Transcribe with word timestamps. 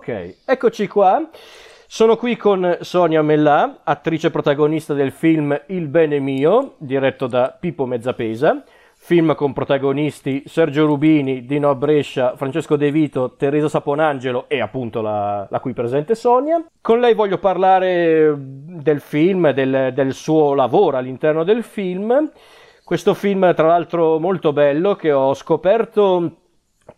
Ok, 0.00 0.36
eccoci 0.46 0.88
qua. 0.88 1.28
Sono 1.86 2.16
qui 2.16 2.34
con 2.34 2.78
Sonia 2.80 3.20
Mellà, 3.20 3.80
attrice 3.84 4.30
protagonista 4.30 4.94
del 4.94 5.12
film 5.12 5.60
Il 5.66 5.88
bene 5.88 6.20
mio, 6.20 6.76
diretto 6.78 7.26
da 7.26 7.54
Pippo 7.60 7.84
Mezzapesa. 7.84 8.64
Film 8.96 9.34
con 9.34 9.52
protagonisti 9.52 10.44
Sergio 10.46 10.86
Rubini, 10.86 11.44
Dino 11.44 11.74
Brescia, 11.74 12.34
Francesco 12.34 12.76
De 12.76 12.90
Vito, 12.90 13.34
Teresa 13.36 13.68
Saponangelo 13.68 14.46
e 14.48 14.62
appunto 14.62 15.02
la, 15.02 15.46
la 15.50 15.60
qui 15.60 15.74
presente 15.74 16.14
Sonia. 16.14 16.64
Con 16.80 16.98
lei 16.98 17.12
voglio 17.12 17.36
parlare 17.36 18.34
del 18.38 19.00
film, 19.02 19.50
del, 19.50 19.90
del 19.92 20.14
suo 20.14 20.54
lavoro 20.54 20.96
all'interno 20.96 21.44
del 21.44 21.62
film. 21.62 22.30
Questo 22.82 23.12
film, 23.12 23.54
tra 23.54 23.66
l'altro, 23.66 24.18
molto 24.18 24.54
bello 24.54 24.94
che 24.94 25.12
ho 25.12 25.34
scoperto 25.34 26.38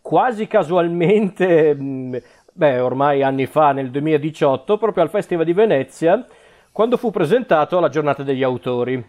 quasi 0.00 0.46
casualmente, 0.46 1.76
beh, 2.52 2.78
ormai 2.78 3.22
anni 3.22 3.46
fa, 3.46 3.72
nel 3.72 3.90
2018, 3.90 4.76
proprio 4.76 5.02
al 5.02 5.10
Festival 5.10 5.44
di 5.44 5.52
Venezia, 5.52 6.24
quando 6.70 6.96
fu 6.96 7.10
presentato 7.10 7.78
alla 7.78 7.88
giornata 7.88 8.22
degli 8.22 8.42
autori. 8.42 9.04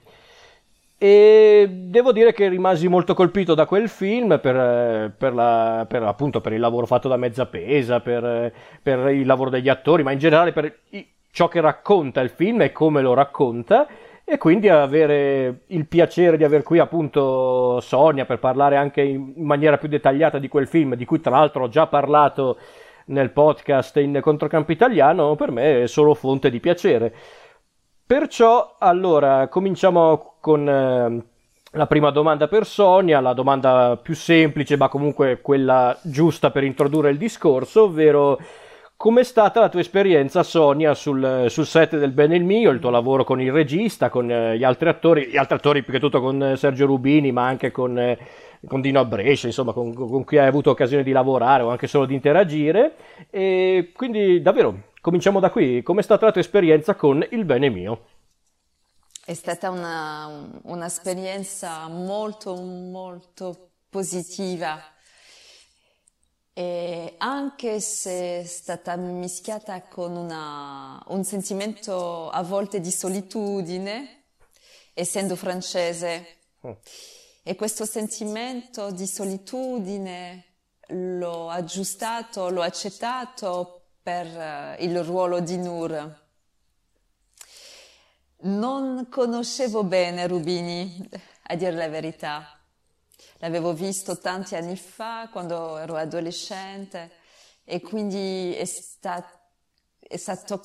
E 0.97 1.67
devo 1.70 2.13
dire 2.13 2.31
che 2.31 2.48
rimasi 2.48 2.87
molto 2.87 3.13
colpito 3.13 3.53
da 3.55 3.65
quel 3.65 3.89
film 3.89 4.39
per, 4.39 5.13
per, 5.17 5.34
la, 5.34 5.85
per, 5.87 6.03
appunto, 6.03 6.39
per 6.39 6.53
il 6.53 6.61
lavoro 6.61 6.85
fatto 6.85 7.09
da 7.09 7.17
Mezzapesa, 7.17 7.99
per, 7.99 8.53
per 8.81 9.09
il 9.09 9.25
lavoro 9.25 9.49
degli 9.49 9.67
attori, 9.67 10.03
ma 10.03 10.12
in 10.12 10.20
generale 10.20 10.53
per 10.53 10.79
ciò 11.29 11.48
che 11.48 11.59
racconta 11.59 12.21
il 12.21 12.29
film 12.29 12.62
e 12.62 12.71
come 12.71 13.01
lo 13.01 13.13
racconta 13.13 13.87
e 14.23 14.37
quindi 14.37 14.70
avere 14.70 15.63
il 15.68 15.85
piacere 15.87 16.37
di 16.37 16.46
aver 16.46 16.63
qui 16.63 16.79
appunto 16.79 17.81
Sonia 17.81 18.23
per 18.23 18.40
parlare 18.40 18.77
anche 18.77 19.01
in 19.01 19.34
maniera 19.37 19.77
più 19.77 19.90
dettagliata 19.90 20.40
di 20.40 20.48
quel 20.48 20.68
film, 20.68 20.96
di 20.96 21.03
cui 21.03 21.20
tra 21.20 21.31
l'altro 21.31 21.63
ho 21.63 21.70
già 21.70 21.87
parlato 21.87 22.57
nel 23.05 23.32
podcast 23.32 23.98
in 23.98 24.20
Controcampo 24.21 24.71
Italiano, 24.71 25.35
per 25.35 25.51
me 25.51 25.84
è 25.84 25.87
solo 25.87 26.13
fonte 26.13 26.49
di 26.49 26.59
piacere. 26.59 27.13
Perciò, 28.05 28.76
allora, 28.79 29.48
cominciamo 29.48 30.35
con 30.40 30.68
eh, 30.68 31.26
la 31.71 31.87
prima 31.87 32.12
domanda 32.12 32.48
per 32.48 32.65
Sonia, 32.65 33.20
la 33.20 33.34
domanda 33.34 33.98
più 34.01 34.13
semplice, 34.13 34.77
ma 34.77 34.90
comunque 34.90 35.41
quella 35.41 35.98
giusta 36.04 36.51
per 36.51 36.63
introdurre 36.63 37.09
il 37.09 37.18
discorso, 37.18 37.84
ovvero 37.84 38.37
Com'è 39.04 39.23
stata 39.23 39.59
la 39.59 39.68
tua 39.68 39.82
esperienza, 39.82 40.43
Sonia, 40.43 40.93
sul, 40.93 41.48
sul, 41.49 41.65
set 41.65 41.98
del 41.98 42.13
Bene 42.13 42.37
il 42.37 42.46
Mio, 42.46 42.70
il 42.70 42.79
tuo 42.79 42.90
lavoro 42.90 43.26
con 43.26 43.41
il 43.41 43.51
regista, 43.51 44.09
con 44.09 44.32
eh, 44.32 44.57
gli 44.57 44.63
altri 44.63 44.87
attori, 44.87 45.27
gli 45.27 45.35
altri 45.35 45.57
attori 45.57 45.84
più 45.84 45.91
che 45.91 45.99
tutto 45.99 46.21
con 46.21 46.41
eh, 46.41 46.55
Sergio 46.55 46.85
Rubini, 46.85 47.34
ma 47.34 47.46
anche 47.46 47.70
con, 47.70 47.99
eh, 47.99 48.18
con 48.65 48.79
Dino 48.79 49.01
Abrescia, 49.01 49.48
insomma, 49.48 49.74
con, 49.74 49.93
con, 49.93 50.24
cui 50.24 50.37
hai 50.37 50.48
avuto 50.48 50.70
occasione 50.70 51.04
di 51.04 51.12
lavorare 51.12 51.63
o 51.63 51.70
anche 51.70 51.85
solo 51.85 52.05
di 52.05 52.13
interagire. 52.13 52.96
E 53.29 53.91
quindi, 53.93 54.41
davvero, 54.41 54.91
cominciamo 55.01 55.41
da 55.41 55.49
qui. 55.49 55.84
Com'è 55.84 56.01
stata 56.01 56.27
la 56.27 56.31
tua 56.31 56.40
esperienza 56.40 56.96
con 56.96 57.27
il 57.31 57.43
Bene 57.43 57.68
Mio? 57.68 58.05
È 59.26 59.34
stata 59.34 59.70
una, 59.70 60.48
un'esperienza 60.62 61.90
molto, 61.90 62.55
molto 62.55 63.71
positiva 63.90 64.93
e 66.53 67.16
anche 67.18 67.79
se 67.79 68.41
è 68.41 68.44
stata 68.46 68.96
mischiata 68.96 69.81
con 69.88 70.16
una, 70.16 71.03
un 71.07 71.23
sentimento 71.23 72.29
a 72.29 72.44
volte 72.44 72.79
di 72.79 72.91
solitudine, 72.91 74.25
essendo 74.94 75.35
francese. 75.35 76.38
Oh. 76.62 76.79
E 77.41 77.56
questo 77.56 77.85
sentimento 77.85 78.91
di 78.91 79.08
solitudine 79.08 80.46
l'ho 80.90 81.50
aggiustato, 81.50 82.50
l'ho 82.50 82.62
accettato 82.62 83.88
per 84.03 84.28
uh, 84.28 84.84
il 84.84 85.03
ruolo 85.03 85.40
di 85.40 85.58
Nur. 85.58 86.22
Non 88.41 89.08
conoscevo 89.09 89.84
bene 89.84 90.28
Rubini, 90.28 91.09
a 91.47 91.56
dire 91.56 91.72
la 91.72 91.90
verità 91.90 92.53
l'avevo 93.38 93.74
visto 93.74 94.18
tanti 94.20 94.56
anni 94.56 94.76
fa 94.76 95.30
quando 95.32 95.78
ero 95.78 95.96
adolescente 95.96 97.12
e 97.64 97.82
quindi 97.82 98.54
è, 98.56 98.66
sta, 98.66 99.26
è 100.00 100.18
stato 100.18 100.62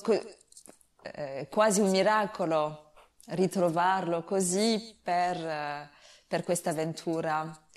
eh, 1.01 1.47
quasi 1.49 1.81
un 1.81 1.89
miracolo 1.89 2.93
ritrovarlo 3.27 4.23
così 4.23 4.97
per, 5.01 5.37
eh, 5.37 5.89
per 6.27 6.43
questa 6.43 6.71
avventura. 6.71 7.67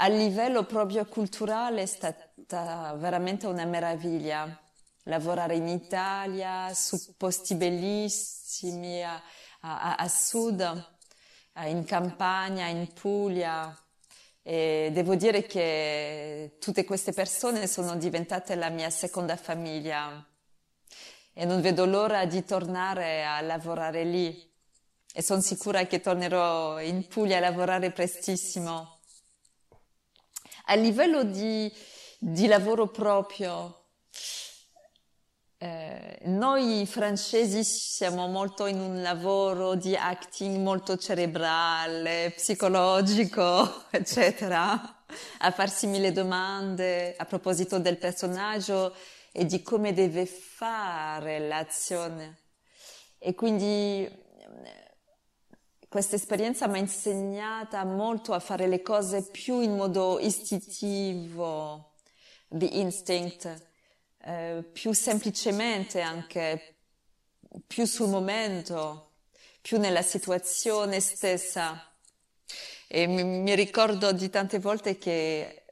A 0.00 0.08
livello 0.08 0.64
proprio 0.64 1.04
culturale 1.06 1.82
è 1.82 1.86
stata 1.86 2.94
veramente 2.96 3.46
una 3.46 3.64
meraviglia 3.64 4.60
lavorare 5.04 5.56
in 5.56 5.66
Italia 5.66 6.72
su 6.74 7.16
posti 7.16 7.54
bellissimi 7.54 9.02
a, 9.02 9.20
a, 9.60 9.96
a 9.96 10.08
sud, 10.08 10.96
in 11.64 11.84
Campania, 11.84 12.66
in 12.66 12.92
Puglia, 12.92 13.76
e 14.48 14.88
devo 14.94 15.14
dire 15.14 15.44
che 15.44 16.56
tutte 16.58 16.86
queste 16.86 17.12
persone 17.12 17.66
sono 17.66 17.96
diventate 17.96 18.54
la 18.54 18.70
mia 18.70 18.88
seconda 18.88 19.36
famiglia 19.36 20.26
e 21.34 21.44
non 21.44 21.60
vedo 21.60 21.84
l'ora 21.84 22.24
di 22.24 22.42
tornare 22.46 23.26
a 23.26 23.42
lavorare 23.42 24.04
lì 24.04 24.50
e 25.12 25.22
sono 25.22 25.42
sicura 25.42 25.84
che 25.84 26.00
tornerò 26.00 26.80
in 26.80 27.06
Puglia 27.08 27.36
a 27.36 27.40
lavorare 27.40 27.90
prestissimo. 27.90 29.00
A 30.64 30.74
livello 30.76 31.24
di, 31.24 31.70
di 32.18 32.46
lavoro 32.46 32.86
proprio, 32.86 33.87
eh, 35.60 36.20
noi 36.26 36.86
francesi 36.86 37.64
siamo 37.64 38.28
molto 38.28 38.66
in 38.66 38.78
un 38.78 39.02
lavoro 39.02 39.74
di 39.74 39.96
acting 39.96 40.56
molto 40.58 40.96
cerebrale, 40.96 42.32
psicologico, 42.36 43.86
eccetera, 43.90 45.02
a 45.38 45.50
farsi 45.50 45.88
mille 45.88 46.12
domande 46.12 47.16
a 47.16 47.24
proposito 47.24 47.80
del 47.80 47.98
personaggio 47.98 48.94
e 49.32 49.46
di 49.46 49.60
come 49.60 49.92
deve 49.92 50.26
fare 50.26 51.40
l'azione. 51.40 52.38
E 53.18 53.34
quindi 53.34 54.04
eh, 54.04 54.12
questa 55.88 56.14
esperienza 56.14 56.68
mi 56.68 56.78
ha 56.78 56.82
insegnata 56.82 57.84
molto 57.84 58.32
a 58.32 58.38
fare 58.38 58.68
le 58.68 58.80
cose 58.80 59.26
più 59.28 59.60
in 59.60 59.74
modo 59.74 60.20
istintivo, 60.20 61.94
di 62.46 62.78
instinct 62.78 63.67
eh, 64.28 64.62
più 64.62 64.92
semplicemente 64.92 66.02
anche, 66.02 66.76
più 67.66 67.86
sul 67.86 68.10
momento, 68.10 69.12
più 69.62 69.78
nella 69.78 70.02
situazione 70.02 71.00
stessa. 71.00 71.90
E 72.86 73.06
mi, 73.06 73.24
mi 73.24 73.54
ricordo 73.54 74.12
di 74.12 74.28
tante 74.28 74.58
volte 74.58 74.98
che 74.98 75.64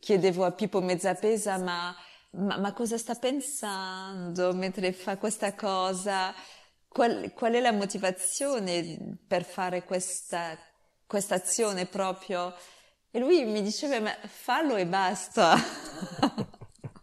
chiedevo 0.00 0.44
a 0.44 0.50
Pippo 0.50 0.80
Mezzapesa 0.80 1.58
ma, 1.58 1.94
ma, 2.30 2.58
ma 2.58 2.72
cosa 2.72 2.98
sta 2.98 3.14
pensando 3.14 4.52
mentre 4.52 4.92
fa 4.92 5.16
questa 5.16 5.54
cosa? 5.54 6.34
Qual, 6.88 7.32
qual 7.34 7.52
è 7.52 7.60
la 7.60 7.72
motivazione 7.72 9.16
per 9.28 9.44
fare 9.44 9.84
questa, 9.84 10.58
questa 11.06 11.36
azione 11.36 11.86
proprio? 11.86 12.52
E 13.12 13.18
lui 13.20 13.44
mi 13.44 13.62
diceva, 13.62 14.00
ma 14.00 14.16
fallo 14.26 14.74
e 14.74 14.86
basta. 14.86 15.56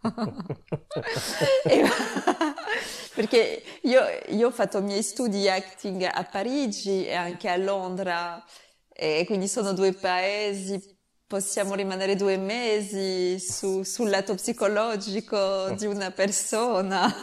perché 3.14 3.62
io, 3.82 4.00
io, 4.28 4.46
ho 4.46 4.50
fatto 4.50 4.78
i 4.78 4.82
miei 4.82 5.02
studi 5.02 5.40
di 5.40 5.48
acting 5.48 6.02
a 6.02 6.24
Parigi 6.24 7.06
e 7.06 7.14
anche 7.14 7.50
a 7.50 7.56
Londra 7.56 8.42
e 8.88 9.24
quindi 9.26 9.46
sono 9.46 9.72
due 9.72 9.92
paesi 9.92 10.98
possiamo 11.26 11.74
rimanere 11.74 12.16
due 12.16 12.38
mesi 12.38 13.38
su, 13.38 13.82
sul 13.82 14.08
lato 14.08 14.34
psicologico 14.34 15.70
di 15.76 15.86
una 15.86 16.10
persona 16.10 17.14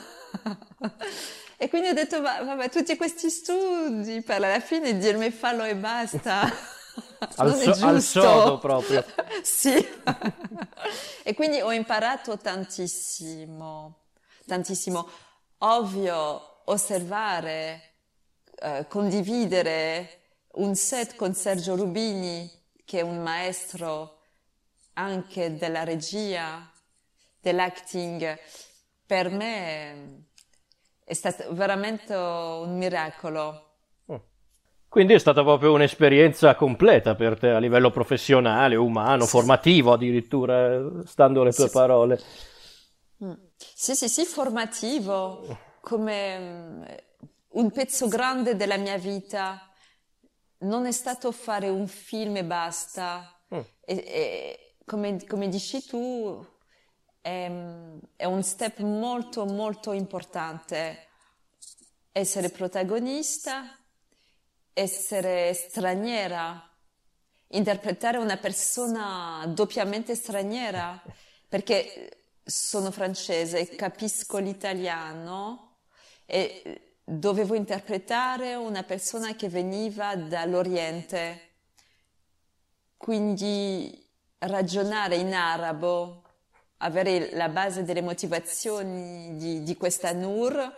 e 1.57 1.69
quindi 1.69 1.89
ho 1.89 1.94
detto 1.94 2.21
vabbè 2.21 2.69
tutti 2.69 2.95
questi 2.95 3.30
studi 3.30 4.21
per 4.21 4.38
alla 4.38 4.59
fine 4.59 4.97
dirmi 4.97 5.31
fallo 5.31 5.63
e 5.63 5.75
basta 5.75 6.75
al, 7.38 7.56
so, 7.56 7.85
al 7.85 8.01
sodo 8.01 8.59
proprio. 8.59 9.03
sì. 9.41 9.85
E 11.24 11.34
quindi 11.34 11.62
ho 11.62 11.72
imparato 11.72 12.38
tantissimo, 12.38 14.06
tantissimo. 14.45 15.10
Ovvio, 15.60 16.62
osservare, 16.66 17.94
eh, 18.60 18.86
condividere 18.88 20.22
un 20.54 20.75
set 20.75 21.16
con 21.16 21.34
Sergio 21.34 21.75
Rubini, 21.75 22.50
che 22.86 23.00
è 23.00 23.01
un 23.01 23.22
maestro 23.22 24.19
anche 24.94 25.56
della 25.57 25.84
regia, 25.84 26.72
dell'acting, 27.40 28.40
per 29.06 29.30
me 29.30 30.25
è 31.04 31.13
stato 31.13 31.54
veramente 31.54 32.13
un 32.13 32.78
miracolo 32.78 33.67
quindi 34.89 35.13
è 35.13 35.19
stata 35.19 35.44
proprio 35.44 35.74
un'esperienza 35.74 36.56
completa 36.56 37.13
per 37.13 37.38
te 37.38 37.50
a 37.50 37.60
livello 37.60 37.92
professionale, 37.92 38.75
umano, 38.75 39.25
formativo 39.25 39.92
addirittura, 39.92 41.04
stando 41.06 41.42
alle 41.42 41.51
tue 41.51 41.68
sì, 41.68 41.72
parole. 41.72 42.19
Mm. 43.24 43.34
Sì, 43.57 43.95
sì, 43.95 44.07
sì, 44.07 44.24
formativo, 44.24 45.57
come 45.81 46.39
mm, 46.39 46.84
un 47.50 47.72
pezzo 47.72 48.07
grande 48.07 48.56
della 48.56 48.78
mia 48.78 48.98
vita. 48.98 49.62
Non 50.60 50.86
è 50.86 50.92
stato 50.92 51.31
fare 51.31 51.68
un 51.68 51.88
film 51.88 52.38
e 52.38 52.44
basta. 52.45 53.40
Mm. 53.54 53.60
E, 53.81 53.95
e, 53.95 54.75
come, 54.86 55.24
come, 55.25 55.50
dici 55.50 55.86
tu, 55.86 56.44
è, 57.19 57.51
è 58.16 58.25
un 58.25 58.42
step 58.42 58.80
molto, 58.80 59.45
molto 59.45 59.92
importante. 59.92 61.07
Essere 62.12 62.50
protagonista, 62.50 63.76
essere 64.77 65.56
straniera, 65.56 66.71
interpretare 67.50 68.19
una 68.19 68.38
persona 68.38 69.44
doppiamente 69.47 70.13
straniera, 70.13 71.01
perché 71.47 72.25
sono 72.44 72.91
francese, 72.91 73.68
capisco 73.69 74.38
l'italiano 74.38 75.79
e 76.27 76.94
dovevo 77.03 77.56
interpretare 77.56 78.53
una 78.53 78.83
persona 78.83 79.35
che 79.35 79.50
veniva 79.50 80.15
dall'Oriente. 80.15 81.56
Quindi 82.97 84.07
ragionare 84.39 85.15
in 85.15 85.33
arabo, 85.33 86.21
avere 86.77 87.31
la 87.35 87.50
base 87.50 87.83
delle 87.83 88.03
motivazioni 88.03 89.38
di, 89.38 89.63
di 89.63 89.75
questa 89.75 90.12
Nur, 90.12 90.71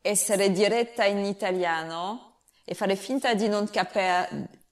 essere 0.00 0.50
diretta 0.50 1.04
in 1.04 1.22
italiano 1.26 2.32
e 2.64 2.74
fare 2.74 2.96
finta 2.96 3.34
di 3.34 3.48
non 3.48 3.68
capire 3.70 4.62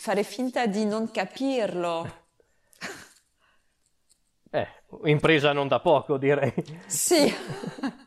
fare 0.00 0.22
finta 0.22 0.66
di 0.66 0.84
non 0.84 1.10
capirlo. 1.10 2.18
Eh, 4.52 4.66
impresa 5.04 5.52
non 5.52 5.68
da 5.68 5.78
poco, 5.78 6.16
direi. 6.16 6.52
Sì, 6.88 7.32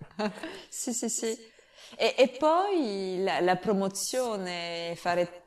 sì, 0.67 0.91
sì, 0.91 1.07
sì. 1.07 1.27
E, 1.95 2.15
e 2.17 2.27
poi 2.37 3.21
la, 3.23 3.39
la, 3.39 3.55
promozione, 3.55 4.93
fare 4.97 5.43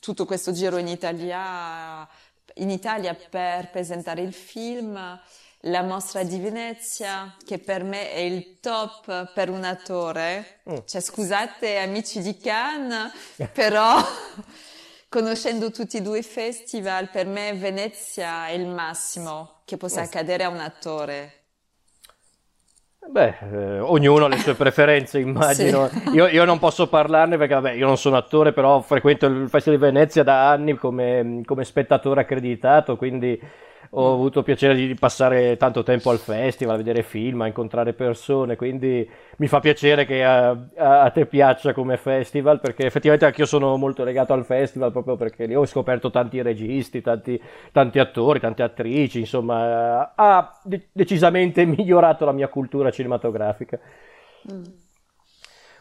tutto 0.00 0.24
questo 0.24 0.50
giro 0.50 0.76
in 0.76 0.88
Italia, 0.88 2.04
in 2.54 2.68
Italia 2.68 3.14
per 3.14 3.70
presentare 3.70 4.22
il 4.22 4.32
film, 4.32 5.20
la 5.62 5.82
mostra 5.82 6.22
di 6.22 6.38
Venezia, 6.38 7.34
che 7.44 7.58
per 7.58 7.82
me 7.82 8.12
è 8.12 8.20
il 8.20 8.60
top 8.60 9.32
per 9.32 9.50
un 9.50 9.64
attore. 9.64 10.60
Mm. 10.70 10.76
Cioè, 10.86 11.00
scusate 11.00 11.78
amici 11.78 12.20
di 12.20 12.36
Cannes, 12.38 13.12
però 13.52 13.96
conoscendo 15.08 15.70
tutti 15.70 15.96
e 15.96 16.02
due 16.02 16.18
i 16.18 16.22
festival, 16.22 17.10
per 17.10 17.26
me 17.26 17.54
Venezia 17.54 18.46
è 18.46 18.52
il 18.52 18.66
massimo 18.66 19.62
che 19.64 19.76
possa 19.76 20.02
accadere 20.02 20.44
a 20.44 20.48
un 20.48 20.60
attore. 20.60 21.32
Beh, 23.10 23.38
eh, 23.40 23.78
ognuno 23.80 24.26
ha 24.26 24.28
le 24.28 24.36
sue 24.36 24.52
preferenze, 24.54 25.18
immagino. 25.18 25.88
Sì. 25.88 26.10
Io, 26.10 26.26
io, 26.26 26.44
non 26.44 26.58
posso 26.58 26.88
parlarne 26.88 27.38
perché 27.38 27.54
vabbè, 27.54 27.72
io 27.72 27.86
non 27.86 27.96
sono 27.96 28.16
attore, 28.16 28.52
però 28.52 28.80
frequento 28.80 29.26
il 29.26 29.48
Festival 29.48 29.78
di 29.78 29.84
Venezia 29.86 30.22
da 30.22 30.50
anni 30.50 30.74
come, 30.74 31.40
come 31.44 31.64
spettatore 31.64 32.20
accreditato, 32.20 32.96
quindi 32.96 33.40
ho 33.90 34.12
avuto 34.12 34.42
piacere 34.42 34.74
di 34.74 34.94
passare 34.94 35.56
tanto 35.56 35.82
tempo 35.82 36.10
al 36.10 36.18
festival, 36.18 36.74
a 36.74 36.78
vedere 36.78 37.02
film, 37.02 37.42
a 37.42 37.46
incontrare 37.46 37.92
persone, 37.92 38.56
quindi 38.56 39.08
mi 39.36 39.46
fa 39.46 39.60
piacere 39.60 40.04
che 40.04 40.24
a, 40.24 40.56
a, 40.76 41.10
te 41.10 41.26
piaccia 41.26 41.72
come 41.72 41.96
festival, 41.96 42.60
perché 42.60 42.86
effettivamente 42.86 43.26
anche 43.26 43.40
io 43.40 43.46
sono 43.46 43.76
molto 43.76 44.04
legato 44.04 44.32
al 44.32 44.44
festival 44.44 44.92
proprio 44.92 45.16
perché 45.16 45.46
lì 45.46 45.54
ho 45.54 45.64
scoperto 45.64 46.10
tanti 46.10 46.42
registi, 46.42 47.00
tanti, 47.00 47.40
tanti 47.72 47.98
attori, 47.98 48.40
tante 48.40 48.62
attrici, 48.62 49.20
insomma 49.20 50.12
ha 50.14 50.60
decisamente 50.92 51.64
migliorato 51.66 52.24
la 52.24 52.32
mia 52.32 52.48
cultura 52.48 52.90
cinematografica. 52.90 53.78
Mm. 54.52 54.87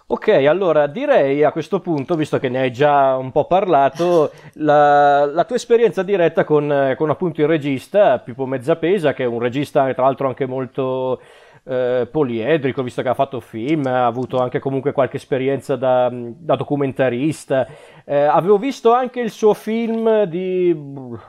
Ok, 0.09 0.29
allora 0.29 0.87
direi 0.87 1.43
a 1.43 1.51
questo 1.51 1.81
punto, 1.81 2.15
visto 2.15 2.39
che 2.39 2.47
ne 2.47 2.59
hai 2.59 2.71
già 2.71 3.17
un 3.17 3.29
po' 3.33 3.43
parlato, 3.43 4.31
la, 4.53 5.25
la 5.25 5.43
tua 5.43 5.57
esperienza 5.57 6.01
diretta 6.01 6.45
con, 6.45 6.93
con, 6.95 7.09
appunto 7.09 7.41
il 7.41 7.47
regista 7.47 8.17
Pippo 8.19 8.45
Mezzapesa, 8.45 9.13
che 9.13 9.23
è 9.23 9.27
un 9.27 9.39
regista 9.39 9.93
tra 9.93 10.05
l'altro 10.05 10.29
anche 10.29 10.45
molto 10.45 11.19
eh, 11.65 12.07
poliedrico, 12.09 12.83
visto 12.83 13.01
che 13.01 13.09
ha 13.09 13.13
fatto 13.15 13.41
film, 13.41 13.85
ha 13.85 14.05
avuto 14.05 14.39
anche 14.39 14.59
comunque 14.59 14.93
qualche 14.93 15.17
esperienza 15.17 15.75
da, 15.75 16.09
da 16.09 16.55
documentarista. 16.55 17.67
Eh, 18.05 18.15
avevo 18.15 18.57
visto 18.57 18.93
anche 18.93 19.19
il 19.19 19.29
suo 19.29 19.53
film 19.53 20.23
di 20.23 20.73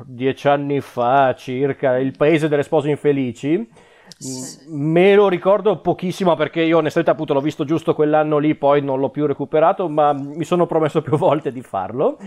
dieci 0.05 0.47
anni 0.47 0.81
fa 0.81 1.35
circa, 1.35 1.99
Il 1.99 2.17
paese 2.17 2.47
delle 2.47 2.63
spose 2.63 2.91
infelici 2.91 3.69
Me 4.69 5.15
lo 5.15 5.29
ricordo 5.29 5.81
pochissimo 5.81 6.35
perché 6.35 6.63
io 6.63 6.79
onestamente 6.79 7.13
appunto 7.13 7.35
l'ho 7.35 7.41
visto 7.41 7.65
giusto 7.65 7.95
quell'anno 7.95 8.39
lì, 8.39 8.55
poi 8.57 8.83
non 8.83 8.99
l'ho 8.99 9.11
più 9.11 9.27
recuperato, 9.27 9.89
ma 9.89 10.13
mi 10.13 10.45
sono 10.45 10.67
promesso 10.67 11.03
più 11.03 11.17
volte 11.19 11.53
di 11.53 11.63
farlo. 11.63 12.19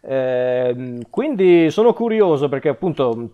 Eh, 0.00 1.00
quindi 1.10 1.70
sono 1.70 1.92
curioso 1.92 2.48
perché 2.48 2.68
appunto 2.68 3.30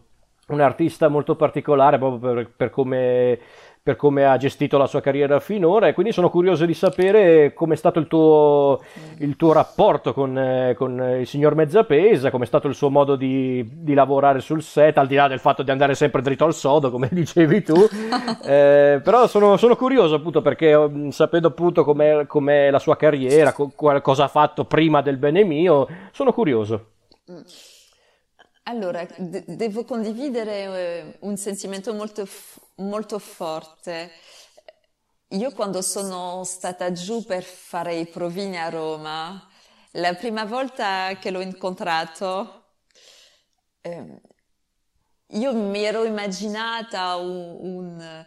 un 0.49 0.61
artista 0.61 1.09
molto 1.09 1.37
particolare 1.37 1.99
proprio 1.99 2.35
per, 2.35 2.51
per 2.57 2.71
come 2.71 3.39
per 3.83 3.97
come 3.97 4.25
ha 4.25 4.37
gestito 4.37 4.79
la 4.79 4.87
sua 4.87 5.01
carriera 5.01 5.41
finora 5.41 5.89
e 5.89 5.95
quindi 5.95 6.13
sono 6.13 6.31
curioso 6.31 6.67
di 6.67 6.75
sapere 6.75 7.53
come 7.55 7.75
è 7.75 7.77
stato 7.77 7.99
il 7.99 8.07
tuo, 8.07 8.81
il 9.19 9.37
tuo 9.37 9.53
rapporto 9.53 10.13
con, 10.13 10.39
eh, 10.39 10.75
con, 10.77 11.17
il 11.21 11.27
signor 11.27 11.55
Mezzapesa, 11.55 12.31
come 12.31 12.45
è 12.45 12.47
stato 12.47 12.69
il 12.69 12.75
suo 12.75 12.91
modo 12.91 13.17
di, 13.17 13.67
di, 13.73 13.95
lavorare 13.95 14.41
sul 14.41 14.63
set, 14.63 14.99
al 14.99 15.07
di 15.07 15.15
là 15.15 15.29
del 15.29 15.39
fatto 15.39 15.63
di 15.63 15.71
andare 15.71 15.95
sempre 15.95 16.23
dritto 16.23 16.45
al 16.45 16.55
sodo, 16.55 16.91
come 16.91 17.09
dicevi 17.13 17.63
tu, 17.63 17.75
eh, 18.45 19.01
però 19.03 19.27
sono, 19.27 19.57
sono, 19.57 19.77
curioso 19.77 20.17
appunto 20.17 20.43
perché 20.43 20.77
mm, 20.77 21.09
sapendo 21.09 21.49
appunto 21.49 21.85
com'è, 21.85 22.27
com'è 22.27 22.71
la 22.71 22.79
sua 22.79 22.97
carriera, 22.97 23.53
co- 23.53 23.73
cosa 23.75 24.25
ha 24.25 24.29
fatto 24.29 24.65
prima 24.65 25.01
del 25.03 25.17
bene 25.17 25.45
mio, 25.45 25.87
sono 26.13 26.33
curioso. 26.33 26.87
Allora, 28.69 29.07
de- 29.17 29.45
devo 29.47 29.85
condividere 29.85 30.53
eh, 30.53 31.17
un 31.21 31.39
sentimento 31.39 31.95
molto, 31.95 32.27
f- 32.27 32.61
molto 32.77 33.19
forte. 33.19 34.11
Io 35.29 35.53
quando 35.53 35.81
sono 35.81 36.45
stata 36.45 36.93
giù 36.93 37.25
per 37.25 37.45
fare 37.45 37.95
i 37.95 38.07
provini 38.07 38.59
a 38.59 38.69
Roma, 38.69 39.49
la 39.93 40.13
prima 40.15 40.45
volta 40.45 41.17
che 41.19 41.31
l'ho 41.31 41.41
incontrato, 41.41 42.65
eh, 43.81 44.21
io 45.29 45.55
mi 45.55 45.83
ero 45.83 46.05
immaginata 46.05 47.17
un, 47.17 47.57
un, 47.61 48.27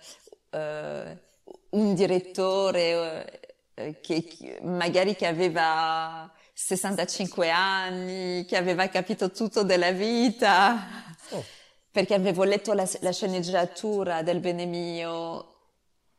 uh, 0.49 1.77
un 1.79 1.93
direttore 1.93 3.41
uh, 3.75 3.95
che 4.01 4.59
magari 4.63 5.15
che 5.15 5.27
aveva 5.27 6.31
65 6.63 7.49
anni, 7.49 8.45
che 8.45 8.55
aveva 8.55 8.87
capito 8.87 9.31
tutto 9.31 9.63
della 9.63 9.91
vita, 9.91 11.15
oh. 11.31 11.43
perché 11.89 12.13
avevo 12.13 12.43
letto 12.43 12.73
la, 12.73 12.87
la, 12.99 13.11
sceneggiatura 13.11 14.21
del 14.21 14.39
Bene 14.39 14.65
Mio 14.65 15.55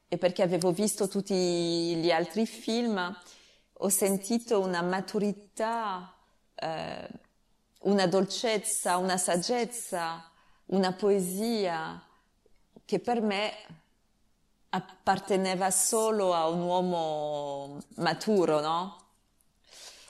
e 0.08 0.18
perché 0.18 0.42
avevo 0.42 0.72
visto 0.72 1.06
tutti 1.06 1.34
gli 1.34 2.10
altri 2.10 2.44
film, 2.44 3.16
ho 3.72 3.88
sentito 3.88 4.60
una 4.60 4.82
maturità, 4.82 6.12
eh, 6.56 7.08
una 7.82 8.06
dolcezza, 8.08 8.96
una 8.96 9.16
saggezza, 9.16 10.28
una 10.66 10.92
poesia 10.92 12.04
che 12.84 12.98
per 12.98 13.22
me 13.22 13.52
apparteneva 14.70 15.70
solo 15.70 16.34
a 16.34 16.48
un 16.48 16.60
uomo 16.62 17.78
maturo, 17.96 18.60
no? 18.60 19.01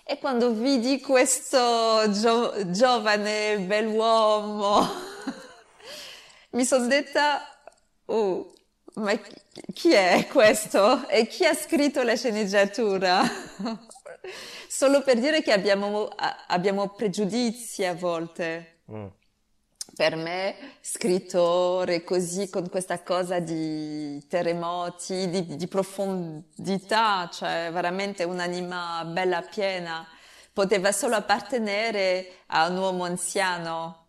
E 0.04 0.18
quando 0.18 0.52
vidi 0.52 1.00
questo 1.00 2.10
gio- 2.10 2.70
giovane 2.70 3.58
bell'uomo, 3.60 4.86
mi 6.52 6.64
sono 6.64 6.86
detta, 6.86 7.40
oh, 8.06 8.52
ma 8.94 9.18
chi 9.72 9.92
è 9.92 10.26
questo? 10.26 11.08
E 11.08 11.26
chi 11.26 11.46
ha 11.46 11.54
scritto 11.54 12.02
la 12.02 12.16
sceneggiatura? 12.16 13.22
Solo 14.68 15.02
per 15.02 15.18
dire 15.18 15.40
che 15.42 15.52
abbiamo, 15.52 16.08
abbiamo 16.48 16.88
pregiudizi 16.90 17.84
a 17.84 17.94
volte. 17.94 18.82
Mm 18.90 19.06
per 20.02 20.16
me 20.16 20.56
scrittore 20.80 22.02
così 22.02 22.50
con 22.50 22.68
questa 22.68 23.04
cosa 23.04 23.38
di 23.38 24.20
terremoti, 24.26 25.30
di, 25.30 25.54
di 25.54 25.68
profondità, 25.68 27.30
cioè 27.32 27.70
veramente 27.72 28.24
un'anima 28.24 29.04
bella 29.04 29.42
piena, 29.42 30.04
poteva 30.52 30.90
solo 30.90 31.14
appartenere 31.14 32.38
a 32.46 32.66
un 32.66 32.78
uomo 32.78 33.04
anziano. 33.04 34.08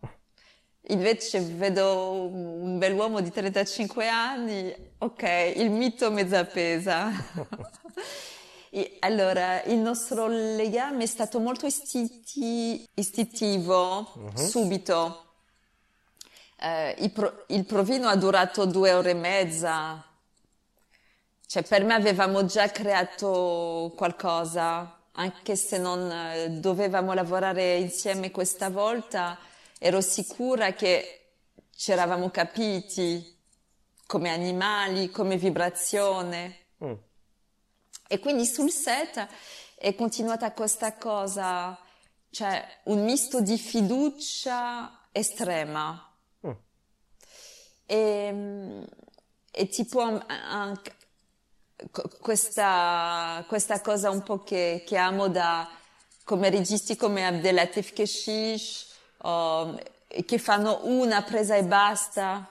Invece 0.88 1.38
vedo 1.38 2.26
un 2.26 2.76
bell'uomo 2.76 3.20
di 3.20 3.30
35 3.30 4.08
anni, 4.08 4.74
ok, 4.98 5.52
il 5.54 5.70
mito 5.70 6.10
mezza 6.10 6.44
pesa. 6.44 7.08
allora, 8.98 9.62
il 9.62 9.78
nostro 9.78 10.26
legame 10.26 11.04
è 11.04 11.06
stato 11.06 11.38
molto 11.38 11.66
istinti- 11.66 12.84
istintivo, 12.94 14.10
uh-huh. 14.12 14.36
subito 14.36 15.23
eh, 16.64 16.94
il, 17.00 17.10
pro- 17.10 17.44
il 17.48 17.66
provino 17.66 18.08
ha 18.08 18.16
durato 18.16 18.64
due 18.64 18.92
ore 18.92 19.10
e 19.10 19.14
mezza. 19.14 20.02
Cioè, 21.46 21.62
per 21.62 21.84
me 21.84 21.92
avevamo 21.92 22.46
già 22.46 22.70
creato 22.70 23.92
qualcosa, 23.94 25.02
anche 25.12 25.56
se 25.56 25.76
non 25.76 26.10
eh, 26.10 26.48
dovevamo 26.48 27.12
lavorare 27.12 27.76
insieme 27.76 28.30
questa 28.30 28.70
volta, 28.70 29.38
ero 29.78 30.00
sicura 30.00 30.72
che 30.72 31.32
ci 31.76 31.92
eravamo 31.92 32.30
capiti 32.30 33.32
come 34.06 34.30
animali, 34.30 35.10
come 35.10 35.36
vibrazione. 35.36 36.56
Mm. 36.82 36.92
E 38.08 38.18
quindi 38.20 38.46
sul 38.46 38.70
set 38.70 39.26
è 39.76 39.94
continuata 39.94 40.52
questa 40.52 40.94
cosa, 40.94 41.78
cioè 42.30 42.66
un 42.84 43.04
misto 43.04 43.42
di 43.42 43.58
fiducia 43.58 45.08
estrema. 45.12 46.08
Mm. 47.92 47.96
E, 47.96 48.86
e 49.50 49.68
tipo 49.68 50.00
anche 50.00 50.92
questa, 52.20 53.44
questa 53.46 53.80
cosa 53.80 54.10
un 54.10 54.22
po' 54.22 54.42
che, 54.42 54.84
che 54.86 54.96
amo 54.96 55.28
da 55.28 55.68
come 56.24 56.48
registi 56.48 56.96
come 56.96 57.26
Abdelatif 57.26 57.92
Keshish, 57.92 58.86
oh, 59.18 59.78
che 60.24 60.38
fanno 60.38 60.80
una 60.84 61.22
presa 61.22 61.56
e 61.56 61.64
basta. 61.64 62.48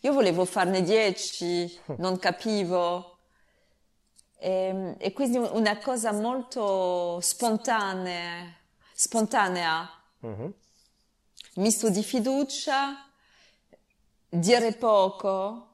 Io 0.00 0.12
volevo 0.12 0.44
farne 0.44 0.82
dieci, 0.82 1.78
non 1.98 2.18
capivo. 2.18 3.18
E, 4.38 4.50
ehm, 4.50 4.94
e 4.98 5.12
quindi 5.12 5.38
una 5.38 5.78
cosa 5.78 6.12
molto 6.12 7.20
spontanea, 7.20 8.52
spontanea. 8.92 9.88
Mm-hmm. 10.26 10.50
misto 11.56 11.90
di 11.90 12.02
fiducia, 12.02 13.10
dire 14.34 14.72
poco, 14.72 15.68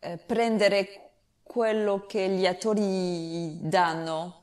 eh, 0.00 0.18
prendere 0.18 1.10
quello 1.42 2.04
che 2.06 2.28
gli 2.28 2.46
attori 2.46 3.58
danno. 3.60 4.42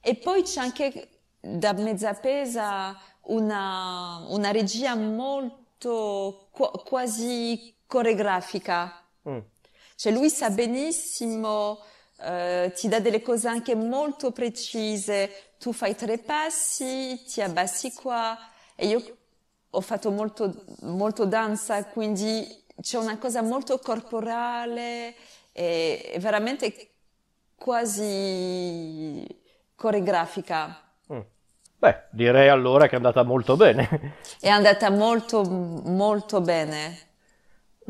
E 0.00 0.14
poi 0.16 0.42
c'è 0.42 0.60
anche 0.60 1.08
da 1.40 1.72
mezza 1.72 2.14
pesa 2.14 2.98
una, 3.22 4.24
una 4.28 4.50
regia 4.50 4.94
molto 4.94 6.48
qu- 6.50 6.82
quasi 6.84 7.74
coreografica. 7.86 9.04
Mm. 9.28 9.38
Cioè 9.96 10.12
lui 10.12 10.30
sa 10.30 10.50
benissimo, 10.50 11.80
eh, 12.20 12.72
ti 12.74 12.88
dà 12.88 13.00
delle 13.00 13.20
cose 13.20 13.48
anche 13.48 13.74
molto 13.74 14.30
precise, 14.30 15.54
tu 15.58 15.72
fai 15.72 15.94
tre 15.94 16.18
passi, 16.18 17.22
ti 17.26 17.42
abbassi 17.42 17.92
qua 17.92 18.38
e 18.76 18.86
io 18.86 19.17
ho 19.70 19.80
fatto 19.80 20.10
molto, 20.10 20.64
molto 20.82 21.26
danza, 21.26 21.84
quindi 21.86 22.46
c'è 22.80 22.98
una 22.98 23.18
cosa 23.18 23.42
molto 23.42 23.78
corporale 23.78 25.14
e 25.52 26.16
veramente 26.20 26.90
quasi 27.56 29.26
coreografica. 29.74 30.80
Mm. 31.12 31.20
Beh, 31.78 32.04
direi 32.10 32.48
allora 32.48 32.86
che 32.86 32.92
è 32.92 32.96
andata 32.96 33.22
molto 33.22 33.56
bene. 33.56 34.14
È 34.40 34.48
andata 34.48 34.90
molto, 34.90 35.42
molto 35.44 36.40
bene. 36.40 36.98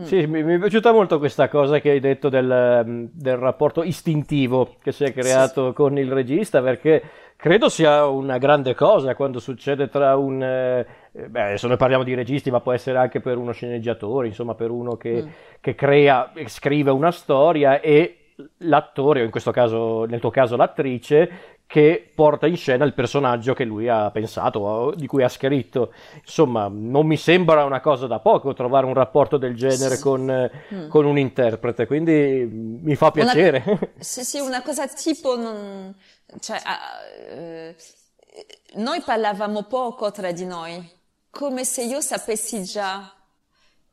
Mm. 0.01 0.05
Sì, 0.05 0.27
mi, 0.27 0.43
mi, 0.43 0.55
è 0.55 0.59
piaciuta 0.59 0.93
molto 0.93 1.19
questa 1.19 1.49
cosa 1.49 1.81
che 1.81 1.91
hai 1.91 2.01
detto 2.01 2.29
del, 2.29 3.09
del 3.13 3.37
rapporto 3.37 3.83
istintivo 3.83 4.77
che 4.81 4.93
si 4.93 5.05
è 5.05 5.13
creato 5.13 5.69
sì. 5.69 5.75
con 5.75 5.99
il 5.99 6.11
regista, 6.11 6.63
perché 6.63 7.03
credo 7.37 7.69
sia 7.69 8.07
una 8.07 8.39
grande 8.39 8.75
cosa 8.75 9.15
quando 9.15 9.39
succede 9.41 9.89
tra 9.89 10.17
un... 10.17 10.43
Eh, 10.43 10.87
beh, 11.29 11.43
adesso 11.43 11.67
noi 11.67 11.77
parliamo 11.77 12.05
di 12.05 12.15
registi, 12.15 12.51
ma 12.51 12.61
può 12.61 12.73
essere 12.73 12.99
anche 12.99 13.21
per 13.21 13.37
uno 13.37 13.53
sceneggiatore, 13.53 14.29
insomma 14.29 14.55
per 14.55 14.71
uno 14.71 14.97
che, 14.97 15.23
mm. 15.23 15.29
che 15.61 15.75
crea, 15.75 16.33
scrive 16.47 16.91
una 16.91 17.11
storia 17.11 17.81
e 17.81 18.35
l'attore, 18.59 19.23
o 19.23 19.25
in 19.25 19.31
questo 19.31 19.51
caso, 19.51 20.05
nel 20.05 20.21
tuo 20.21 20.31
caso 20.31 20.57
l'attrice, 20.57 21.57
che 21.69 22.11
porta 22.15 22.47
in 22.47 22.57
scena 22.57 22.87
il 22.87 22.95
personaggio 22.95 23.53
che 23.53 23.65
lui 23.65 23.89
ha 23.89 24.11
pensato, 24.11 24.95
di 24.97 25.07
cui 25.07 25.23
ha 25.23 25.29
scritto. 25.29 25.93
Insomma, 26.15 26.67
non 26.71 27.07
mi 27.07 27.19
sembra 27.19 27.65
una 27.65 27.81
cosa 27.81 28.07
da 28.07 28.21
poco 28.21 28.55
trovare 28.55 28.87
un 28.87 28.95
rapporto 28.95 29.37
del 29.37 29.55
genere 29.55 29.97
sì. 29.97 30.03
con, 30.03 30.51
mm. 30.75 30.89
con, 30.89 31.05
un 31.05 31.19
interprete, 31.19 31.87
quindi 31.87 32.81
mi 32.83 32.95
fa 32.95 33.11
piacere. 33.11 33.63
Una, 33.67 33.79
sì, 33.99 34.25
sì, 34.25 34.41
una 34.41 34.63
cosa 34.63 34.89
tipo... 34.89 35.37
Non, 35.37 35.95
cioè, 36.41 36.57
uh, 36.57 38.81
noi 38.81 39.03
parlavamo 39.03 39.65
poco 39.65 40.11
tra 40.11 40.33
di 40.33 40.47
noi, 40.47 40.91
come 41.31 41.65
se 41.65 41.83
io 41.83 42.01
sapessi 42.01 42.63
già 42.65 43.13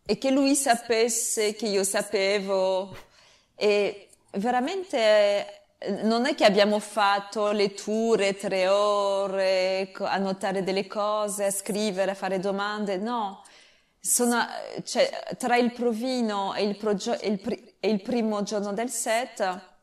e 0.06 0.18
che 0.18 0.32
lui 0.32 0.56
sapesse 0.56 1.56
che 1.56 1.68
io 1.68 1.84
sapevo 1.84 2.96
e 3.56 4.10
veramente 4.34 5.66
non 6.04 6.26
è 6.26 6.36
che 6.36 6.46
abbiamo 6.46 6.80
fatto 6.80 7.52
letture 7.52 8.36
tre 8.36 8.68
ore 8.68 9.92
a 9.98 10.18
notare 10.18 10.64
delle 10.64 10.88
cose, 10.88 11.46
a 11.46 11.52
scrivere, 11.52 12.12
a 12.12 12.16
fare 12.16 12.40
domande, 12.40 12.98
no. 12.98 13.44
Sono, 14.00 14.46
cioè, 14.84 15.10
tra 15.38 15.58
il 15.58 15.72
provino 15.72 16.54
e 16.54 16.64
il, 16.64 16.78
progio- 16.78 17.20
e, 17.20 17.28
il 17.28 17.40
pri- 17.40 17.76
e 17.80 17.90
il, 17.90 18.02
primo 18.02 18.44
giorno 18.44 18.72
del 18.72 18.90
set 18.90 19.74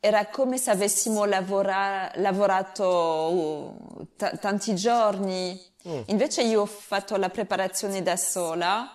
era 0.00 0.26
come 0.28 0.56
se 0.56 0.70
avessimo 0.70 1.26
lavora- 1.26 2.10
lavorato 2.16 2.86
uh, 2.86 4.06
t- 4.16 4.38
tanti 4.38 4.74
giorni. 4.74 5.60
Mm. 5.86 6.02
Invece 6.06 6.42
io 6.42 6.62
ho 6.62 6.66
fatto 6.66 7.16
la 7.16 7.28
preparazione 7.28 8.02
da 8.02 8.16
sola, 8.16 8.90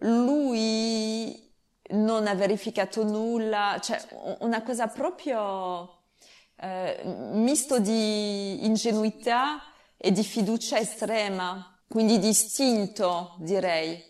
lui 0.00 1.52
non 1.90 2.26
ha 2.26 2.34
verificato 2.34 3.04
nulla, 3.04 3.78
cioè 3.80 4.00
una 4.40 4.62
cosa 4.62 4.86
proprio 4.88 6.02
eh, 6.56 7.00
misto 7.04 7.78
di 7.78 8.64
ingenuità 8.64 9.62
e 9.96 10.10
di 10.10 10.24
fiducia 10.24 10.78
estrema, 10.78 11.80
quindi 11.88 12.18
di 12.18 12.28
istinto 12.28 13.36
direi, 13.38 14.02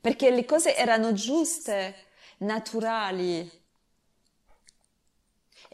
perché 0.00 0.30
le 0.30 0.44
cose 0.44 0.76
erano 0.76 1.12
giuste, 1.12 1.94
naturali. 2.38 3.61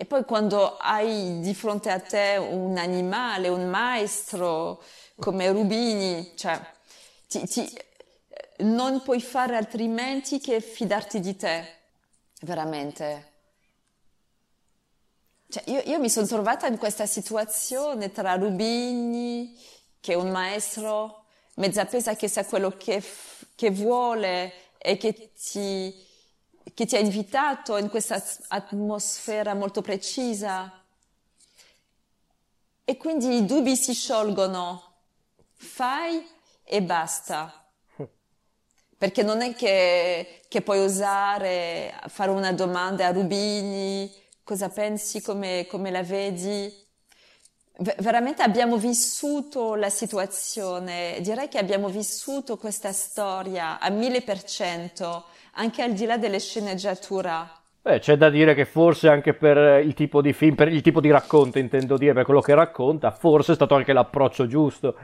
E 0.01 0.05
poi 0.05 0.25
quando 0.25 0.77
hai 0.77 1.41
di 1.41 1.53
fronte 1.55 1.91
a 1.91 1.99
te 1.99 2.37
un 2.37 2.79
animale, 2.79 3.49
un 3.49 3.69
maestro 3.69 4.81
come 5.17 5.51
Rubini, 5.51 6.35
cioè 6.37 6.57
ti, 7.27 7.45
ti, 7.49 7.69
non 8.59 9.03
puoi 9.03 9.21
fare 9.21 9.57
altrimenti 9.57 10.39
che 10.39 10.61
fidarti 10.61 11.19
di 11.19 11.35
te, 11.35 11.79
veramente. 12.43 13.33
Cioè, 15.49 15.65
io, 15.67 15.83
io, 15.85 15.99
mi 15.99 16.09
sono 16.09 16.29
trovata 16.29 16.69
in 16.69 16.79
questa 16.79 17.07
situazione 17.07 18.13
tra 18.13 18.37
Rubini, 18.37 19.61
che 19.99 20.13
è 20.13 20.17
un 20.17 20.31
maestro, 20.31 21.25
Mezzapesa 21.55 22.15
che 22.15 22.29
sa 22.29 22.45
quello 22.45 22.77
che, 22.77 23.03
che 23.57 23.71
vuole 23.73 24.53
e 24.79 24.97
che 24.97 25.33
ti, 25.33 26.07
che 26.75 26.87
ti 26.87 26.97
ha 26.97 27.01
invitato 27.01 27.77
in 27.77 27.89
questa 27.89 28.23
atmosfera 28.49 29.55
molto 29.55 29.83
precisa. 29.83 30.85
E 32.85 32.97
quindi 32.97 33.37
i 33.37 33.45
dubbi 33.45 33.77
si 33.77 33.95
sciolgono. 33.95 34.83
Fai 35.55 36.27
e 36.65 36.83
basta 36.83 37.59
perché 38.99 39.23
non 39.23 39.43
è 39.43 39.55
che, 39.55 40.43
che 40.49 40.61
puoi 40.61 40.81
osare 40.81 41.95
fare 42.09 42.33
una 42.33 42.53
domanda 42.53 43.07
a 43.07 43.13
Rubini, 43.13 44.13
cosa 44.43 44.69
pensi, 44.69 45.23
come, 45.23 45.67
come 45.69 45.93
la 45.93 46.03
vedi. 46.03 46.87
V- 47.77 47.95
veramente 48.01 48.43
abbiamo 48.43 48.77
vissuto 48.77 49.77
la 49.77 49.89
situazione, 49.89 51.19
direi 51.21 51.47
che 51.47 51.59
abbiamo 51.59 51.89
vissuto 51.89 52.57
questa 52.57 52.93
storia 52.93 53.79
a 53.79 53.89
mille 53.89 54.23
per 54.23 54.43
cento, 54.43 55.27
anche 55.59 55.83
al 55.83 55.93
di 55.93 56.07
là 56.07 56.17
delle 56.17 56.41
sceneggiature. 56.41 57.57
Beh, 57.83 58.01
c'è 58.01 58.17
da 58.17 58.31
dire 58.31 58.55
che 58.55 58.65
forse 58.65 59.09
anche 59.09 59.35
per 59.35 59.83
il 59.85 59.95
tipo 59.95 60.21
di 60.21 60.33
film, 60.33 60.55
per 60.55 60.69
il 60.69 60.83
tipo 60.83 61.01
di 61.01 61.11
racconto, 61.11 61.59
intendo 61.59 61.97
dire, 61.97 62.13
per 62.13 62.25
quello 62.25 62.41
che 62.41 62.55
racconta, 62.55 63.11
forse 63.11 63.53
è 63.53 63.55
stato 63.55 63.75
anche 63.75 63.93
l'approccio 63.93 64.47
giusto. 64.47 64.95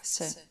Sì. 0.00 0.24
sì. 0.24 0.46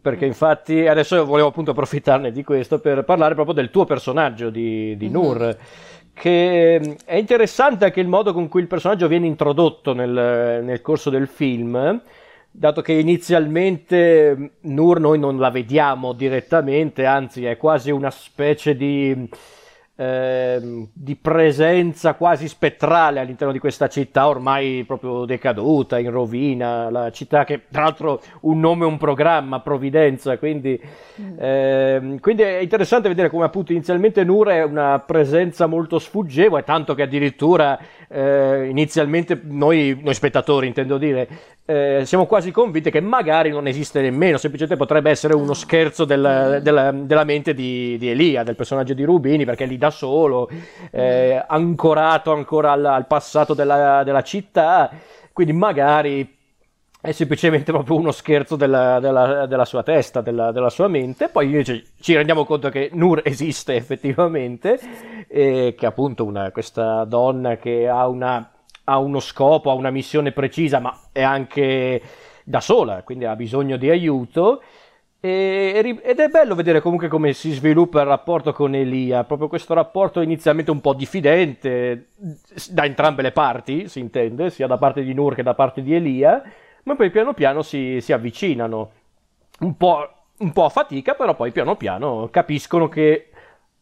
Perché 0.00 0.26
infatti 0.26 0.86
adesso 0.86 1.24
volevo 1.24 1.48
appunto 1.48 1.70
approfittarne 1.70 2.32
di 2.32 2.42
questo 2.42 2.80
per 2.80 3.04
parlare 3.04 3.34
proprio 3.34 3.54
del 3.54 3.70
tuo 3.70 3.84
personaggio 3.84 4.50
di, 4.50 4.96
di 4.96 5.08
Nur. 5.08 5.38
Mm-hmm. 5.38 5.56
Che 6.12 6.96
è 7.04 7.14
interessante 7.14 7.84
anche 7.84 8.00
il 8.00 8.08
modo 8.08 8.32
con 8.32 8.48
cui 8.48 8.62
il 8.62 8.66
personaggio 8.66 9.06
viene 9.06 9.26
introdotto 9.26 9.92
nel, 9.92 10.62
nel 10.64 10.80
corso 10.80 11.10
del 11.10 11.28
film, 11.28 12.00
dato 12.58 12.80
che 12.80 12.92
inizialmente 12.92 14.52
Nur 14.60 15.00
noi 15.00 15.18
non 15.18 15.38
la 15.38 15.50
vediamo 15.50 16.12
direttamente, 16.12 17.04
anzi 17.04 17.44
è 17.44 17.56
quasi 17.56 17.90
una 17.90 18.10
specie 18.10 18.76
di 18.76 19.28
Ehm, 19.98 20.88
di 20.92 21.16
presenza 21.16 22.16
quasi 22.16 22.48
spettrale 22.48 23.18
all'interno 23.18 23.50
di 23.50 23.58
questa 23.58 23.88
città 23.88 24.28
ormai 24.28 24.84
proprio 24.86 25.24
decaduta, 25.24 25.98
in 25.98 26.10
rovina, 26.10 26.90
la 26.90 27.10
città 27.10 27.44
che 27.44 27.62
tra 27.70 27.84
l'altro 27.84 28.20
un 28.42 28.60
nome 28.60 28.84
un 28.84 28.98
programma, 28.98 29.60
Provvidenza, 29.60 30.36
quindi, 30.36 30.78
mm. 31.18 31.36
ehm, 31.38 32.20
quindi, 32.20 32.42
è 32.42 32.58
interessante 32.58 33.08
vedere 33.08 33.30
come 33.30 33.46
appunto 33.46 33.72
inizialmente 33.72 34.22
Nur 34.22 34.48
è 34.48 34.62
una 34.64 34.98
presenza 34.98 35.64
molto 35.64 35.98
sfuggevole, 35.98 36.62
tanto 36.62 36.94
che 36.94 37.00
addirittura 37.00 37.78
eh, 38.08 38.68
inizialmente 38.68 39.40
noi, 39.42 39.98
noi 40.02 40.14
spettatori 40.14 40.66
intendo 40.66 40.98
dire, 40.98 41.28
eh, 41.64 42.02
siamo 42.04 42.26
quasi 42.26 42.52
convinti 42.52 42.90
che 42.90 43.00
magari 43.00 43.50
non 43.50 43.66
esiste 43.66 44.00
nemmeno, 44.00 44.36
semplicemente 44.36 44.80
potrebbe 44.80 45.10
essere 45.10 45.34
uno 45.34 45.52
scherzo 45.52 46.04
del, 46.04 46.60
della, 46.62 46.92
della, 46.92 47.24
mente 47.24 47.54
di, 47.54 47.96
di, 47.98 48.08
Elia, 48.08 48.44
del 48.44 48.54
personaggio 48.54 48.94
di 48.94 49.04
Rubini, 49.04 49.44
perché 49.44 49.64
è 49.64 49.66
lì 49.66 49.76
da 49.76 49.90
solo, 49.90 50.48
eh, 50.90 51.42
ancorato 51.46 52.32
ancora 52.32 52.72
al, 52.72 52.84
al 52.84 53.06
passato 53.06 53.54
della, 53.54 54.02
della, 54.04 54.22
città, 54.22 54.90
quindi 55.32 55.52
magari 55.52 56.35
è 57.06 57.12
semplicemente 57.12 57.70
proprio 57.70 57.96
uno 57.96 58.10
scherzo 58.10 58.56
della, 58.56 58.98
della 58.98 59.64
sua 59.64 59.84
testa, 59.84 60.20
della, 60.20 60.70
sua 60.70 60.88
mente, 60.88 61.28
poi 61.28 61.46
invece 61.46 61.84
ci 62.00 62.14
rendiamo 62.14 62.44
conto 62.44 62.68
che 62.68 62.90
Nur 62.92 63.22
esiste 63.24 63.74
effettivamente, 63.76 64.78
e 65.28 65.76
che 65.78 65.86
appunto 65.86 66.24
una, 66.24 66.50
questa 66.50 67.04
donna 67.04 67.56
che 67.56 67.88
ha 67.88 68.08
una 68.08 68.50
ha 68.88 68.98
uno 68.98 69.20
scopo, 69.20 69.70
ha 69.70 69.74
una 69.74 69.90
missione 69.90 70.32
precisa, 70.32 70.78
ma 70.78 70.96
è 71.10 71.22
anche 71.22 72.00
da 72.44 72.60
sola, 72.60 73.02
quindi 73.02 73.24
ha 73.24 73.34
bisogno 73.34 73.76
di 73.76 73.90
aiuto. 73.90 74.62
ed 75.20 76.18
è 76.20 76.28
bello 76.28 76.54
vedere 76.54 76.80
comunque 76.80 77.08
come 77.08 77.32
si 77.32 77.50
sviluppa 77.50 78.02
il 78.02 78.06
rapporto 78.06 78.52
con 78.52 78.76
Elia, 78.76 79.24
proprio 79.24 79.48
questo 79.48 79.74
rapporto 79.74 80.20
inizialmente 80.20 80.70
un 80.70 80.80
po' 80.80 80.94
diffidente 80.94 82.10
da 82.70 82.84
entrambe 82.84 83.22
le 83.22 83.32
parti, 83.32 83.88
si 83.88 83.98
intende, 83.98 84.50
sia 84.50 84.68
da 84.68 84.78
parte 84.78 85.02
di 85.02 85.14
Nur 85.14 85.34
che 85.34 85.42
da 85.42 85.54
parte 85.54 85.82
di 85.82 85.92
Elia, 85.92 86.42
ma 86.86 86.94
poi 86.94 87.10
piano 87.10 87.34
piano 87.34 87.62
si, 87.62 88.00
si 88.00 88.12
avvicinano, 88.12 88.90
un 89.60 89.76
po', 89.76 90.08
un 90.38 90.52
po' 90.52 90.64
a 90.64 90.68
fatica, 90.68 91.14
però 91.14 91.34
poi 91.34 91.50
piano 91.50 91.76
piano 91.76 92.28
capiscono 92.30 92.88
che 92.88 93.30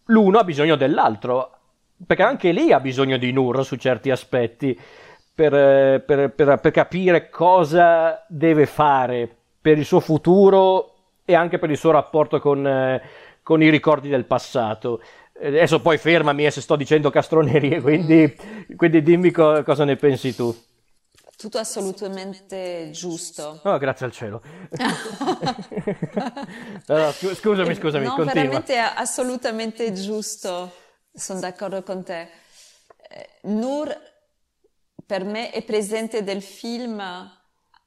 l'uno 0.06 0.38
ha 0.38 0.44
bisogno 0.44 0.74
dell'altro, 0.74 1.50
perché 2.06 2.22
anche 2.22 2.50
lì 2.50 2.72
ha 2.72 2.80
bisogno 2.80 3.18
di 3.18 3.30
Nur 3.30 3.64
su 3.64 3.76
certi 3.76 4.10
aspetti 4.10 4.78
per, 5.34 6.02
per, 6.02 6.30
per, 6.30 6.58
per, 6.58 6.70
capire 6.70 7.28
cosa 7.28 8.24
deve 8.26 8.64
fare 8.64 9.28
per 9.60 9.76
il 9.76 9.84
suo 9.84 10.00
futuro 10.00 10.94
e 11.26 11.34
anche 11.34 11.58
per 11.58 11.70
il 11.70 11.76
suo 11.76 11.90
rapporto 11.90 12.40
con, 12.40 13.00
con 13.42 13.62
i 13.62 13.68
ricordi 13.68 14.08
del 14.08 14.24
passato. 14.24 15.02
Adesso 15.42 15.82
poi 15.82 15.98
fermami 15.98 16.46
eh, 16.46 16.50
se 16.50 16.62
sto 16.62 16.76
dicendo 16.76 17.10
castronerie, 17.10 17.80
quindi, 17.82 18.34
quindi 18.76 19.02
dimmi 19.02 19.30
co- 19.30 19.62
cosa 19.62 19.84
ne 19.84 19.96
pensi 19.96 20.34
tu. 20.34 20.54
Tutto 21.44 21.58
assolutamente 21.58 22.88
giusto. 22.90 23.60
Oh, 23.64 23.76
grazie 23.76 24.06
al 24.06 24.12
cielo. 24.12 24.40
no, 26.86 26.96
no, 26.96 27.12
scusami, 27.12 27.74
scusami, 27.74 28.06
no, 28.06 28.14
continua. 28.14 28.32
veramente 28.32 28.78
assolutamente 28.78 29.92
giusto 29.92 30.74
sono 31.12 31.40
d'accordo 31.40 31.82
con 31.82 32.02
te. 32.02 32.30
Eh, 33.10 33.28
Nur 33.42 33.94
per 35.04 35.24
me 35.24 35.50
è 35.50 35.62
presente 35.62 36.24
del 36.24 36.40
film 36.40 36.98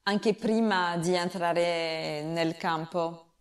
anche 0.04 0.34
prima 0.34 0.96
di 0.98 1.14
entrare 1.14 2.22
nel 2.22 2.56
campo. 2.56 3.32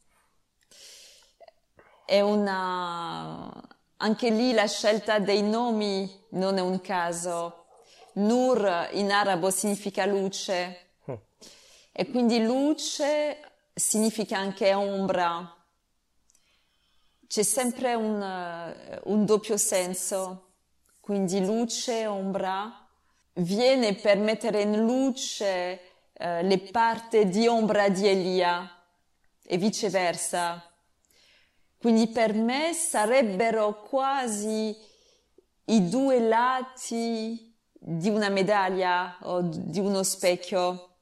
È 2.07 2.21
una... 2.21 3.53
Anche 3.97 4.31
lì 4.31 4.51
la 4.53 4.65
scelta 4.65 5.19
dei 5.19 5.43
nomi 5.43 6.25
non 6.31 6.57
è 6.57 6.61
un 6.61 6.81
caso. 6.81 7.66
Nur 8.17 8.89
in 8.93 9.11
arabo 9.11 9.51
significa 9.51 10.05
luce. 10.05 10.85
E 11.91 12.09
quindi 12.09 12.43
luce 12.43 13.39
significa 13.73 14.37
anche 14.37 14.73
ombra. 14.73 15.55
C'è 17.27 17.43
sempre 17.43 17.93
un, 17.93 18.21
uh, 18.21 19.11
un 19.11 19.25
doppio 19.25 19.57
senso, 19.57 20.53
quindi 20.99 21.43
luce, 21.43 22.07
ombra, 22.07 22.87
viene 23.33 23.95
per 23.95 24.17
mettere 24.17 24.61
in 24.61 24.77
luce 24.77 25.81
uh, 26.13 26.41
le 26.41 26.59
parti 26.71 27.27
di 27.27 27.47
ombra 27.47 27.89
di 27.89 28.07
Elia 28.07 28.83
e 29.43 29.57
viceversa. 29.57 30.63
Quindi 31.77 32.07
per 32.07 32.33
me 32.33 32.73
sarebbero 32.73 33.81
quasi 33.81 34.75
i 35.65 35.89
due 35.89 36.19
lati 36.19 37.46
di 37.79 38.09
una 38.09 38.29
medaglia 38.29 39.17
o 39.21 39.41
di 39.41 39.79
uno 39.79 40.03
specchio. 40.03 40.95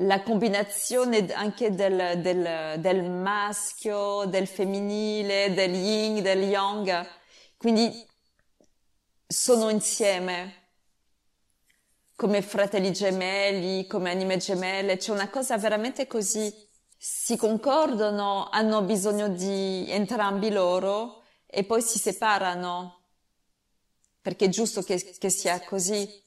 La 0.00 0.22
combinazione 0.22 1.32
anche 1.32 1.74
del, 1.74 2.20
del, 2.20 2.78
del, 2.80 3.10
maschio, 3.10 4.24
del 4.26 4.46
femminile, 4.46 5.52
del 5.54 5.74
yin, 5.74 6.22
del 6.22 6.42
yang, 6.42 7.06
quindi 7.56 8.06
sono 9.26 9.70
insieme. 9.70 10.54
Come 12.14 12.42
fratelli 12.42 12.92
gemelli, 12.92 13.86
come 13.86 14.10
anime 14.10 14.38
gemelle, 14.38 14.96
c'è 14.96 15.12
una 15.12 15.30
cosa 15.30 15.56
veramente 15.56 16.06
così, 16.06 16.52
si 16.96 17.36
concordano, 17.36 18.48
hanno 18.50 18.82
bisogno 18.82 19.28
di 19.28 19.86
entrambi 19.88 20.50
loro 20.50 21.22
e 21.46 21.62
poi 21.62 21.80
si 21.80 21.98
separano, 21.98 22.97
perché 24.20 24.46
è 24.46 24.48
giusto 24.48 24.82
che, 24.82 25.16
che 25.18 25.30
sia 25.30 25.60
così 25.64 26.26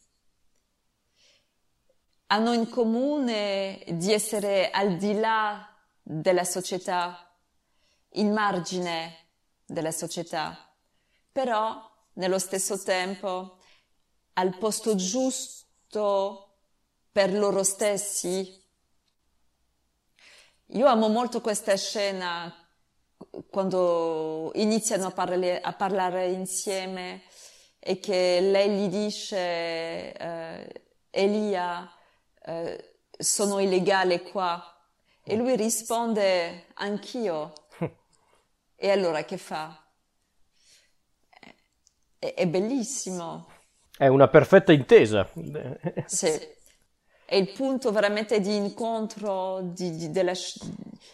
hanno 2.27 2.53
in 2.53 2.69
comune 2.69 3.83
di 3.89 4.13
essere 4.13 4.69
al 4.71 4.95
di 4.95 5.19
là 5.19 5.67
della 6.01 6.45
società, 6.45 7.29
in 8.13 8.31
margine 8.31 9.27
della 9.65 9.91
società, 9.91 10.73
però 11.31 11.89
nello 12.13 12.39
stesso 12.39 12.81
tempo 12.81 13.57
al 14.33 14.57
posto 14.57 14.95
giusto 14.95 16.55
per 17.11 17.33
loro 17.33 17.63
stessi. 17.63 18.59
Io 20.67 20.85
amo 20.87 21.09
molto 21.09 21.41
questa 21.41 21.75
scena 21.75 22.53
quando 23.49 24.51
iniziano 24.55 25.07
a 25.07 25.11
parlare, 25.11 25.59
a 25.59 25.73
parlare 25.73 26.31
insieme 26.31 27.23
e 27.83 27.99
che 27.99 28.39
lei 28.41 28.69
gli 28.69 28.89
dice 28.89 30.13
eh, 30.13 30.83
Elia 31.09 31.91
eh, 32.45 32.97
sono 33.17 33.57
illegale 33.59 34.21
qua. 34.21 34.63
E 35.23 35.35
lui 35.35 35.55
risponde, 35.55 36.67
anch'io. 36.75 37.53
e 38.75 38.91
allora 38.91 39.23
che 39.23 39.37
fa? 39.37 39.83
È, 42.19 42.33
è 42.35 42.47
bellissimo. 42.47 43.47
È 43.97 44.05
una 44.05 44.27
perfetta 44.27 44.71
intesa. 44.71 45.27
sì. 46.05 46.59
È 47.25 47.35
il 47.35 47.51
punto 47.53 47.91
veramente 47.91 48.39
di 48.41 48.55
incontro 48.55 49.61
di, 49.61 49.95
di, 49.95 50.11
della, 50.11 50.33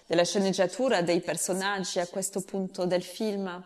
della 0.06 0.26
sceneggiatura 0.26 1.02
dei 1.02 1.22
personaggi 1.22 2.00
a 2.00 2.08
questo 2.08 2.42
punto 2.42 2.86
del 2.86 3.04
film. 3.04 3.64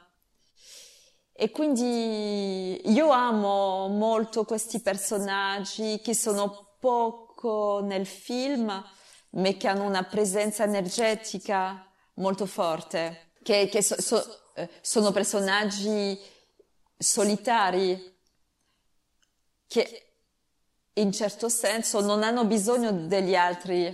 E 1.42 1.50
quindi 1.50 2.80
io 2.92 3.10
amo 3.10 3.88
molto 3.88 4.44
questi 4.44 4.80
personaggi 4.80 6.00
che 6.00 6.14
sono 6.14 6.76
poco 6.80 7.80
nel 7.82 8.06
film, 8.06 8.68
ma 8.68 9.52
che 9.54 9.68
hanno 9.68 9.86
una 9.86 10.04
presenza 10.04 10.66
energetica 10.66 11.84
molto 12.18 12.46
forte, 12.46 13.32
che, 13.42 13.68
che 13.72 13.82
so, 13.82 14.00
so, 14.00 14.52
eh, 14.54 14.70
sono 14.82 15.12
personaggi 15.12 16.16
solitari 16.96 18.20
che 19.66 20.14
in 20.94 21.12
certo 21.12 21.50
senso 21.50 22.02
non 22.02 22.22
hanno 22.22 22.46
bisogno 22.46 22.92
degli 22.92 23.34
altri. 23.34 23.92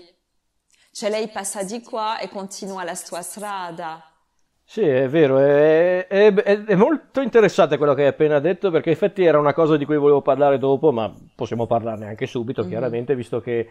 Cioè 0.91 1.10
lei 1.10 1.29
passa 1.29 1.63
di 1.63 1.81
qua 1.81 2.19
e 2.19 2.27
continua 2.27 2.83
la 2.83 2.95
sua 2.95 3.21
strada. 3.21 4.07
Sì, 4.69 4.82
è 4.82 5.08
vero, 5.08 5.39
è, 5.39 6.08
è, 6.08 6.34
è, 6.34 6.75
molto 6.75 7.21
interessante 7.21 7.77
quello 7.77 7.93
che 7.93 8.01
hai 8.01 8.10
appena 8.10 8.39
detto 8.39 8.69
perché 8.69 8.91
effetti 8.91 9.23
era 9.23 9.39
una 9.39 9.53
cosa 9.53 9.77
di 9.77 9.86
cui 9.86 9.95
volevo 9.95 10.21
parlare 10.21 10.58
dopo, 10.58 10.91
ma 10.91 11.10
possiamo 11.36 11.65
parlarne 11.65 12.08
anche 12.08 12.25
subito, 12.27 12.62
mm-hmm. 12.62 12.69
chiaramente, 12.69 13.15
visto 13.15 13.39
che 13.39 13.69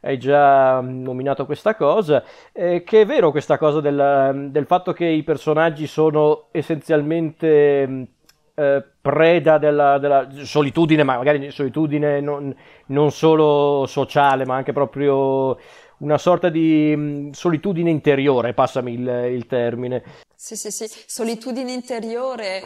hai 0.00 0.18
già 0.18 0.80
nominato 0.80 1.44
questa 1.44 1.74
cosa, 1.74 2.24
eh, 2.52 2.82
che 2.82 3.02
è 3.02 3.06
vero 3.06 3.30
questa 3.30 3.58
cosa 3.58 3.82
del, 3.82 4.48
del, 4.50 4.64
fatto 4.64 4.94
che 4.94 5.04
i 5.04 5.22
personaggi 5.22 5.86
sono 5.86 6.46
essenzialmente 6.50 8.06
eh, 8.54 8.84
preda 9.02 9.58
della, 9.58 9.98
della, 9.98 10.28
solitudine, 10.30 11.02
ma 11.02 11.18
magari 11.18 11.50
solitudine 11.50 12.20
non, 12.22 12.56
non 12.86 13.10
solo 13.10 13.84
sociale, 13.86 14.46
ma 14.46 14.56
anche 14.56 14.72
proprio 14.72 15.58
una 15.98 16.18
sorta 16.18 16.48
di 16.48 16.94
mh, 16.94 17.30
solitudine 17.30 17.90
interiore, 17.90 18.54
passami 18.54 18.94
il, 18.94 19.08
il 19.32 19.46
termine. 19.46 20.02
Sì, 20.34 20.56
sì, 20.56 20.70
sì, 20.70 20.88
solitudine 21.06 21.72
interiore 21.72 22.62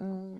mm, 0.00 0.36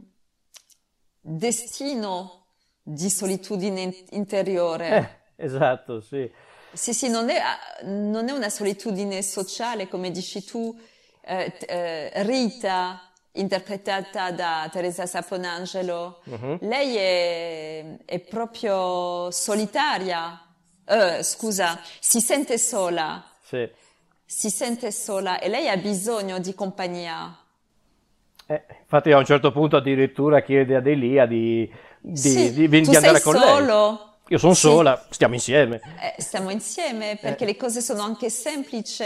destino 1.20 2.46
di 2.82 3.10
solitudine 3.10 3.94
interiore. 4.10 5.22
Eh, 5.36 5.44
esatto, 5.44 6.00
sì. 6.00 6.30
Sì, 6.72 6.92
sì, 6.92 7.08
non 7.08 7.28
è, 7.30 7.40
non 7.84 8.28
è 8.28 8.32
una 8.32 8.48
solitudine 8.48 9.22
sociale, 9.22 9.88
come 9.88 10.10
dici 10.10 10.44
tu, 10.44 10.78
eh, 11.22 11.52
eh, 11.66 12.22
Rita, 12.22 13.08
interpretata 13.32 14.30
da 14.32 14.68
Teresa 14.70 15.06
Saponangelo, 15.06 16.20
uh-huh. 16.24 16.58
lei 16.62 16.96
è, 16.96 17.96
è, 18.04 18.20
proprio 18.20 19.30
solitaria, 19.30 20.47
uh, 20.88 21.22
scusa, 21.22 21.80
si 22.00 22.20
sente 22.20 22.58
sola. 22.58 23.24
Sì. 23.42 23.68
Si 24.24 24.50
sente 24.50 24.92
sola 24.92 25.38
e 25.38 25.48
lei 25.48 25.68
ha 25.68 25.76
bisogno 25.76 26.38
di 26.38 26.54
compagnia. 26.54 27.36
Eh, 28.46 28.64
infatti 28.80 29.10
a 29.12 29.18
un 29.18 29.24
certo 29.24 29.52
punto 29.52 29.76
addirittura 29.76 30.42
chiede 30.42 30.74
ad 30.74 30.86
Elia 30.86 31.26
di, 31.26 31.70
di, 32.00 32.16
sì, 32.16 32.52
di, 32.52 32.68
di 32.68 32.96
andare 32.96 33.20
con 33.20 33.36
solo. 33.36 33.86
lei. 33.90 34.06
Io 34.30 34.38
sono 34.38 34.54
sì. 34.54 34.60
sola, 34.60 35.06
stiamo 35.10 35.34
insieme. 35.34 35.80
Eh, 36.00 36.20
stiamo 36.20 36.50
insieme 36.50 37.16
perché 37.20 37.44
eh. 37.44 37.46
le 37.48 37.56
cose 37.56 37.80
sono 37.80 38.02
anche 38.02 38.28
semplici, 38.28 39.04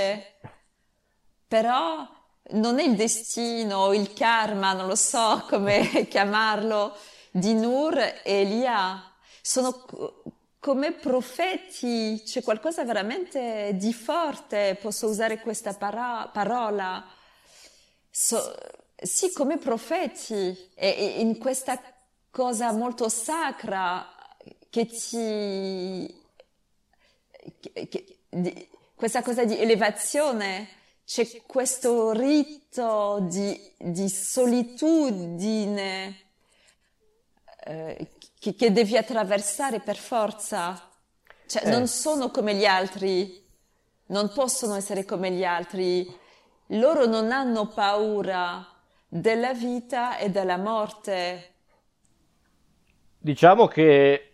però 1.46 2.08
non 2.50 2.78
è 2.80 2.82
il 2.82 2.96
destino, 2.96 3.92
il 3.92 4.12
karma, 4.12 4.72
non 4.72 4.86
lo 4.86 4.96
so 4.96 5.44
come 5.48 6.06
chiamarlo, 6.10 6.96
di 7.30 7.54
Nur 7.54 7.96
e 7.98 8.20
Elia. 8.24 9.12
Sono 9.40 9.84
come 10.62 10.92
profeti, 10.92 12.22
c'è 12.24 12.40
qualcosa 12.40 12.84
veramente 12.84 13.72
di 13.74 13.92
forte, 13.92 14.78
posso 14.80 15.08
usare 15.08 15.40
questa 15.40 15.74
para- 15.74 16.30
parola. 16.32 17.04
So, 18.08 18.54
sì, 18.94 19.32
come 19.32 19.58
profeti, 19.58 20.56
e, 20.76 21.16
in 21.18 21.36
questa 21.38 21.82
cosa 22.30 22.70
molto 22.70 23.08
sacra 23.08 24.06
che 24.70 24.86
ti... 24.86 26.20
Che, 27.58 27.88
che, 27.88 28.18
di, 28.28 28.68
questa 28.94 29.20
cosa 29.20 29.44
di 29.44 29.58
elevazione 29.58 30.68
c'è 31.04 31.42
questo 31.44 32.12
rito 32.12 33.18
di, 33.28 33.60
di 33.78 34.08
solitudine 34.08 36.20
eh, 37.64 38.10
che, 38.42 38.56
che, 38.56 38.72
devi 38.72 38.96
attraversare 38.96 39.78
per 39.78 39.94
forza. 39.94 40.90
Cioè, 41.46 41.64
eh. 41.64 41.70
non 41.70 41.86
sono 41.86 42.32
come 42.32 42.56
gli 42.56 42.64
altri, 42.64 43.40
non 44.06 44.32
possono 44.34 44.74
essere 44.74 45.04
come 45.04 45.30
gli 45.30 45.44
altri. 45.44 46.04
Loro 46.70 47.06
non 47.06 47.30
hanno 47.30 47.68
paura 47.68 48.66
della 49.06 49.54
vita 49.54 50.18
e 50.18 50.28
della 50.30 50.56
morte. 50.56 51.50
Diciamo 53.16 53.68
che 53.68 54.30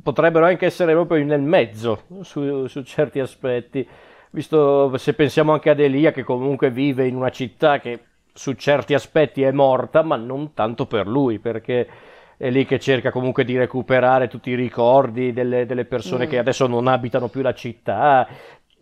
potrebbero 0.00 0.46
anche 0.46 0.66
essere 0.66 0.92
proprio 0.92 1.24
nel 1.24 1.40
mezzo 1.40 2.04
su, 2.22 2.68
su 2.68 2.82
certi 2.84 3.18
aspetti 3.18 3.86
visto 4.30 4.96
se 4.96 5.14
pensiamo 5.14 5.52
anche 5.52 5.70
ad 5.70 5.80
Elia 5.80 6.12
che 6.12 6.22
comunque 6.22 6.70
vive 6.70 7.06
in 7.06 7.16
una 7.16 7.30
città 7.30 7.80
che 7.80 8.00
su 8.32 8.52
certi 8.52 8.94
aspetti 8.94 9.42
è 9.42 9.52
morta, 9.52 10.02
ma 10.02 10.16
non 10.16 10.54
tanto 10.54 10.86
per 10.86 11.06
lui, 11.06 11.38
perché 11.38 11.88
è 12.36 12.50
lì 12.50 12.66
che 12.66 12.78
cerca 12.78 13.10
comunque 13.10 13.44
di 13.44 13.56
recuperare 13.56 14.28
tutti 14.28 14.50
i 14.50 14.54
ricordi 14.54 15.32
delle, 15.32 15.66
delle 15.66 15.84
persone 15.84 16.26
mm. 16.26 16.28
che 16.28 16.38
adesso 16.38 16.66
non 16.66 16.86
abitano 16.86 17.28
più 17.28 17.42
la 17.42 17.54
città. 17.54 18.26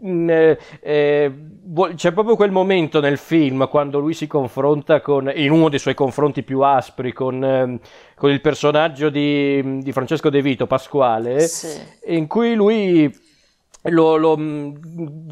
Mm, 0.05 0.29
eh, 0.29 0.59
eh, 0.81 1.33
c'è 1.95 2.11
proprio 2.11 2.35
quel 2.35 2.51
momento 2.51 3.01
nel 3.01 3.19
film 3.19 3.69
quando 3.69 4.01
lui 4.01 4.15
si 4.15 4.27
confronta 4.27 5.01
con, 5.01 5.31
in 5.33 5.53
uno 5.53 5.69
dei 5.69 5.79
suoi 5.79 5.95
confronti 5.95 6.43
più 6.43 6.61
aspri 6.61 7.12
con, 7.12 7.45
eh, 7.45 7.79
con 8.17 8.31
il 8.31 8.41
personaggio 8.41 9.11
di, 9.11 9.81
di, 9.81 9.93
Francesco 9.93 10.29
De 10.29 10.43
Vito, 10.43 10.67
Pasquale, 10.67 11.41
sì. 11.41 11.81
in 12.07 12.27
cui 12.27 12.55
lui 12.55 13.15
lo, 13.91 14.17
lo, 14.17 14.37
mm, 14.37 14.75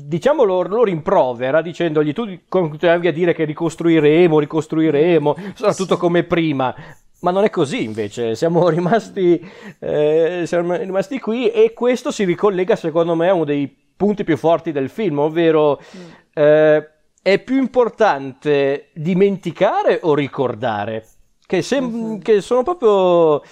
diciamo 0.05 0.45
lo, 0.45 0.63
lo, 0.63 0.85
rimprovera 0.85 1.63
dicendogli 1.63 2.13
tu 2.13 2.41
continuavi 2.49 3.09
a 3.09 3.13
dire 3.13 3.35
che 3.35 3.45
ricostruiremo, 3.45 4.39
ricostruiremo, 4.39 5.37
sarà 5.55 5.75
tutto 5.75 5.97
come 5.97 6.23
prima. 6.23 6.73
Ma 7.21 7.31
non 7.31 7.45
è 7.45 7.51
così 7.51 7.83
invece, 7.83 8.35
siamo 8.35 8.69
rimasti, 8.71 9.41
eh, 9.79 10.45
siamo 10.47 10.75
rimasti 10.75 11.19
qui 11.19 11.51
e 11.51 11.73
questo 11.73 12.11
si 12.11 12.25
ricollega 12.25 12.77
secondo 12.77 13.15
me 13.15 13.29
a 13.29 13.35
uno 13.35 13.45
dei 13.45 13.69
punti 13.97 14.25
più 14.25 14.37
forti 14.37 14.73
del 14.73 14.89
film, 14.89 15.19
ovvero 15.19 15.79
mm. 15.79 16.11
eh, 16.33 16.91
è 17.23 17.39
più 17.39 17.59
importante 17.59 18.89
dimenticare 18.95 20.01
o 20.03 20.15
ricordare? 20.15 21.07
Che, 21.47 21.63
sem- 21.63 21.91
mm-hmm. 21.91 22.19
che 22.21 22.41
sono 22.41 22.63
proprio 22.63 23.43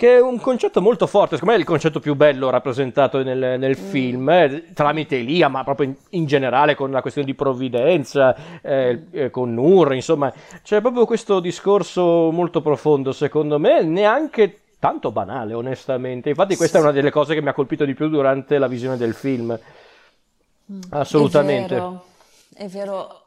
che 0.00 0.16
è 0.16 0.18
un 0.18 0.40
concetto 0.40 0.80
molto 0.80 1.06
forte, 1.06 1.34
secondo 1.34 1.52
me 1.52 1.58
è 1.58 1.60
il 1.60 1.66
concetto 1.66 2.00
più 2.00 2.14
bello 2.14 2.48
rappresentato 2.48 3.22
nel, 3.22 3.58
nel 3.58 3.76
mm. 3.78 3.90
film, 3.90 4.30
eh, 4.30 4.72
tramite 4.72 5.18
Elia, 5.18 5.48
ma 5.48 5.62
proprio 5.62 5.88
in, 5.88 5.94
in, 6.18 6.24
generale 6.24 6.74
con 6.74 6.90
la 6.90 7.02
questione 7.02 7.26
di 7.26 7.34
provvidenza, 7.34 8.34
eh, 8.62 9.02
eh, 9.10 9.28
con 9.28 9.52
Nur, 9.52 9.92
insomma, 9.92 10.32
c'è 10.62 10.80
proprio 10.80 11.04
questo 11.04 11.38
discorso 11.38 12.30
molto 12.32 12.62
profondo, 12.62 13.12
secondo 13.12 13.58
me, 13.58 13.82
neanche 13.82 14.60
tanto 14.78 15.12
banale, 15.12 15.52
onestamente. 15.52 16.30
Infatti 16.30 16.56
questa 16.56 16.78
è 16.78 16.80
una 16.80 16.92
delle 16.92 17.10
cose 17.10 17.34
che 17.34 17.42
mi 17.42 17.50
ha 17.50 17.52
colpito 17.52 17.84
di 17.84 17.92
più 17.92 18.08
durante 18.08 18.56
la 18.56 18.68
visione 18.68 18.96
del 18.96 19.12
film. 19.12 19.58
Mm. 20.72 20.80
Assolutamente. 20.88 21.74
È 21.74 21.78
vero, 21.78 22.04
è 22.54 22.66
vero. 22.68 23.22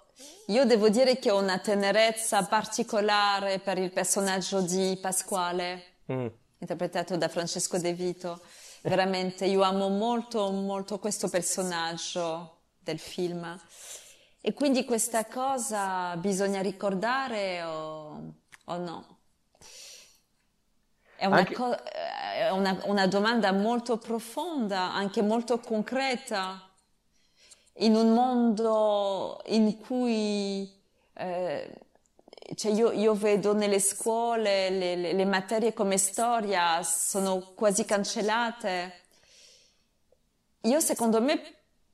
Io 0.47 0.65
devo 0.65 0.89
dire 0.89 1.19
che 1.19 1.29
ho 1.29 1.39
una 1.39 1.59
tenerezza 1.59 2.43
particolare 2.45 3.59
per 3.59 3.77
il 3.77 3.91
personaggio 3.91 4.59
di 4.61 4.97
Pasquale. 4.99 5.83
Mm 6.11 6.27
interpretato 6.63 7.15
da 7.17 7.27
Francesco 7.27 7.77
De 7.77 7.93
Vito. 7.93 8.41
Veramente 8.81 9.45
io 9.45 9.61
amo 9.61 9.89
molto, 9.89 10.49
molto 10.51 10.99
questo 10.99 11.29
personaggio 11.29 12.61
del 12.79 12.99
film. 12.99 13.59
E 14.41 14.53
quindi 14.53 14.83
questa 14.83 15.25
cosa 15.25 16.17
bisogna 16.17 16.61
ricordare 16.61 17.63
o, 17.63 18.33
o 18.65 18.77
no? 18.77 19.17
È, 21.15 21.25
una, 21.25 21.37
anche... 21.37 21.53
co- 21.53 21.75
è 21.75 22.49
una, 22.49 22.81
una, 22.85 23.07
domanda 23.07 23.51
molto 23.53 23.97
profonda, 23.97 24.93
anche 24.93 25.21
molto 25.21 25.59
concreta, 25.59 26.69
in 27.77 27.95
un 27.95 28.13
mondo 28.13 29.41
in 29.45 29.77
cui 29.77 30.69
eh, 31.13 31.82
cioè 32.55 32.71
io, 32.71 32.91
io, 32.91 33.13
vedo 33.13 33.53
nelle 33.53 33.79
scuole 33.79 34.69
le, 34.69 34.95
le, 34.95 35.13
le, 35.13 35.25
materie 35.25 35.73
come 35.73 35.97
storia 35.97 36.83
sono 36.83 37.53
quasi 37.55 37.85
cancellate. 37.85 39.01
Io 40.61 40.79
secondo 40.79 41.21
me 41.21 41.41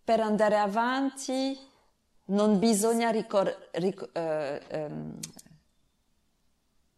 per 0.03 0.19
andare 0.19 0.57
avanti 0.57 1.57
non 2.25 2.59
bisogna 2.59 3.09
ricordare, 3.09 3.69
ric- 3.73 4.09
eh, 4.13 4.61
ehm, 4.67 5.19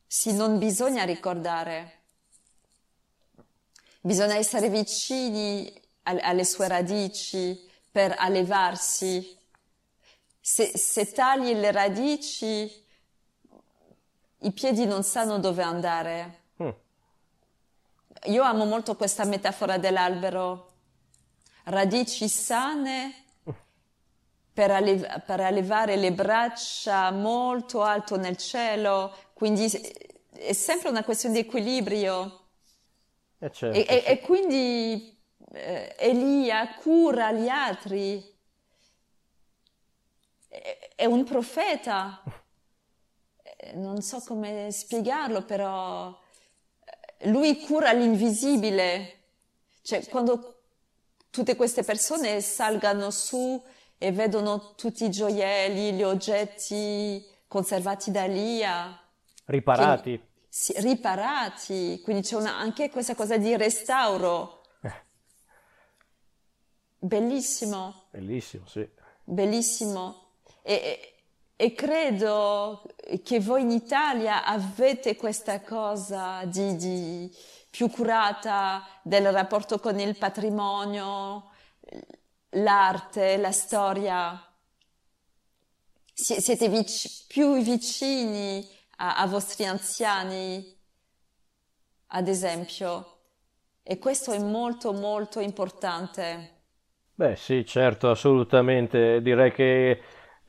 sì, 0.08 0.34
non 0.34 0.58
bisogna 0.58 1.04
ricordare. 1.04 2.00
Bisogna 4.02 4.36
essere 4.36 4.70
vicini 4.70 5.72
alle 6.04 6.44
sue 6.44 6.68
radici 6.68 7.70
per 7.92 8.16
allevarsi. 8.18 9.38
Se, 10.40 10.76
se 10.76 11.12
tagli 11.12 11.54
le 11.54 11.72
radici 11.72 12.81
i 14.42 14.52
piedi 14.52 14.86
non 14.86 15.04
sanno 15.04 15.40
dove 15.40 15.62
andare. 15.62 16.44
Mm. 16.62 16.70
Io 18.26 18.44
amo 18.44 18.66
molto 18.66 18.96
questa 18.96 19.26
metafora 19.26 19.78
dell'albero. 19.78 20.70
Radici 21.66 22.28
sane 22.28 23.26
per, 24.54 24.72
alle- 24.72 25.24
per 25.26 25.40
allevare 25.40 25.96
le 25.96 26.12
braccia 26.12 27.12
molto 27.12 27.82
alto 27.82 28.18
nel 28.18 28.38
cielo, 28.38 29.16
quindi 29.34 29.70
è 30.34 30.54
sempre 30.54 30.90
una 30.90 31.04
questione 31.04 31.36
di 31.36 31.42
equilibrio. 31.42 32.40
Eh 33.40 33.52
certo, 33.52 33.78
e, 33.78 33.86
e, 33.88 34.04
e, 34.06 34.20
quindi 34.20 35.20
eh, 35.54 35.96
Elia 35.98 36.76
cura 36.76 37.32
gli 37.32 37.48
altri, 37.48 38.24
è, 40.48 40.94
è 40.96 41.06
un 41.06 41.24
profeta. 41.24 42.22
non 43.76 44.02
so 44.02 44.19
come 44.26 44.71
spiegarlo, 44.71 45.43
però 45.43 46.17
eh, 47.19 47.30
lui 47.30 47.60
cura 47.60 47.91
l'invisibile. 47.91 49.19
Cioè, 49.82 50.08
quando 50.08 50.62
tutte 51.30 51.56
queste 51.56 51.84
persone 51.84 52.41
salgano 52.41 53.10
su 53.10 53.62
e 53.97 54.12
vedono 54.12 54.74
tutti 54.76 55.06
i 55.06 55.12
gioielli, 55.12 55.93
gli 55.93 56.04
oggetti 56.04 57.24
conservati 57.47 58.12
da 58.12 58.26
Lia. 58.26 59.00
Riparati. 59.45 60.17
Che, 60.17 60.28
sì, 60.47 60.74
riparati. 60.78 62.02
Quindi 62.04 62.24
c'è 62.24 62.36
una, 62.36 62.58
anche 62.58 62.89
questa 62.89 63.15
cosa 63.15 63.38
di 63.38 63.56
restauro. 63.56 64.63
Eh. 64.82 64.93
Bellissimo. 66.97 68.06
Bellissimo, 68.12 68.65
sì. 68.67 68.89
Bellissimo. 69.24 70.30
E, 70.63 71.11
e 71.62 71.76
credo 71.76 72.82
che 73.24 73.39
voi 73.39 73.62
in 73.62 73.69
Italia 73.69 74.43
avete 74.45 75.15
questa 75.15 75.62
cosa 75.62 76.43
di, 76.45 76.76
di 76.76 77.32
più 77.69 77.88
curata 77.91 78.84
del 79.04 79.32
rapporto 79.32 79.78
con 79.78 80.00
il 80.00 80.17
patrimonio, 80.17 81.52
l'arte, 82.50 83.38
la 83.38 83.52
storia. 83.52 84.43
Siete 86.12 86.67
vic- 86.67 87.28
più 87.28 87.62
vicini 87.62 88.67
a, 88.95 89.17
a 89.17 89.28
vostri 89.28 89.63
anziani, 89.65 90.65
ad 92.08 92.28
esempio. 92.28 93.17
E 93.84 94.00
questo 94.00 94.32
è 94.32 94.39
molto 94.39 94.93
molto 94.93 95.39
importante. 95.39 96.62
Beh 97.13 97.36
sì, 97.36 97.63
certo, 97.67 98.10
assolutamente. 98.10 99.21
Direi 99.21 99.52
che 99.52 100.02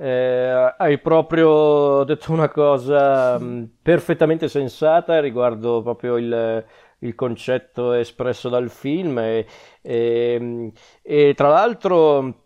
eh, 0.02 0.74
hai 0.78 0.98
proprio 0.98 2.02
detto 2.02 2.32
una 2.32 2.48
cosa 2.48 3.38
mh, 3.38 3.44
mm, 3.44 3.64
perfettamente 3.82 4.48
sensata 4.48 5.20
riguardo 5.20 5.80
proprio 5.80 6.16
il, 6.16 6.64
il 6.98 7.14
concetto 7.14 7.92
espresso 7.92 8.48
dal 8.48 8.68
film 8.68 9.16
e, 9.20 9.46
e, 9.80 10.72
e 11.02 11.34
tra 11.36 11.50
l'altro 11.50 12.40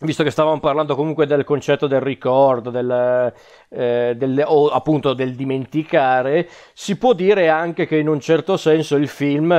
visto 0.00 0.24
che 0.24 0.30
stavamo 0.30 0.58
parlando 0.58 0.96
comunque 0.96 1.26
del 1.26 1.44
concetto 1.44 1.86
del 1.86 2.00
ricordo, 2.00 2.70
del, 2.70 3.32
eh, 3.68 4.14
del, 4.16 4.42
o 4.44 4.68
appunto 4.70 5.14
del 5.14 5.36
dimenticare, 5.36 6.48
si 6.74 6.98
può 6.98 7.12
dire 7.12 7.48
anche 7.48 7.86
che 7.86 7.98
in 7.98 8.08
un 8.08 8.18
certo 8.18 8.56
senso 8.56 8.96
il 8.96 9.06
film 9.06 9.54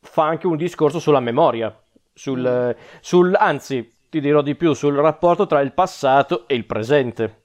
fa 0.00 0.24
anche 0.24 0.46
un 0.46 0.56
discorso 0.56 0.98
sulla 0.98 1.20
memoria, 1.20 1.78
sul, 2.14 2.74
sul, 3.00 3.36
anzi 3.38 3.96
ti 4.08 4.20
dirò 4.20 4.42
di 4.42 4.54
più, 4.54 4.72
sul 4.72 4.94
rapporto 4.94 5.46
tra 5.46 5.60
il 5.60 5.72
passato 5.72 6.46
e 6.48 6.54
il 6.54 6.66
presente. 6.66 7.44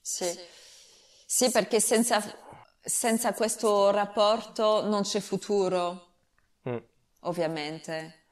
Sì, 0.00 0.26
sì 1.26 1.50
perché 1.50 1.80
senza, 1.80 2.22
senza 2.80 3.32
questo 3.34 3.90
rapporto 3.90 4.86
non 4.86 5.02
c'è 5.02 5.20
futuro, 5.20 6.14
mm. 6.68 6.76
ovviamente. 7.20 8.24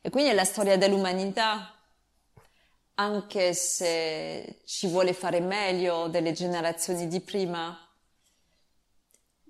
E 0.00 0.10
quindi 0.10 0.30
è 0.30 0.34
la 0.34 0.44
storia 0.44 0.76
dell'umanità 0.76 1.74
anche 2.96 3.54
se 3.54 4.60
ci 4.66 4.86
vuole 4.86 5.12
fare 5.12 5.40
meglio 5.40 6.08
delle 6.08 6.32
generazioni 6.32 7.08
di 7.08 7.20
prima, 7.20 7.76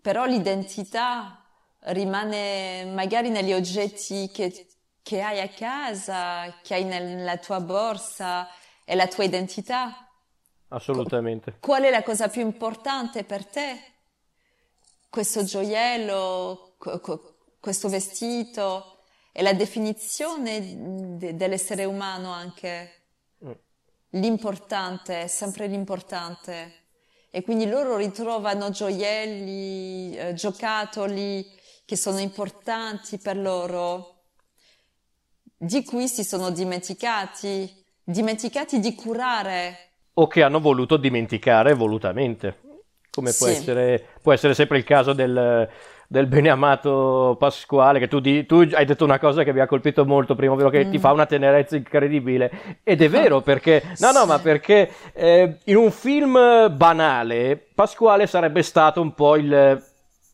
però 0.01 0.25
l'identità 0.25 1.45
rimane 1.87 2.85
magari 2.87 3.29
negli 3.29 3.53
oggetti 3.53 4.31
che, 4.33 4.69
che 5.05 5.21
hai 5.21 5.39
a 5.39 5.49
casa, 5.49 6.61
che 6.63 6.75
hai 6.75 6.85
nella 6.85 7.37
tua 7.37 7.61
borsa, 7.61 8.49
è 8.85 8.95
la 8.95 9.07
tua 9.07 9.25
identità. 9.25 10.09
Assolutamente. 10.69 11.59
Qual 11.61 11.83
è 11.83 11.91
la 11.91 12.03
cosa 12.03 12.29
più 12.29 12.41
importante 12.41 13.23
per 13.23 13.45
te? 13.45 13.81
Questo 15.11 15.45
gioiello, 15.45 16.77
questo 17.61 17.89
vestito, 17.91 19.01
è 19.31 19.43
la 19.43 19.53
definizione 19.53 21.19
dell'essere 21.19 21.85
umano 21.85 22.33
anche 22.33 23.03
l'importante, 24.11 25.25
è 25.25 25.27
sempre 25.27 25.67
l'importante. 25.67 26.83
E 27.31 27.43
quindi 27.43 27.67
loro 27.67 27.97
ritrovano 27.97 28.71
gioielli, 28.71 30.17
eh, 30.17 30.33
giocattoli 30.33 31.47
che 31.85 31.97
sono 31.97 32.19
importanti 32.19 33.19
per 33.19 33.37
loro, 33.37 34.14
di 35.57 35.85
cui 35.85 36.09
si 36.09 36.25
sono 36.25 36.51
dimenticati, 36.51 37.71
dimenticati 38.03 38.81
di 38.81 38.95
curare. 38.95 39.77
O 40.15 40.27
che 40.27 40.43
hanno 40.43 40.61
voluto 40.61 40.97
dimenticare 40.97 41.75
volutamente, 41.75 42.61
come 43.11 43.31
sì. 43.31 43.39
può, 43.39 43.47
essere, 43.49 44.07
può 44.23 44.33
essere 44.33 44.55
sempre 44.55 44.79
il 44.79 44.85
caso 44.85 45.13
del 45.13 45.69
del 46.07 46.27
beneamato 46.27 47.37
Pasquale, 47.39 47.99
che 47.99 48.09
tu, 48.09 48.21
di, 48.21 48.47
tu, 48.47 48.67
hai 48.73 48.85
detto 48.85 49.05
una 49.05 49.19
cosa 49.19 49.43
che 49.43 49.53
mi 49.53 49.61
ha 49.61 49.67
colpito 49.67 50.05
molto 50.05 50.35
prima, 50.35 50.53
ovvero 50.53 50.71
che 50.71 50.85
mm. 50.85 50.91
ti 50.91 50.99
fa 50.99 51.13
una 51.13 51.27
tenerezza 51.27 51.77
incredibile. 51.77 52.79
Ed 52.83 53.03
è 53.03 53.09
vero, 53.09 53.41
perché... 53.43 53.83
No, 53.99 54.13
no, 54.13 54.27
ma 54.27 54.39
perché 54.39 54.91
eh, 55.13 55.59
in 55.65 55.77
un 55.77 55.91
film 55.91 56.35
banale 56.77 57.61
Pasquale 57.75 58.27
sarebbe 58.27 58.63
stato 58.63 59.01
un 59.01 59.15
po' 59.15 59.37
il 59.37 59.83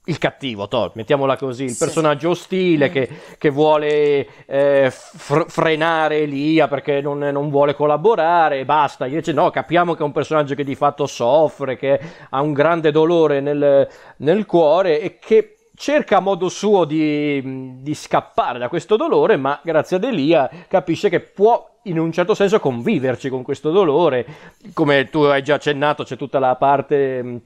il 0.05 0.17
cattivo, 0.19 0.67
to, 0.67 0.93
mettiamola 0.95 1.37
così, 1.37 1.65
il 1.65 1.71
sì. 1.71 1.85
personaggio 1.85 2.31
ostile 2.31 2.89
mm. 2.89 2.93
che, 2.93 3.09
che, 3.37 3.51
vuole 3.51 4.27
eh, 4.47 4.91
fr- 4.91 5.49
frenare 5.49 6.21
Elia 6.21 6.69
perché 6.69 7.03
non, 7.03 7.19
non, 7.19 7.51
vuole 7.51 7.75
collaborare 7.75 8.61
e 8.61 8.65
basta. 8.65 9.07
Invece 9.07 9.33
no, 9.33 9.51
capiamo 9.51 9.95
che 9.95 10.01
è 10.01 10.05
un 10.05 10.13
personaggio 10.13 10.55
che 10.55 10.65
di 10.65 10.75
fatto 10.75 11.07
soffre, 11.07 11.77
che 11.77 12.01
ha 12.31 12.41
un 12.41 12.53
grande 12.55 12.91
dolore 12.91 13.41
nel, 13.41 13.87
nel 14.17 14.47
cuore 14.47 15.01
e 15.01 15.19
che 15.19 15.57
cerca 15.75 16.17
a 16.17 16.21
modo 16.21 16.49
suo 16.49 16.85
di, 16.85 17.81
di, 17.81 17.95
scappare 17.95 18.59
da 18.59 18.69
questo 18.69 18.97
dolore, 18.97 19.37
ma 19.37 19.61
grazie 19.63 19.97
ad 19.97 20.05
Elia 20.05 20.51
capisce 20.67 21.09
che 21.09 21.21
può 21.21 21.79
in 21.85 21.99
un 21.99 22.11
certo 22.11 22.35
senso 22.35 22.59
conviverci 22.59 23.29
con 23.29 23.43
questo 23.43 23.71
dolore. 23.71 24.27
Come 24.73 25.09
tu 25.11 25.21
hai 25.21 25.43
già 25.43 25.55
accennato, 25.55 26.05
c'è 26.05 26.17
tutta 26.17 26.39
la 26.39 26.57
parte 26.57 27.41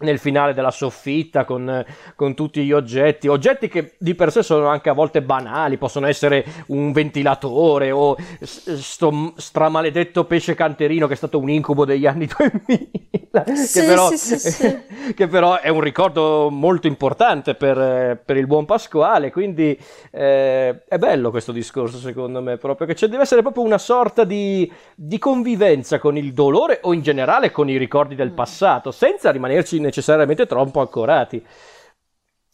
nel 0.00 0.18
finale 0.18 0.54
della 0.54 0.70
soffitta 0.70 1.44
con, 1.44 1.84
con, 2.14 2.34
tutti 2.34 2.64
gli 2.64 2.72
oggetti, 2.72 3.28
oggetti 3.28 3.68
che 3.68 3.94
di 3.98 4.14
per 4.14 4.30
sé 4.30 4.42
sono 4.42 4.66
anche 4.66 4.88
a 4.88 4.92
volte 4.92 5.22
banali, 5.22 5.76
possono 5.76 6.06
essere 6.06 6.44
un 6.66 6.92
ventilatore 6.92 7.90
o 7.90 8.16
sto 8.42 9.32
stramaledetto 9.36 10.24
pesce 10.24 10.54
canterino 10.54 11.06
che 11.06 11.14
è 11.14 11.16
stato 11.16 11.38
un 11.38 11.50
incubo 11.50 11.84
degli 11.84 12.06
anni 12.06 12.28
2000, 12.36 13.54
sì, 13.54 13.80
che, 13.80 13.86
però, 13.86 14.10
sì, 14.10 14.38
sì, 14.38 14.78
che, 15.14 15.26
però, 15.26 15.58
è 15.58 15.68
un 15.68 15.80
ricordo 15.80 16.48
molto 16.50 16.86
importante 16.86 17.54
per, 17.54 18.20
per 18.24 18.36
il 18.36 18.46
buon 18.46 18.64
Pasquale, 18.64 19.32
quindi 19.32 19.78
eh, 20.10 20.84
è 20.84 20.98
bello 20.98 21.30
questo 21.30 21.52
discorso 21.52 21.98
secondo 21.98 22.40
me, 22.40 22.56
proprio 22.56 22.86
che 22.86 22.94
ci 22.94 23.08
deve 23.08 23.22
essere 23.22 23.42
proprio 23.42 23.64
una 23.64 23.78
sorta 23.78 24.24
di, 24.24 24.70
di 24.94 25.18
convivenza 25.18 25.98
con 25.98 26.16
il 26.16 26.32
dolore 26.32 26.80
o 26.82 26.92
in 26.92 27.02
generale 27.02 27.50
con 27.50 27.68
i 27.68 27.76
ricordi 27.76 28.14
del 28.14 28.30
mm. 28.30 28.34
passato, 28.34 28.90
senza 28.90 29.30
rimanerci 29.30 29.76
necessariamente 29.88 30.46
troppo 30.46 30.80
ancorati. 30.80 31.44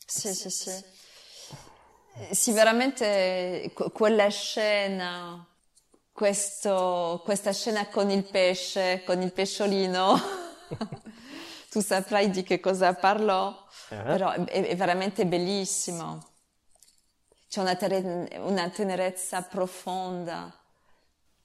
Sì, 0.06 0.32
sì, 0.32 0.50
sì. 0.50 0.70
Sì, 2.30 2.52
veramente 2.52 3.72
quella 3.92 4.28
scena, 4.28 5.44
questo, 6.12 7.20
questa 7.24 7.52
scena 7.52 7.88
con 7.88 8.08
il 8.10 8.22
pesce, 8.22 9.02
con 9.04 9.20
il 9.20 9.32
pesciolino, 9.32 10.14
tu 11.70 11.80
saprai 11.80 12.30
di 12.30 12.44
che 12.44 12.60
cosa 12.60 12.94
parlo, 12.94 13.66
eh. 13.88 13.96
però 13.96 14.30
è, 14.30 14.44
è, 14.44 14.76
veramente 14.76 15.26
bellissimo. 15.26 16.22
C'è 17.48 17.60
una, 17.60 17.74
ter- 17.74 18.38
una 18.38 18.68
tenerezza 18.70 19.42
profonda. 19.42 20.56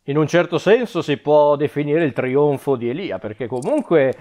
In 0.03 0.17
un 0.17 0.27
certo 0.27 0.59
senso 0.59 1.01
si 1.01 1.17
può 1.17 1.55
definire 1.55 2.03
il 2.03 2.13
trionfo 2.13 2.75
di 2.75 2.89
Elia, 2.89 3.17
perché 3.17 3.47
comunque 3.47 4.15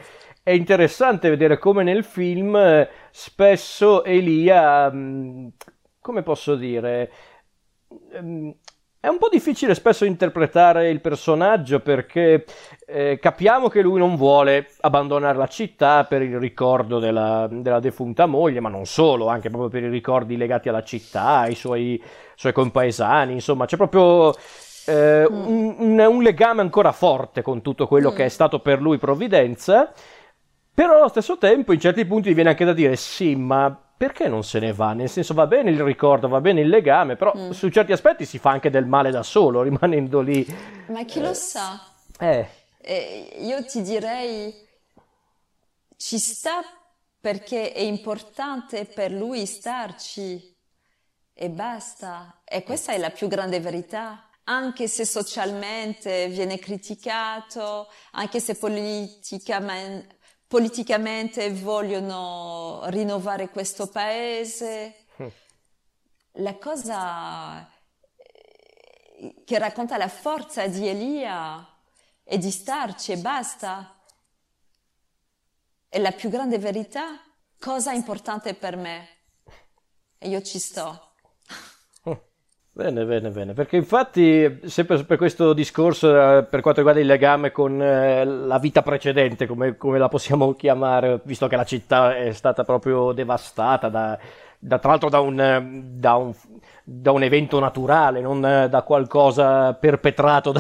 è 0.48 0.52
interessante 0.52 1.28
vedere 1.28 1.58
come 1.58 1.82
nel 1.82 2.04
film 2.04 2.56
eh, 2.56 2.88
spesso 3.11 4.02
Elia, 4.02 4.90
mm, 4.90 5.48
come 6.00 6.22
posso 6.22 6.54
dire, 6.54 7.12
mm, 8.18 8.48
è 8.98 9.08
un 9.08 9.18
po' 9.18 9.28
difficile 9.28 9.74
spesso 9.74 10.06
interpretare 10.06 10.88
il 10.88 11.02
personaggio 11.02 11.80
perché 11.80 12.46
eh, 12.87 13.18
capiamo 13.20 13.68
che 13.68 13.82
lui 13.82 13.98
non 13.98 14.16
vuole 14.16 14.70
abbandonare 14.80 15.37
la 15.37 15.48
città 15.48 16.04
per 16.04 16.22
il 16.22 16.38
ricordo 16.38 16.98
della, 16.98 17.46
della, 17.50 17.78
defunta 17.78 18.24
moglie, 18.24 18.61
ma 18.61 18.70
non 18.70 18.87
solo, 18.87 19.28
anche 19.28 19.50
proprio 19.50 19.68
per 19.68 19.82
i 19.82 19.90
ricordi 19.90 20.38
legati 20.38 20.70
alla 20.70 20.82
città, 20.82 21.40
ai 21.40 21.54
suoi, 21.54 22.02
suoi 22.34 22.54
compaesani, 22.54 23.34
insomma, 23.34 23.66
c'è 23.66 23.76
proprio 23.76 24.32
eh, 24.87 25.28
mm. 25.30 25.46
un, 25.46 25.74
un, 25.78 25.98
un, 25.98 26.22
legame 26.22 26.62
ancora 26.62 26.92
forte 26.92 27.42
con 27.42 27.61
tutto 27.61 27.87
quello 27.87 28.12
che 28.12 28.24
è 28.24 28.28
stato 28.30 28.61
per 28.61 28.80
lui 28.80 28.96
provvidenza 28.96 29.92
però 30.79 30.95
allo 30.95 31.09
stesso 31.09 31.38
tempo 31.38 31.73
in 31.73 31.81
certi 31.81 32.05
punti 32.05 32.33
viene 32.33 32.51
anche 32.51 32.64
da 32.64 32.73
dire 32.73 32.95
sì, 32.95 33.35
ma 33.35 33.77
perché 33.97 34.29
non 34.29 34.45
se 34.45 34.61
ne 34.61 34.73
va? 34.73 34.93
Nel 34.93 35.09
senso 35.09 35.35
va 35.35 35.49
bene 35.49 35.71
il 35.71 35.83
ricordo, 35.83 36.29
va 36.29 36.41
bene 36.41 36.61
il 36.61 36.69
legame, 36.69 37.17
però 37.17 37.33
mm. 37.37 37.51
su 37.51 37.69
certi 37.69 37.91
aspetti 37.91 38.25
si 38.25 38.38
fa 38.38 38.51
anche 38.51 38.71
del 38.71 38.87
male 38.87 39.11
da 39.11 39.25
solo 39.25 39.62
rimanendo 39.67 40.21
lì. 40.21 40.47
Ma 40.87 41.05
chi 41.05 41.19
eh. 41.19 41.23
lo 41.23 41.35
sa? 41.35 41.85
Eh. 42.21 42.49
eh. 42.81 43.38
Io 43.41 43.64
ti 43.64 43.83
direi 43.83 44.55
ci 45.97 46.17
sta 46.17 46.62
perché 47.21 47.73
è 47.73 47.81
importante 47.81 48.85
per 48.85 49.11
lui 49.11 49.47
starci 49.47 50.57
e 51.35 51.51
basta. 51.51 52.43
E 52.45 52.62
questa 52.62 52.93
è 52.93 52.99
la 52.99 53.11
più 53.11 53.27
grande 53.27 53.59
verità. 53.59 54.29
Anche 54.45 54.87
se 54.87 55.05
socialmente 55.05 56.29
viene 56.29 56.61
criticato, 56.61 57.88
anche 58.12 58.38
se 58.38 58.55
politicamente 58.55 60.17
politicamente 60.48 61.52
vogliono 61.52 62.80
rinnovare 62.87 63.50
questo 63.50 63.87
paese. 63.87 65.04
Mm. 65.22 65.26
La 66.40 66.56
cosa 66.56 67.70
eh, 69.18 69.42
che 69.44 69.58
racconta 69.58 69.98
la 69.98 70.08
forza 70.08 70.66
di 70.66 70.88
Elia 70.88 71.64
è 72.24 72.38
di 72.38 72.50
starci 72.50 73.12
e 73.12 73.18
basta. 73.18 73.94
è 75.90 75.98
la 75.98 76.12
più 76.12 76.28
grande 76.28 76.58
verità, 76.58 77.22
cosa 77.58 77.92
è 77.92 77.94
importante 77.94 78.54
per 78.54 78.76
me. 78.76 79.08
E 80.18 80.28
io 80.28 80.42
ci 80.42 80.58
sto. 80.58 81.08
Bene, 82.79 83.05
bene, 83.05 83.31
bene, 83.31 83.55
perché 83.55 83.75
infatti 83.75 84.61
sempre 84.67 85.03
per 85.03 85.17
questo 85.17 85.53
discorso 85.53 86.11
eh, 86.11 86.45
per 86.45 86.61
quanto 86.61 86.79
riguarda 86.79 87.01
il 87.01 87.09
legame 87.09 87.51
con 87.51 87.83
eh, 87.83 88.25
la 88.25 88.61
vita 88.61 88.83
precedente, 88.83 89.49
come, 89.49 89.77
come, 89.77 89.99
la 89.99 90.07
possiamo 90.07 90.55
chiamare, 90.55 91.19
visto 91.25 91.49
che 91.49 91.57
la 91.57 91.64
città 91.64 92.17
è 92.17 92.33
stata 92.33 92.62
proprio 92.62 93.11
devastata 93.11 93.88
da, 93.88 94.17
da 94.61 94.79
tra 94.79 94.91
l'altro 94.91 95.09
da 95.09 95.19
un, 95.19 95.83
da, 95.97 96.14
un, 96.14 96.33
da 96.85 97.11
un, 97.11 97.25
evento 97.25 97.59
naturale, 97.59 98.21
non 98.21 98.41
da 98.41 98.83
qualcosa 98.83 99.75
perpetrato 99.75 100.53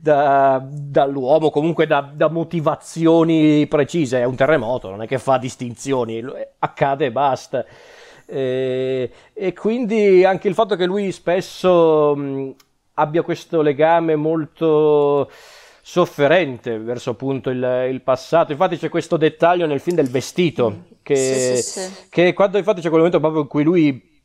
da, 0.00 0.64
dall'uomo, 0.66 1.50
comunque 1.50 1.86
da, 1.86 2.10
motivazioni 2.30 3.66
precise, 3.66 4.20
è 4.20 4.24
un 4.24 4.34
terremoto, 4.34 4.88
non 4.88 5.02
è 5.02 5.06
che 5.06 5.18
fa 5.18 5.36
distinzioni, 5.36 6.24
accade 6.58 7.04
e 7.04 7.12
basta. 7.12 7.66
E, 8.30 9.10
e 9.32 9.52
quindi 9.52 10.24
anche 10.24 10.46
il 10.46 10.54
fatto 10.54 10.76
che 10.76 10.86
lui 10.86 11.10
spesso 11.10 12.14
mh, 12.14 12.54
abbia 12.94 13.22
questo 13.22 13.60
legame 13.60 14.14
molto 14.14 15.28
sofferente 15.82 16.78
verso 16.78 17.10
appunto 17.10 17.50
il, 17.50 17.88
il, 17.90 18.00
passato. 18.02 18.52
Infatti 18.52 18.76
c'è 18.76 18.88
questo 18.88 19.16
dettaglio 19.16 19.66
nel 19.66 19.80
film 19.80 19.96
del 19.96 20.08
vestito, 20.08 20.84
che, 21.02 21.16
sì, 21.16 21.62
sì, 21.62 21.80
sì. 21.80 22.08
che 22.08 22.32
quando 22.32 22.58
infatti 22.58 22.80
c'è 22.80 22.88
quel 22.88 23.02
momento 23.02 23.18
proprio 23.18 23.42
in 23.42 23.48
cui 23.48 23.64
lui 23.64 24.22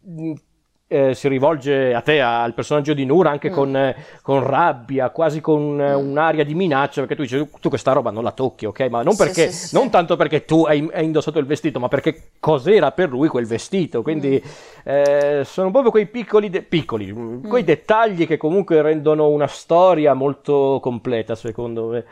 eh, 0.96 1.14
si 1.14 1.28
rivolge 1.28 1.94
a 1.94 2.00
te, 2.00 2.22
al 2.22 2.54
personaggio 2.54 2.94
di 2.94 3.04
Nura, 3.06 3.30
anche 3.30 3.50
mm. 3.50 3.54
con, 3.54 3.76
eh, 3.76 3.96
con, 4.22 4.42
rabbia, 4.42 5.10
quasi 5.10 5.42
con 5.42 5.82
eh, 5.82 5.94
mm. 5.94 6.10
un'aria 6.10 6.46
di 6.46 6.56
minaccia, 6.56 7.02
perché 7.02 7.16
tu 7.16 7.22
dici, 7.24 7.50
tu 7.60 7.68
questa 7.68 7.92
roba 7.92 8.12
non 8.12 8.24
la 8.24 8.32
tocchi, 8.32 8.66
ok? 8.66 8.80
Ma 8.90 9.04
non, 9.04 9.16
perché, 9.18 9.52
sì, 9.52 9.68
sì, 9.68 9.76
non 9.76 9.90
tanto 9.90 10.16
perché 10.16 10.46
tu 10.46 10.64
hai, 10.64 10.90
hai, 10.94 11.04
indossato 11.04 11.40
il 11.40 11.46
vestito, 11.46 11.80
ma 11.80 11.90
perché 11.90 12.32
cos'era 12.40 12.92
per 12.94 13.10
lui 13.10 13.28
quel 13.28 13.46
vestito. 13.46 14.02
Quindi 14.02 14.42
mm. 14.42 14.74
Eh, 14.88 15.42
sono 15.46 15.72
proprio 15.72 15.92
quei 15.92 16.06
piccoli, 16.06 16.50
de- 16.50 16.62
piccoli 16.62 17.12
mm. 17.12 17.48
quei 17.48 17.64
dettagli 17.64 18.28
che 18.28 18.38
comunque 18.38 18.82
rendono 18.82 19.30
una 19.30 19.48
storia 19.48 20.14
molto 20.14 20.80
completa, 20.82 21.36
secondo 21.36 21.88
me. 21.88 22.06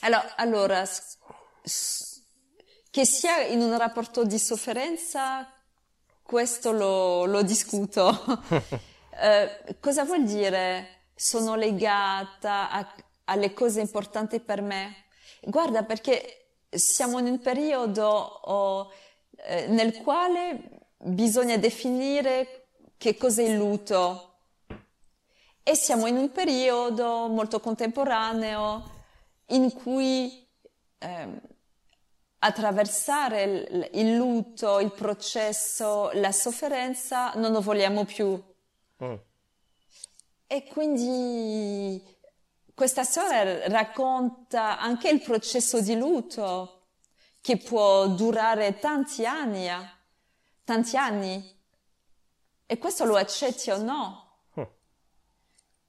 Allora, 0.00 0.34
allora 0.36 0.82
che 2.90 3.04
sia 3.04 3.42
in 3.42 3.60
un 3.60 3.76
rapporto 3.76 4.24
di 4.24 4.38
sofferenza 4.38 5.46
questo 6.26 6.72
lo, 6.72 7.24
lo 7.24 7.42
discuto. 7.42 8.10
eh, 9.22 9.76
cosa 9.80 10.04
vuol 10.04 10.24
dire 10.24 11.04
sono 11.14 11.54
legata 11.54 12.70
a, 12.70 12.94
alle 13.24 13.54
cose 13.54 13.80
importanti 13.80 14.40
per 14.40 14.60
me? 14.60 15.04
Guarda, 15.40 15.84
perché 15.84 16.48
siamo 16.68 17.18
in 17.20 17.26
un 17.26 17.40
periodo 17.40 18.06
oh, 18.06 18.92
eh, 19.36 19.66
nel 19.68 19.96
quale 20.02 20.80
bisogna 20.98 21.56
definire 21.56 22.66
che 22.96 23.16
cos'è 23.16 23.44
il 23.44 23.56
lutto 23.56 24.32
e 25.62 25.74
siamo 25.74 26.06
in 26.06 26.16
un 26.16 26.30
periodo 26.32 27.28
molto 27.28 27.60
contemporaneo 27.60 28.94
in 29.46 29.72
cui 29.72 30.46
eh, 30.98 31.28
attraversare 32.38 33.42
il, 33.42 33.90
il, 33.94 34.14
lutto, 34.16 34.80
il 34.80 34.92
processo, 34.92 36.10
la 36.14 36.32
sofferenza, 36.32 37.32
non 37.34 37.52
lo 37.52 37.60
vogliamo 37.60 38.04
più. 38.04 38.40
Mm. 39.02 39.14
E 40.46 40.64
quindi 40.64 42.02
questa 42.74 43.04
storia 43.04 43.66
racconta 43.68 44.78
anche 44.78 45.08
il 45.08 45.20
processo 45.20 45.80
di 45.80 45.96
lutto 45.96 46.88
che 47.40 47.56
può 47.56 48.08
durare 48.08 48.78
tanti 48.78 49.24
anni, 49.24 49.68
eh. 49.68 49.90
tanti 50.64 50.96
anni. 50.96 51.54
E 52.66 52.78
questo 52.78 53.04
lo 53.04 53.16
accetti 53.16 53.70
o 53.70 53.78
no? 53.78 54.40
Mm. 54.58 54.64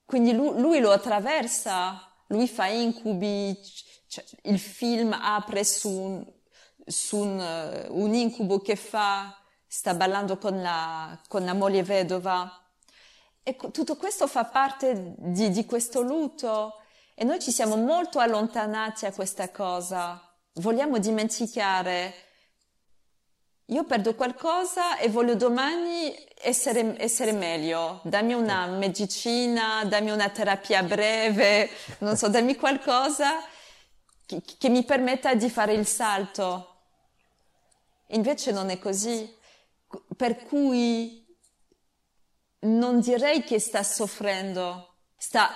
Quindi 0.06 0.34
lui, 0.34 0.60
lui, 0.60 0.80
lo 0.80 0.92
attraversa, 0.92 2.14
lui 2.28 2.48
fa 2.48 2.68
incubi, 2.68 3.60
cioè, 4.08 4.24
il 4.44 4.60
film 4.60 5.14
apre 5.14 5.64
su 5.64 6.36
su 6.88 7.18
un, 7.18 7.40
eh, 7.40 7.88
un, 7.90 8.14
incubo 8.14 8.60
che 8.60 8.76
fa, 8.76 9.38
sta 9.68 9.94
ballando 9.94 10.38
con 10.38 10.62
la, 10.62 11.20
con 11.28 11.44
la 11.44 11.54
moglie 11.54 11.84
vedova. 11.84 12.50
E 13.44 13.56
tutto 13.56 13.96
questo 13.96 14.28
fa 14.28 14.46
parte 14.46 15.16
di, 15.18 15.52
di 15.52 15.66
questo 15.66 16.02
lutto 16.02 16.82
e 17.14 17.24
noi 17.24 17.40
ci 17.40 17.52
siamo 17.52 17.76
molto 17.76 18.20
allontanati 18.20 19.06
a 19.06 19.12
questa 19.12 19.50
cosa. 19.50 20.22
Vogliamo 20.56 20.98
dimenticare. 20.98 22.14
Io 23.68 23.84
perdo 23.84 24.16
qualcosa 24.16 24.98
e 24.98 25.10
voglio 25.10 25.36
domani 25.36 26.14
essere, 26.42 26.96
essere 27.02 27.32
meglio. 27.34 28.02
Dammi 28.04 28.34
una 28.34 28.66
medicina, 28.68 29.84
dammi 29.86 30.12
una 30.12 30.30
terapia 30.30 30.84
breve, 30.84 31.70
non 32.00 32.16
so, 32.16 32.30
dammi 32.30 32.56
qualcosa 32.56 33.42
che, 34.26 34.42
che 34.58 34.70
mi 34.70 34.84
permetta 34.84 35.34
di 35.34 35.50
fare 35.50 35.74
il 35.74 35.88
salto. 35.88 36.77
Invece 38.08 38.52
non 38.52 38.70
è 38.70 38.80
così, 38.80 39.36
per 40.16 40.44
cui 40.46 41.26
non 42.60 43.00
direi 43.00 43.44
che 43.44 43.60
sta 43.60 43.84
soffrendo, 43.84 44.96
sta 45.18 45.50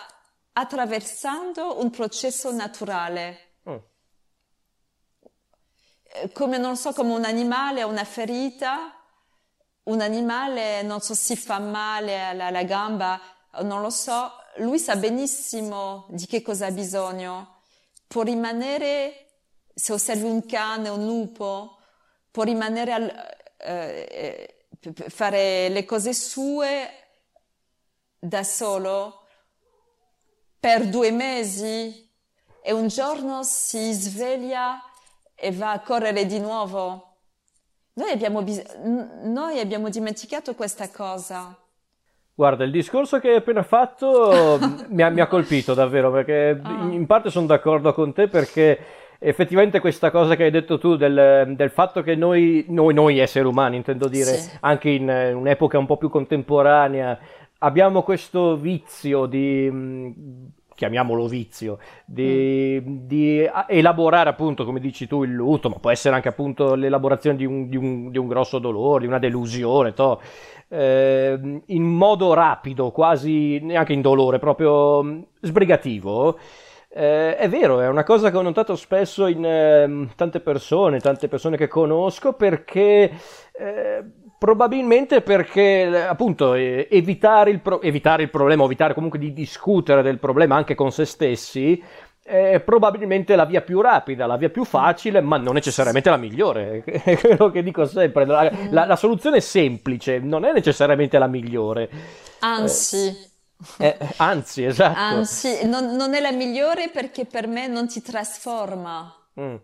attraversando 0.54 1.82
un 1.82 1.90
processo 1.90 2.52
naturale. 2.52 3.54
Mm. 3.70 3.78
Come 6.34 6.58
non 6.58 6.76
so, 6.76 6.94
come 6.94 7.14
un 7.14 7.24
animale 7.24 7.82
ha 7.82 7.86
una 7.86 8.04
ferita, 8.04 8.96
un 9.84 10.02
animale, 10.02 10.82
non 10.84 11.00
so, 11.00 11.14
si 11.16 11.36
fa 11.36 11.60
male 11.60 12.22
alla, 12.22 12.48
alla 12.48 12.64
gamba, 12.64 13.20
non 13.62 13.82
lo 13.82 13.90
so, 13.90 14.32
lui 14.58 14.78
sa 14.78 14.96
benissimo 14.96 16.06
di 16.10 16.26
che 16.26 16.42
cosa 16.42 16.68
ha 16.68 16.72
bisogno. 16.72 17.62
Può 18.08 18.24
rimanere, 18.24 19.40
se 19.74 19.94
osservi 19.94 20.26
un 20.26 20.46
cane, 20.46 20.90
un 20.90 21.06
lupo, 21.06 21.78
può 22.32 22.44
rimanere 22.44 22.94
al, 22.94 23.12
eh, 23.58 24.08
eh 24.10 24.56
fare 25.10 25.70
le 25.70 25.86
cose 25.86 26.14
sue 26.14 26.90
da 28.18 28.44
solo 28.44 29.26
per 30.60 30.88
due 30.88 31.12
mesi 31.12 32.10
e 32.64 32.72
un 32.72 32.88
giorno 32.88 33.44
si 33.44 33.92
sveglia 33.94 34.80
e 35.36 35.52
va 35.52 35.72
a 35.72 35.80
correre 35.82 36.26
di 36.26 36.40
nuovo. 36.40 37.18
Noi 37.94 38.12
abbiamo, 38.12 38.44
bis- 38.44 38.76
noi 39.24 39.60
abbiamo 39.60 39.90
dimenticato 39.90 40.54
questa 40.56 40.90
cosa. 40.90 41.56
Guarda, 42.34 42.64
il 42.64 42.72
discorso 42.72 43.20
che 43.20 43.30
hai 43.30 43.36
appena 43.38 43.64
fatto 43.64 44.60
mi, 44.90 45.02
ha, 45.02 45.10
mi, 45.10 45.20
ha, 45.20 45.28
colpito 45.28 45.74
davvero 45.74 46.12
perché 46.12 46.60
oh. 46.64 46.90
in 46.92 47.06
parte 47.06 47.30
sono 47.30 47.48
d'accordo 47.48 47.94
con 47.94 48.14
te 48.14 48.28
perché 48.28 48.80
effettivamente 49.24 49.80
questa 49.80 50.10
cosa 50.10 50.36
che 50.36 50.46
hai 50.46 50.52
detto 50.52 50.80
tu 50.80 50.96
del, 50.96 51.54
del 51.56 51.70
fatto 51.70 52.02
che 52.02 52.16
noi, 52.16 52.66
noi, 52.70 52.94
noi, 52.94 53.20
esseri 53.20 53.46
umani, 53.46 53.76
intendo 53.76 54.08
dire, 54.08 54.34
sì. 54.34 54.58
anche 54.62 54.90
in 54.90 55.08
un'epoca 55.08 55.78
un 55.78 55.86
po' 55.86 55.98
più 55.98 56.10
contemporanea, 56.10 57.20
abbiamo 57.60 58.02
questo 58.02 58.58
vizio 58.58 59.28
di 59.28 60.50
chiamiamolo 60.74 61.28
vizio, 61.28 61.78
di, 62.04 62.82
mm. 62.84 62.98
di, 63.06 63.48
elaborare 63.68 64.30
appunto, 64.30 64.66
come 64.66 64.80
dici 64.80 65.06
tu, 65.06 65.24
il 65.24 65.32
lutto, 65.32 65.70
ma 65.70 65.76
può 65.76 65.92
essere 65.92 66.16
anche 66.16 66.30
appunto 66.30 66.74
l'elaborazione 66.74 67.38
di 67.38 67.46
un, 67.46 67.70
di 67.70 67.78
un, 67.78 68.10
di 68.10 68.18
un 68.18 68.28
grosso 68.28 68.58
dolore, 68.58 69.02
di 69.02 69.08
una 69.08 69.20
delusione, 69.20 69.94
to, 69.94 70.20
eh, 70.70 71.62
in 71.64 71.84
modo 71.84 72.34
rapido, 72.34 72.90
quasi 72.90 73.60
neanche 73.62 73.94
in 73.94 74.02
dolore, 74.02 74.40
proprio 74.40 75.28
sbrigativo. 75.40 76.40
Eh, 76.94 77.38
è 77.38 77.48
vero, 77.48 77.80
è 77.80 77.88
una 77.88 78.04
cosa 78.04 78.30
che 78.30 78.38
ho 78.38 78.42
notato 78.42 78.76
spesso 78.76 79.28
in 79.28 79.46
eh, 79.46 80.10
tante 80.16 80.42
persone, 80.42 81.00
tante 81.00 81.30
persone 81.30 81.56
che 81.56 81.70
conosco, 81.70 82.34
perché 82.34 83.12
eh, 83.54 84.04
probabilmente 84.38 85.22
perché 85.22 86.06
appunto 86.06 86.54
evitare 86.54 87.50
il, 87.50 87.62
pro- 87.62 87.82
evitare 87.82 88.24
il 88.24 88.30
problema, 88.30 88.66
evitare 88.66 88.94
comunque 88.94 89.20
di 89.20 89.32
discutere 89.32 90.02
del 90.02 90.20
problema 90.20 90.56
anche 90.56 90.76
con 90.76 90.92
se 90.92 91.06
stessi, 91.06 91.82
è 92.24 92.60
probabilmente 92.60 93.36
la 93.36 93.46
via 93.46 93.62
più 93.62 93.80
rapida, 93.80 94.26
la 94.26 94.38
via 94.38 94.50
più 94.50 94.66
facile, 94.66 95.22
ma 95.22 95.38
non 95.38 95.54
necessariamente 95.54 96.10
la 96.10 96.18
migliore. 96.18 96.84
È 96.86 97.18
quello 97.18 97.50
che 97.50 97.64
dico 97.64 97.86
sempre. 97.86 98.26
La, 98.26 98.52
la, 98.70 98.86
la, 98.86 98.96
soluzione 98.96 99.42
semplice 99.42 100.20
non 100.20 100.46
è 100.46 100.54
necessariamente 100.54 101.18
la 101.18 101.28
migliore. 101.28 101.90
Anzi. 102.40 103.31
Eh, 103.78 103.98
anzi, 104.18 104.64
esatto. 104.64 104.98
Anzi, 104.98 105.66
non, 105.66 105.96
non, 105.96 106.14
è 106.14 106.20
la 106.20 106.32
migliore 106.32 106.90
perché 106.90 107.26
per 107.26 107.48
me 107.48 107.68
non 107.68 107.88
ti 107.88 108.02
trasforma. 108.02 109.14
Mm. 109.40 109.56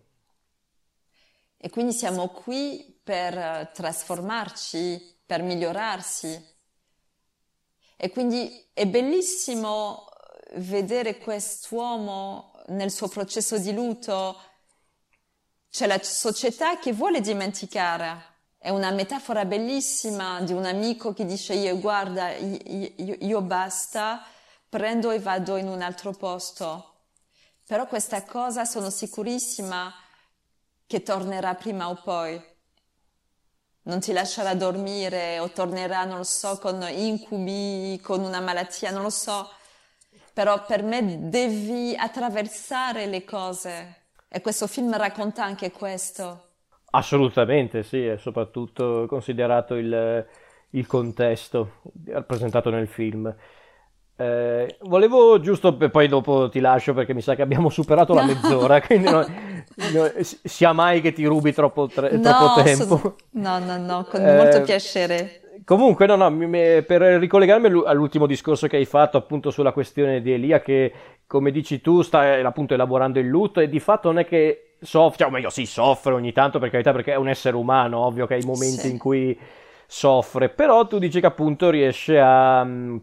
E 1.58 1.70
quindi 1.70 1.94
siamo 1.94 2.28
qui 2.28 3.00
per 3.04 3.72
trasformarci, 3.74 5.22
per 5.26 5.42
migliorarsi. 5.42 6.56
E 7.96 8.10
quindi 8.12 8.70
è 8.74 8.86
bellissimo 8.86 10.06
vedere 10.56 11.18
quest'uomo 11.18 12.54
nel 12.68 12.92
suo 12.92 13.08
processo 13.08 13.58
di 13.58 13.74
lutto 13.74 14.40
c'è 15.70 15.86
la 15.86 16.02
società 16.02 16.80
che 16.80 16.92
vuole 16.92 17.22
dimenticare. 17.22 18.36
È 18.60 18.70
una 18.70 18.92
metafora 18.92 19.46
bellissima 19.46 20.42
di 20.42 20.52
un 20.52 20.66
amico 20.66 21.14
che 21.14 21.26
dice 21.26 21.54
io 21.54 21.80
guarda, 21.80 22.32
io, 22.36 22.92
io, 22.96 23.16
io 23.20 23.42
basta, 23.42 24.26
prendo 24.68 25.12
e 25.12 25.20
vado 25.20 25.58
in 25.58 25.68
un 25.68 25.82
altro 25.82 26.12
posto. 26.12 26.96
Però 27.66 27.86
questa 27.86 28.24
cosa 28.24 28.66
sono 28.66 28.90
sicurissima 28.90 29.94
che 30.88 31.04
tornerà 31.04 31.54
prima 31.54 31.90
o 31.90 32.02
poi. 32.02 32.42
Non 33.84 34.00
ti 34.00 34.12
lascerà 34.12 34.54
dormire 34.54 35.40
o 35.40 35.50
tornerà, 35.50 36.04
non 36.04 36.18
lo 36.18 36.24
so, 36.24 36.58
con 36.58 36.82
incubi, 36.90 38.00
con 38.02 38.22
una 38.22 38.40
malattia, 38.40 38.90
non 38.92 39.04
lo 39.04 39.10
so. 39.10 39.50
Però 40.34 40.66
per 40.66 40.84
me 40.84 41.30
devi 41.30 41.96
attraversare 41.96 43.06
le 43.06 43.24
cose. 43.24 44.06
E 44.28 44.42
questo 44.42 44.68
film 44.68 44.96
racconta 44.96 45.44
anche 45.44 45.72
questo. 45.72 46.47
Assolutamente, 46.92 47.84
sì, 47.84 48.08
e 48.08 48.18
soprattutto 48.18 49.06
considerato 49.08 49.76
il, 49.76 50.26
il 50.72 50.88
contesto 50.88 51.82
rappresentato 52.06 52.70
nel 52.70 52.88
film. 52.88 53.34
Eh, 54.20 54.78
volevo 54.82 55.40
giusto, 55.40 55.76
poi 55.76 56.08
dopo 56.08 56.50
ti 56.50 56.60
lascio 56.60 56.94
perché 56.96 57.14
mi 57.14 57.22
sa 57.22 57.36
che 57.36 57.44
abbiamo 57.44 57.70
superato 57.70 58.16
la 58.16 58.24
mezz'ora, 58.24 58.82
quindi 58.82 59.12
no, 59.12 59.20
no, 59.20 60.12
sia 60.24 60.74
mai 60.74 61.02
che 61.02 61.14
ti 61.14 61.24
rubi 61.26 61.54
troppo, 61.54 61.88
tre, 61.88 62.12
no, 62.12 62.22
troppo 62.22 62.64
tempo. 62.64 62.98
So, 62.98 63.16
no, 63.32 63.60
no, 63.60 63.78
no, 63.78 64.08
con 64.10 64.26
eh, 64.26 64.36
molto 64.36 64.62
piacere. 64.64 65.42
Comunque, 65.66 66.08
no, 66.08 66.16
no, 66.16 66.32
mi, 66.32 66.82
per 66.82 67.02
ricollegarmi 67.02 67.84
all'ultimo 67.86 68.26
discorso 68.26 68.68
che 68.68 68.78
hai 68.78 68.86
fatto 68.86 69.18
appunto 69.18 69.52
sulla 69.52 69.72
questione 69.72 70.22
di 70.22 70.32
Elia, 70.32 70.62
che 70.62 70.94
come 71.28 71.52
dici 71.52 71.82
tu 71.82 72.02
sta 72.02 72.40
appunto 72.44 72.74
elaborando 72.74 73.20
il 73.20 73.28
lutto 73.28 73.60
e 73.60 73.70
di 73.70 73.80
fatto 73.80 74.08
non 74.08 74.20
è 74.20 74.26
che 74.26 74.67
soffre, 74.82 75.18
cioè, 75.18 75.28
o 75.28 75.32
meglio, 75.32 75.50
sì, 75.50 75.66
soffre 75.66 76.14
ogni 76.14 76.32
tanto 76.32 76.60
per 76.60 76.70
carità, 76.70 76.92
perché 76.92 77.14
è 77.14 77.18
un 77.18 77.30
essere 77.30 77.56
umano, 77.56 78.00
ovvio 78.00 78.26
che 78.28 78.36
hai 78.36 78.44
momenti 78.44 78.82
sì. 78.82 78.92
in 78.92 78.98
cui 78.98 79.38
soffre, 79.88 80.50
però 80.50 80.86
tu 80.86 81.00
dici 81.00 81.20
che 81.20 81.26
appunto 81.26 81.70
riesce 81.70 82.20
a, 82.20 82.64
mm, 82.64 82.98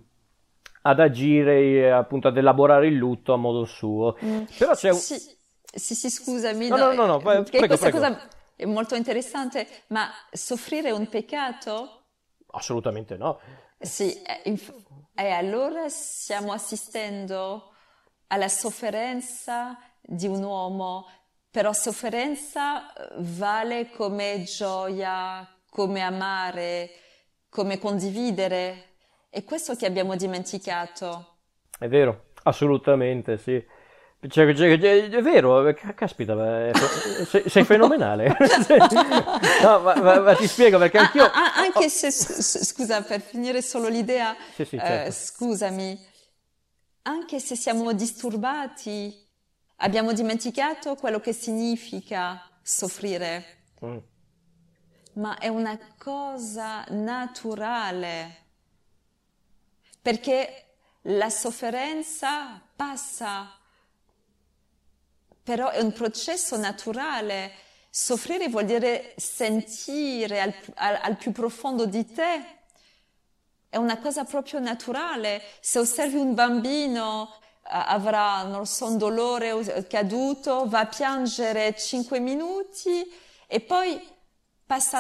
ad 0.83 1.01
agire, 1.01 1.91
appunto 1.93 2.29
ad 2.29 2.37
elaborare 2.37 2.87
il 2.87 2.95
lutto 2.95 3.33
a 3.33 3.37
modo 3.37 3.65
suo. 3.65 4.17
Mm. 4.23 4.43
Però 4.59 4.75
c'è 4.75 4.91
un... 4.91 4.97
Sì, 4.97 5.19
sì, 5.75 5.95
sì 5.95 6.11
scusami. 6.11 6.69
No, 6.69 6.77
no, 6.77 6.93
no, 6.93 7.07
no, 7.07 7.07
no 7.07 7.19
prego, 7.19 7.45
questa 7.51 7.77
prego. 7.77 7.99
cosa 7.99 8.29
è 8.55 8.65
molto 8.67 8.95
interessante, 8.95 9.67
ma 9.89 10.09
soffrire 10.31 10.91
è 10.91 10.93
un 10.93 11.09
peccato? 11.09 12.03
Assolutamente 12.51 13.17
no. 13.17 13.41
Sì, 13.79 14.23
e 14.23 15.31
allora 15.31 15.89
stiamo 15.89 16.53
assistendo 16.53 17.73
alla 18.29 18.49
sofferenza 18.49 19.79
di 20.01 20.27
un 20.27 20.43
uomo 20.43 21.07
però 21.55 21.73
sofferenza 21.73 22.93
eh, 22.93 23.13
vale 23.19 23.89
come 23.91 24.43
gioia, 24.43 25.49
come 25.71 26.01
amare, 26.01 26.91
come 27.49 27.79
condividere. 27.79 28.97
È 29.31 29.45
questo 29.45 29.77
che 29.77 29.87
abbiamo 29.87 30.17
dimenticato. 30.17 31.37
È 31.79 31.87
vero, 31.87 32.33
assolutamente, 32.43 33.39
sì. 33.39 33.65
Cioè, 34.27 34.53
cioè, 34.53 34.81
cioè 34.81 35.09
è 35.09 35.23
vero, 35.23 35.73
caspita, 35.95 36.35
sei, 37.25 37.49
sei 37.49 37.63
fenomenale. 37.65 38.37
no, 39.63 39.79
ma, 39.79 39.95
ma, 39.95 40.19
ma, 40.19 40.35
ti 40.35 40.49
spiego 40.49 40.77
perché 40.79 40.99
anch'io... 40.99 41.23
Ah, 41.27 41.31
ah, 41.31 41.61
anche 41.61 41.89
se, 41.89 42.11
scusa, 42.11 43.01
per 43.03 43.21
finire 43.21 43.63
solo 43.63 43.87
l'idea, 43.87 44.35
sì, 44.57 44.65
sì, 44.65 44.77
certo. 44.77 45.09
eh, 45.09 45.13
scusami, 45.13 46.05
anche 47.03 47.39
se 47.39 47.55
siamo 47.55 47.93
disturbati 47.93 49.23
Abbiamo 49.85 50.15
dimenticato 50.15 50.95
quello 50.95 51.21
che 51.21 51.35
significa 51.35 52.41
soffrire, 52.63 53.65
mm. 53.85 53.99
ma 55.17 55.37
è 55.37 55.49
una 55.49 55.79
cosa 55.99 56.87
naturale, 56.89 58.47
perché 60.01 60.77
la 61.03 61.29
sofferenza 61.29 62.63
passa, 62.75 63.59
però 65.43 65.69
è 65.69 65.83
un 65.83 65.93
processo 65.93 66.57
naturale. 66.57 67.53
Soffrire 67.91 68.49
vuol 68.49 68.65
dire 68.65 69.13
sentire 69.19 70.41
al, 70.41 70.55
al, 70.77 70.99
al 71.03 71.17
più 71.19 71.31
profondo 71.31 71.85
di 71.85 72.11
te 72.11 72.63
è 73.69 73.77
una 73.77 73.99
cosa 73.99 74.25
proprio 74.25 74.61
naturale. 74.61 75.43
Se 75.61 75.79
osservi 75.79 76.17
un 76.17 76.33
bambino 76.33 77.43
avrà, 77.75 78.45
non 78.45 78.67
so, 78.67 78.87
un 78.87 78.99
dolore 78.99 79.87
caduto, 79.89 80.69
va 80.69 80.81
a 80.81 80.87
piangere 80.87 81.75
5 81.77 82.21
minuti 82.21 83.05
e 83.47 83.61
poi 83.61 84.01
passa, 84.65 84.99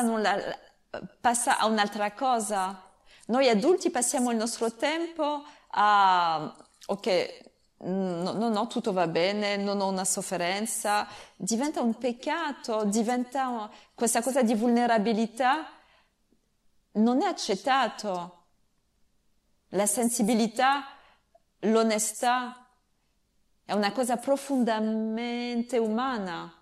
a 1.58 1.66
un'altra 1.66 2.12
cosa. 2.12 2.90
Noi 3.26 3.48
adulti 3.48 3.90
passiamo 3.90 4.30
il 4.32 4.36
nostro 4.36 4.74
tempo 4.74 5.44
a, 5.70 6.54
ok, 6.86 7.42
no, 7.78 8.32
no, 8.32 8.48
no, 8.48 8.66
tutto 8.66 8.92
va 8.92 9.06
bene, 9.06 9.56
non 9.56 9.80
ho 9.80 9.88
una 9.88 10.04
sofferenza, 10.04 11.06
diventa 11.36 11.80
un 11.80 11.96
peccato, 11.96 12.84
diventa 12.84 13.70
questa 13.94 14.20
cosa 14.20 14.42
di 14.42 14.54
vulnerabilità 14.54 15.68
non 16.94 17.22
è 17.22 17.26
accettato. 17.26 18.42
La 19.70 19.86
sensibilità 19.86 20.86
l'onestà 21.60 22.63
è 23.64 23.72
una 23.72 23.92
cosa 23.92 24.16
profondamente 24.16 25.78
umana. 25.78 26.52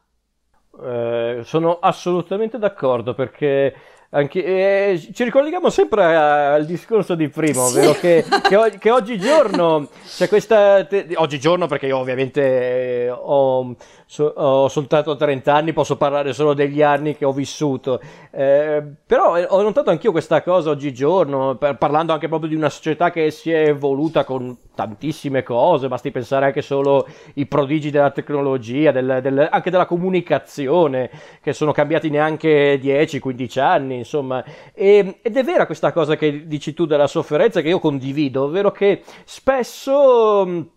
Eh, 0.80 1.40
sono 1.44 1.78
assolutamente 1.80 2.59
d'accordo 2.59 3.14
perché 3.14 3.74
anche, 4.14 4.44
eh, 4.44 5.08
ci 5.14 5.24
ricolleghiamo 5.24 5.70
sempre 5.70 6.14
al 6.14 6.66
discorso 6.66 7.14
di 7.14 7.28
prima, 7.28 7.64
sì. 7.64 7.78
ovvero 7.78 7.92
che, 7.92 8.22
che, 8.46 8.78
che, 8.78 8.90
oggigiorno 8.90 9.88
c'è 10.04 10.28
questa. 10.28 10.84
Te- 10.84 11.08
oggigiorno, 11.14 11.66
perché 11.66 11.86
io 11.86 11.96
ovviamente 11.96 13.04
eh, 13.04 13.10
ho, 13.10 13.74
so, 14.04 14.24
ho, 14.24 14.68
soltanto 14.68 15.16
30 15.16 15.54
anni, 15.54 15.72
posso 15.72 15.96
parlare 15.96 16.34
solo 16.34 16.52
degli 16.52 16.82
anni 16.82 17.16
che 17.16 17.24
ho 17.24 17.32
vissuto, 17.32 18.00
eh, 18.30 18.82
però 19.06 19.38
eh, 19.38 19.46
ho 19.48 19.62
notato 19.62 19.88
anch'io 19.88 20.10
questa 20.10 20.42
cosa 20.42 20.68
oggigiorno, 20.68 21.54
per, 21.54 21.76
parlando 21.78 22.12
anche 22.12 22.28
proprio 22.28 22.50
di 22.50 22.54
una 22.54 22.68
società 22.68 23.10
che 23.10 23.30
si 23.30 23.50
è 23.50 23.68
evoluta 23.68 24.24
con 24.24 24.54
tantissime 24.74 25.42
cose, 25.42 25.88
basti 25.88 26.10
pensare 26.10 26.46
anche 26.46 26.60
solo 26.60 27.06
i 27.34 27.46
prodigi 27.46 27.90
della 27.90 28.10
tecnologia, 28.10 28.90
del, 28.90 29.20
del, 29.22 29.48
anche 29.50 29.70
della 29.70 29.86
comunicazione, 29.86 31.10
che 31.40 31.54
sono 31.54 31.72
cambiati 31.72 32.10
neanche 32.10 32.78
10-15 32.78 33.58
anni 33.58 34.00
insomma. 34.03 34.44
E, 34.74 35.18
ed 35.22 35.36
è 35.36 35.42
vera 35.42 35.66
questa 35.66 35.92
cosa 35.92 36.16
che 36.16 36.46
dici 36.46 36.74
tu 36.74 36.86
della 36.86 37.07
sofferenza 37.07 37.61
che 37.61 37.68
io 37.68 37.78
condivido, 37.78 38.44
ovvero 38.44 38.70
che 38.70 39.03
spesso 39.24 40.44
mh, 40.46 40.68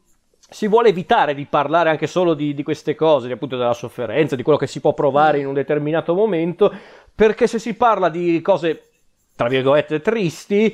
si 0.49 0.67
vuole 0.67 0.89
evitare 0.89 1.34
di 1.34 1.45
parlare 1.45 1.89
anche 1.89 2.07
solo 2.07 2.34
di, 2.34 2.53
di 2.53 2.63
queste 2.63 2.95
cose, 2.95 3.32
appunto 3.32 3.57
della 3.57 3.73
sofferenza, 3.73 4.36
di 4.36 4.43
quello 4.43 4.57
che 4.57 4.67
si 4.67 4.80
può 4.80 4.93
provare 4.93 5.39
in 5.39 5.47
un 5.47 5.53
determinato 5.53 6.13
momento, 6.13 6.73
perché 7.13 7.47
se 7.47 7.59
si 7.59 7.73
parla 7.76 8.09
di 8.09 8.41
cose 8.41 8.89
tra 9.36 9.49
virgolette 9.49 9.99
tristi, 9.99 10.73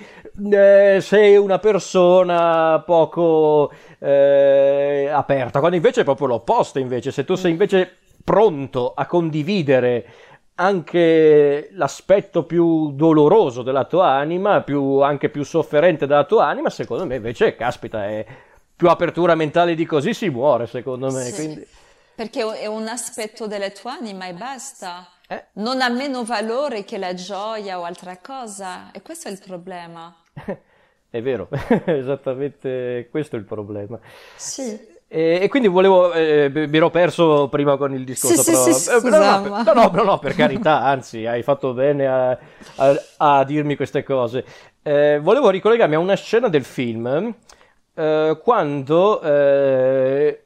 eh, 0.52 1.00
sei 1.02 1.36
una 1.36 1.58
persona 1.58 2.80
poco 2.86 3.72
eh, 3.98 5.10
aperta, 5.12 5.58
quando 5.58 5.78
invece 5.78 6.02
è 6.02 6.04
proprio 6.04 6.28
l'opposto, 6.28 6.78
invece, 6.78 7.12
se 7.12 7.26
tu 7.26 7.34
sei 7.34 7.52
invece 7.52 7.98
pronto 8.24 8.94
a 8.96 9.08
condividere 9.08 10.06
anche 10.62 11.70
l'aspetto 11.72 12.44
più 12.46 12.92
doloroso 12.92 13.64
della 13.64 13.86
tua 13.86 14.12
anima, 14.12 14.62
più, 14.62 15.00
anche 15.00 15.30
più 15.30 15.44
sofferente 15.44 16.06
della 16.06 16.24
tua 16.24 16.46
anima, 16.46 16.70
secondo 16.70 17.06
me 17.08 17.16
invece, 17.16 17.56
caspita, 17.56 18.06
è 18.06 18.24
più 18.76 18.88
apertura 18.88 19.34
mentale 19.34 19.74
di 19.74 19.86
così 19.86 20.14
si 20.14 20.30
muore, 20.30 20.68
secondo 20.68 21.12
me. 21.12 21.24
Sì, 21.24 21.34
quindi... 21.34 21.68
Perché 22.14 22.60
è 22.60 22.68
un 22.68 22.88
aspetto 22.88 23.48
della 23.48 23.72
tua 23.72 23.94
anima 23.94 24.28
e 24.28 24.34
basta. 24.34 25.08
Eh? 25.28 25.46
Non 25.54 25.82
ha 25.82 25.90
meno 25.90 26.24
valore 26.24 26.84
che 26.84 27.00
la 27.00 27.16
gioia 27.16 27.80
o 27.80 27.84
altra 27.84 28.20
cosa, 28.22 28.92
e 28.92 29.02
questo 29.02 29.30
è 29.30 29.32
il 29.32 29.42
problema. 29.44 30.16
è 31.10 31.22
vero, 31.22 31.50
esattamente 31.86 33.08
questo 33.10 33.36
è 33.36 33.40
il 33.40 33.46
problema. 33.46 34.00
Sì. 34.36 34.91
E, 35.14 35.40
e, 35.42 35.50
quindi 35.50 35.68
volevo, 35.68 36.14
eh, 36.14 36.50
mi 36.50 36.78
ero 36.78 36.90
perso 36.90 37.50
prima 37.50 37.76
con 37.76 37.94
il 37.94 38.06
discorso, 38.06 38.44
sì, 38.44 38.52
però, 38.52 38.64
sì, 38.64 38.74
sì, 38.74 39.10
no, 39.10 39.18
no, 39.18 39.64
no, 39.74 39.92
no, 39.94 40.04
no, 40.04 40.20
per 40.20 40.34
carità, 40.36 40.84
anzi, 40.88 41.26
hai 41.26 41.44
fatto 41.44 41.74
bene 41.74 42.08
a, 42.08 42.30
a, 42.30 43.04
a 43.18 43.44
dirmi 43.44 43.76
queste 43.76 44.04
cose. 44.04 44.46
Eh, 44.82 45.20
volevo 45.22 45.50
ricollegarmi 45.50 45.96
a 45.96 46.00
una 46.00 46.16
scena 46.16 46.48
del 46.48 46.64
film 46.64 47.36
eh, 47.94 48.40
quando 48.42 49.22
eh, 49.22 50.44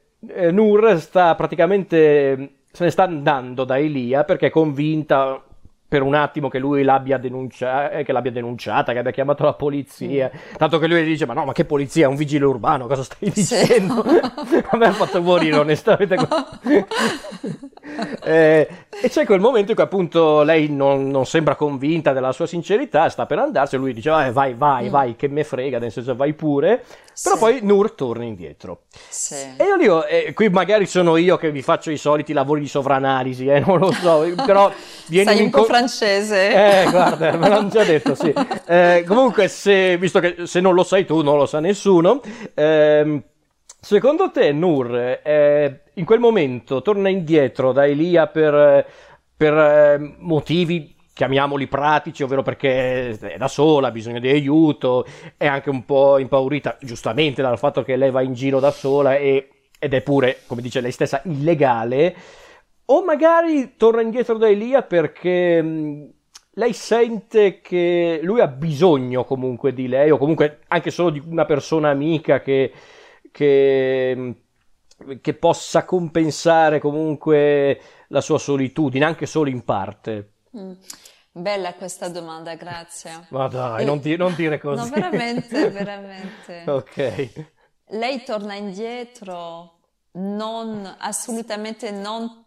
Nur 0.50 0.98
sta 0.98 1.36
praticamente 1.36 2.56
se 2.72 2.84
ne 2.84 2.90
sta 2.90 3.04
andando 3.04 3.62
da 3.62 3.78
Elia 3.78 4.24
perché 4.24 4.48
è 4.48 4.50
convinta 4.50 5.42
per 5.88 6.02
un 6.02 6.14
attimo 6.14 6.48
che 6.48 6.58
lui 6.58 6.82
l'abbia, 6.82 7.16
denuncia- 7.16 7.90
eh, 7.90 8.02
che 8.02 8.12
l'abbia 8.12 8.32
denunciata, 8.32 8.92
che 8.92 8.98
abbia 8.98 9.12
chiamato 9.12 9.44
la 9.44 9.54
polizia. 9.54 10.30
Mm. 10.34 10.56
Tanto 10.56 10.78
che 10.78 10.86
lui 10.88 11.04
gli 11.04 11.08
dice: 11.08 11.26
Ma 11.26 11.34
no, 11.34 11.44
ma 11.44 11.52
che 11.52 11.64
polizia? 11.64 12.06
È 12.06 12.08
un 12.08 12.16
vigile 12.16 12.44
urbano, 12.44 12.86
cosa 12.86 13.04
stai 13.04 13.30
dicendo? 13.30 14.04
Sì. 14.04 14.64
A 14.68 14.76
me 14.76 14.86
ha 14.86 14.92
fatto 14.92 15.22
morire, 15.22 15.58
onestamente. 15.58 16.16
eh, 18.24 18.68
e 18.90 19.08
c'è 19.08 19.24
quel 19.24 19.40
momento 19.40 19.70
in 19.70 19.76
cui 19.76 19.84
appunto 19.84 20.42
lei 20.42 20.68
non, 20.68 21.08
non, 21.08 21.24
sembra 21.24 21.54
convinta 21.54 22.12
della 22.12 22.32
sua 22.32 22.46
sincerità, 22.46 23.08
sta 23.08 23.26
per 23.26 23.38
andarsene, 23.38 23.82
lui 23.82 23.92
dice 23.92 24.10
vai, 24.10 24.32
vai, 24.32 24.54
vai, 24.54 24.88
mm. 24.88 24.90
vai, 24.90 25.16
che 25.16 25.28
me 25.28 25.44
frega, 25.44 25.78
nel 25.78 25.92
senso 25.92 26.16
vai 26.16 26.32
pure, 26.32 26.82
però 27.22 27.36
sì. 27.36 27.40
poi 27.40 27.58
Nur 27.62 27.92
torna 27.92 28.24
indietro. 28.24 28.82
Sì. 29.08 29.34
E 29.56 29.64
io 29.64 29.76
dico, 29.76 30.04
eh, 30.06 30.32
qui 30.34 30.48
magari 30.48 30.86
sono 30.86 31.16
io 31.16 31.36
che 31.36 31.52
vi 31.52 31.62
faccio 31.62 31.90
i 31.92 31.96
soliti 31.96 32.32
lavori 32.32 32.60
di 32.60 32.68
sovranalisi, 32.68 33.46
eh, 33.46 33.60
non 33.60 33.78
lo 33.78 33.92
so, 33.92 34.24
però... 34.44 34.72
Vieni 35.08 35.50
po' 35.50 35.64
francese. 35.86 36.82
Eh, 36.82 36.90
guarda, 36.90 37.36
me 37.36 37.48
l'hanno 37.48 37.68
già 37.68 37.84
detto, 37.84 38.14
sì. 38.14 38.32
Eh, 38.66 39.04
comunque, 39.06 39.48
se, 39.48 39.96
visto 39.96 40.20
che 40.20 40.46
se 40.46 40.60
non 40.60 40.74
lo 40.74 40.82
sai 40.82 41.06
tu, 41.06 41.22
non 41.22 41.38
lo 41.38 41.46
sa 41.46 41.60
nessuno, 41.60 42.20
ehm, 42.54 43.22
secondo 43.80 44.30
te 44.30 44.52
Nur 44.52 45.20
eh, 45.22 45.82
in 45.94 46.04
quel 46.04 46.18
momento 46.18 46.82
torna 46.82 47.08
indietro 47.08 47.72
da 47.72 47.86
Elia 47.86 48.26
per, 48.26 48.86
per 49.36 49.54
eh, 49.54 50.14
motivi 50.18 50.94
chiamiamoli 51.12 51.66
pratici, 51.66 52.22
ovvero 52.22 52.42
perché 52.42 53.18
è 53.18 53.36
da 53.38 53.48
sola, 53.48 53.88
ha 53.88 53.90
bisogno 53.90 54.20
di 54.20 54.28
aiuto, 54.28 55.06
è 55.38 55.46
anche 55.46 55.70
un 55.70 55.86
po' 55.86 56.18
impaurita, 56.18 56.76
giustamente, 56.82 57.40
dal 57.40 57.58
fatto 57.58 57.82
che 57.82 57.96
lei 57.96 58.10
va 58.10 58.20
in 58.20 58.34
giro 58.34 58.60
da 58.60 58.70
sola 58.70 59.16
e, 59.16 59.48
ed 59.78 59.94
è 59.94 60.02
pure, 60.02 60.40
come 60.46 60.60
dice 60.60 60.82
lei 60.82 60.90
stessa, 60.90 61.22
illegale, 61.24 62.14
o 62.86 63.04
magari 63.04 63.76
torna 63.76 64.02
indietro 64.02 64.38
da 64.38 64.48
Elia 64.48 64.82
perché 64.82 65.62
mh, 65.62 66.10
lei 66.52 66.72
sente 66.72 67.60
che 67.60 68.20
lui 68.22 68.40
ha 68.40 68.46
bisogno 68.46 69.24
comunque 69.24 69.74
di 69.74 69.88
lei, 69.88 70.10
o 70.10 70.18
comunque 70.18 70.60
anche 70.68 70.90
solo 70.90 71.10
di 71.10 71.22
una 71.24 71.44
persona 71.44 71.90
amica 71.90 72.40
che, 72.40 72.72
che, 73.30 74.34
che 75.20 75.34
possa 75.34 75.84
compensare 75.84 76.80
comunque 76.80 77.80
la 78.08 78.20
sua 78.20 78.38
solitudine, 78.38 79.04
anche 79.04 79.26
solo 79.26 79.50
in 79.50 79.64
parte. 79.64 80.32
Mm. 80.56 80.72
Bella 81.32 81.74
questa 81.74 82.08
domanda, 82.08 82.54
grazie. 82.54 83.26
Ma 83.28 83.46
dai, 83.48 83.84
non, 83.84 84.00
di- 84.00 84.16
non 84.16 84.34
dire 84.34 84.58
così. 84.58 84.80
No, 84.88 84.88
veramente, 84.88 85.68
veramente. 85.68 86.64
ok. 86.70 87.44
Lei 87.88 88.24
torna 88.24 88.54
indietro 88.54 89.80
non, 90.12 90.96
assolutamente 90.98 91.90
non 91.90 92.45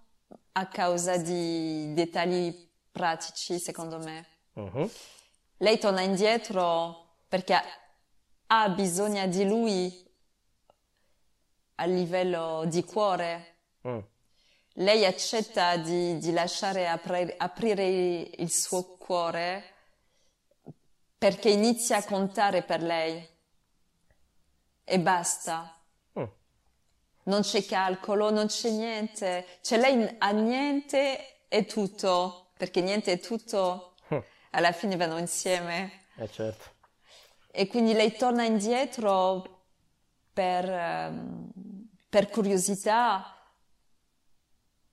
a 0.60 0.68
causa 0.68 1.18
di 1.18 1.94
dettagli 1.94 2.70
pratici, 2.92 3.60
secondo 3.60 3.98
me. 4.00 4.26
Uh-huh. 4.54 4.90
Lei 5.58 5.78
torna 5.78 6.02
indietro 6.02 7.18
perché 7.28 7.60
ha 8.48 8.70
bisogno 8.70 9.28
di 9.28 9.46
lui 9.46 10.08
a 11.76 11.86
livello 11.86 12.66
di 12.68 12.84
cuore. 12.84 13.56
Uh 13.82 14.04
lei 14.80 15.06
accetta 15.06 15.76
di, 15.78 16.18
di 16.20 16.32
lasciare 16.32 16.88
apri, 16.88 17.34
aprire 17.38 17.86
il 18.38 18.52
suo 18.52 18.96
cuore 18.98 19.74
perché 21.18 21.50
inizia 21.50 21.98
a 21.98 22.06
contare 22.06 22.64
per 22.64 22.82
lei 22.82 23.28
e 24.86 25.00
basta. 25.00 25.79
Non 27.30 27.42
c'è 27.42 27.64
calcolo, 27.64 28.32
non 28.32 28.48
c'è 28.48 28.72
niente, 28.72 29.46
cioè 29.62 29.78
lei 29.78 30.16
ha 30.18 30.32
niente 30.32 31.46
e 31.48 31.66
tutto, 31.66 32.50
perché 32.58 32.82
niente 32.82 33.12
e 33.12 33.20
tutto 33.20 33.94
alla 34.52 34.72
fine 34.72 34.96
vanno 34.96 35.20
insieme. 35.20 36.06
Eh 36.16 36.28
certo. 36.32 36.72
E 37.52 37.68
quindi 37.68 37.94
lei 37.94 38.18
torna 38.18 38.46
indietro 38.46 39.66
per, 40.34 40.68
ehm, 40.68 41.52
per 42.10 42.30
curiosità, 42.30 43.38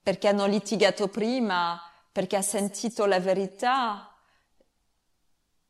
perché 0.03 0.29
hanno 0.29 0.45
litigato 0.45 1.09
prima, 1.09 1.81
perché 2.13 2.37
ha 2.37 2.43
sentito 2.43 3.07
la 3.07 3.19
verità 3.19 4.15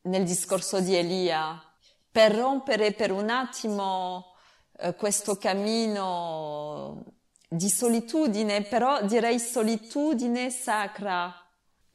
nel 0.03 0.25
discorso 0.25 0.81
di 0.81 0.97
Elia, 0.97 1.63
per 2.11 2.35
rompere 2.35 2.93
per 2.93 3.13
un 3.13 3.31
attimo 3.31 4.36
eh, 4.79 4.95
questo 4.95 5.37
cammino 5.37 7.05
di 7.49 7.69
solitudine, 7.69 8.63
però 8.63 9.03
direi 9.03 9.39
solitudine 9.39 10.51
sacra. 10.51 11.33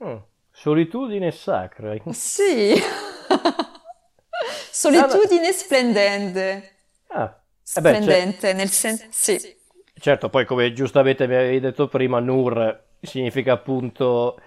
Mm, 0.04 0.18
solitudine 0.52 1.32
sacra. 1.32 1.96
Sì. 2.12 2.74
solitudine 4.72 5.48
ah, 5.48 5.54
splendente. 5.54 6.76
Ah. 7.08 7.36
Splendente, 7.62 8.50
eh 8.50 8.54
beh, 8.54 8.58
nel 8.58 8.70
senso... 8.70 9.06
Sì. 9.10 9.60
Certo, 9.94 10.30
poi 10.30 10.46
come 10.46 10.74
giustamente 10.74 11.28
mi 11.28 11.36
avevi 11.36 11.60
detto 11.60 11.88
prima, 11.88 12.20
Nur 12.20 12.84
significa 13.02 13.54
appunto 13.54 14.40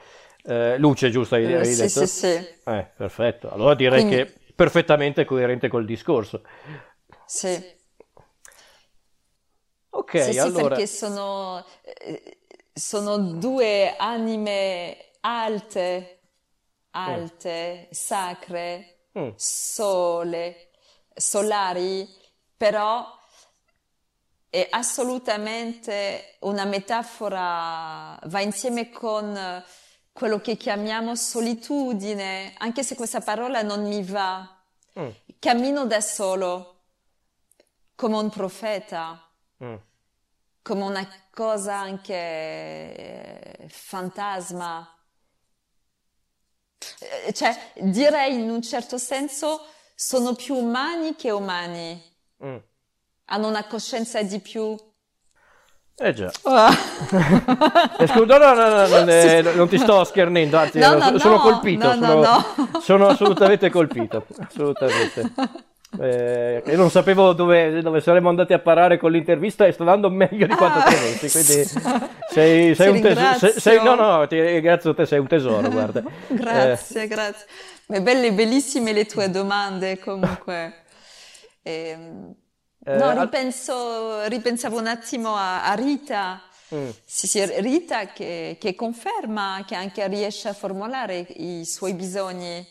eh, 0.43 0.77
luce, 0.79 1.11
giusto? 1.11 1.37
Avevi, 1.37 1.55
avevi 1.55 1.73
sì, 1.73 1.83
detto? 1.83 2.07
sì, 2.07 2.07
sì. 2.07 2.47
Eh, 2.65 2.91
perfetto. 2.97 3.51
Allora 3.51 3.75
direi 3.75 4.05
Quindi... 4.05 4.17
che 4.17 4.35
perfettamente 4.55 5.25
coerente 5.25 5.69
col 5.69 5.85
discorso. 5.85 6.43
Sì. 7.25 7.83
Ok, 9.97 10.23
sì, 10.33 10.39
allora... 10.39 10.63
Sì, 10.63 10.69
perché 10.69 10.87
sono, 10.87 11.65
eh, 11.83 12.39
sono 12.73 13.17
due 13.17 13.95
anime 13.97 15.13
alte, 15.21 16.21
alte, 16.91 17.87
mm. 17.87 17.93
sacre, 17.93 18.97
mm. 19.17 19.31
sole, 19.37 20.71
solari, 21.15 22.09
però 22.57 23.07
è 24.51 24.67
assolutamente 24.71 26.37
una 26.41 26.65
metafora, 26.65 28.19
va 28.25 28.41
insieme 28.41 28.91
con 28.91 29.65
quello 30.13 30.41
che 30.41 30.57
chiamiamo 30.57 31.15
solitudine, 31.15 32.55
anche 32.59 32.83
se 32.83 32.95
questa 32.97 33.21
parola 33.21 33.63
non 33.63 33.87
mi 33.87 34.03
va. 34.03 34.49
Mm. 34.99 35.09
Cammino 35.39 35.87
da 35.87 36.01
solo, 36.01 36.83
come 37.95 38.17
un 38.17 38.31
profeta, 38.31 39.25
mm. 39.63 39.75
come 40.63 40.83
una 40.83 41.09
cosa 41.31 41.77
anche 41.77 42.15
eh, 42.15 43.69
fantasma. 43.69 44.89
Eh, 47.27 47.33
cioè, 47.33 47.73
direi 47.77 48.35
in 48.35 48.51
un 48.51 48.63
certo 48.63 48.99
senso, 48.99 49.67
sono 49.95 50.35
più 50.35 50.55
umani 50.55 51.15
che 51.15 51.31
umani. 51.31 52.03
Mm 52.45 52.57
hanno 53.27 53.49
una 53.49 53.65
coscienza 53.65 54.23
di 54.23 54.41
più. 54.41 54.77
Eh 55.97 56.13
già. 56.13 56.31
Oh. 56.43 56.71
Scusa, 58.07 58.39
no, 58.39 58.55
no, 58.55 58.69
no, 58.69 58.87
non, 58.89 59.09
eh, 59.09 59.67
ti 59.69 59.79
sto 59.79 60.03
schernendo, 60.03 60.59
anzi 60.59 60.81
no, 60.81 60.95
no, 60.99 61.19
sono 61.19 61.39
colpito, 61.39 61.93
sono, 62.81 63.07
assolutamente 63.07 63.71
colpito, 63.71 64.27
assolutamente. 64.39 65.33
Eh, 66.01 66.63
e 66.65 66.77
non 66.77 66.91
sapevo 66.91 67.33
dove, 67.33 67.81
dove, 67.81 68.01
saremmo 68.01 68.29
andati 68.29 68.53
a 68.53 68.59
parare 68.59 68.99
con 68.99 69.13
l'intervista 69.13 69.67
e 69.67 69.73
sto 69.73 69.83
andando 69.83 70.11
meglio 70.11 70.47
di 70.47 70.55
quanto 70.55 70.79
ah. 70.79 70.83
crevessi, 70.83 71.31
quindi 71.31 72.09
sei, 72.31 72.75
sei 72.75 72.91
un 72.91 73.01
tesoro. 73.01 73.39
Sei, 73.39 73.53
sei, 73.53 73.83
no, 73.83 73.95
no, 73.95 74.27
ti 74.27 74.41
ringrazio 74.41 74.95
te, 74.95 75.07
sei 75.07 75.19
un 75.19 75.27
tesoro, 75.27 75.69
guarda. 75.71 76.03
grazie, 76.29 77.03
eh. 77.03 77.07
grazie. 77.07 77.47
Ma 77.87 78.01
belle, 78.01 78.33
bellissime 78.33 78.93
le 78.93 79.07
tue 79.07 79.31
domande 79.31 79.99
comunque. 79.99 80.79
Ehm, 81.67 82.35
eh, 82.85 82.97
no, 82.97 83.19
ripenso, 83.19 84.27
ripensavo 84.27 84.79
un 84.79 84.87
attimo 84.87 85.35
a, 85.35 85.65
a 85.65 85.73
Rita. 85.73 86.43
Mm. 86.75 86.91
Sì, 87.03 87.27
sì, 87.27 87.43
Rita 87.61 88.09
che, 88.09 88.59
che, 88.61 88.75
conferma 88.75 89.65
che 89.67 89.75
anche 89.75 90.07
riesce 90.09 90.49
a 90.49 90.53
formulare 90.53 91.27
i 91.37 91.65
suoi 91.65 91.95
bisogni. 91.95 92.67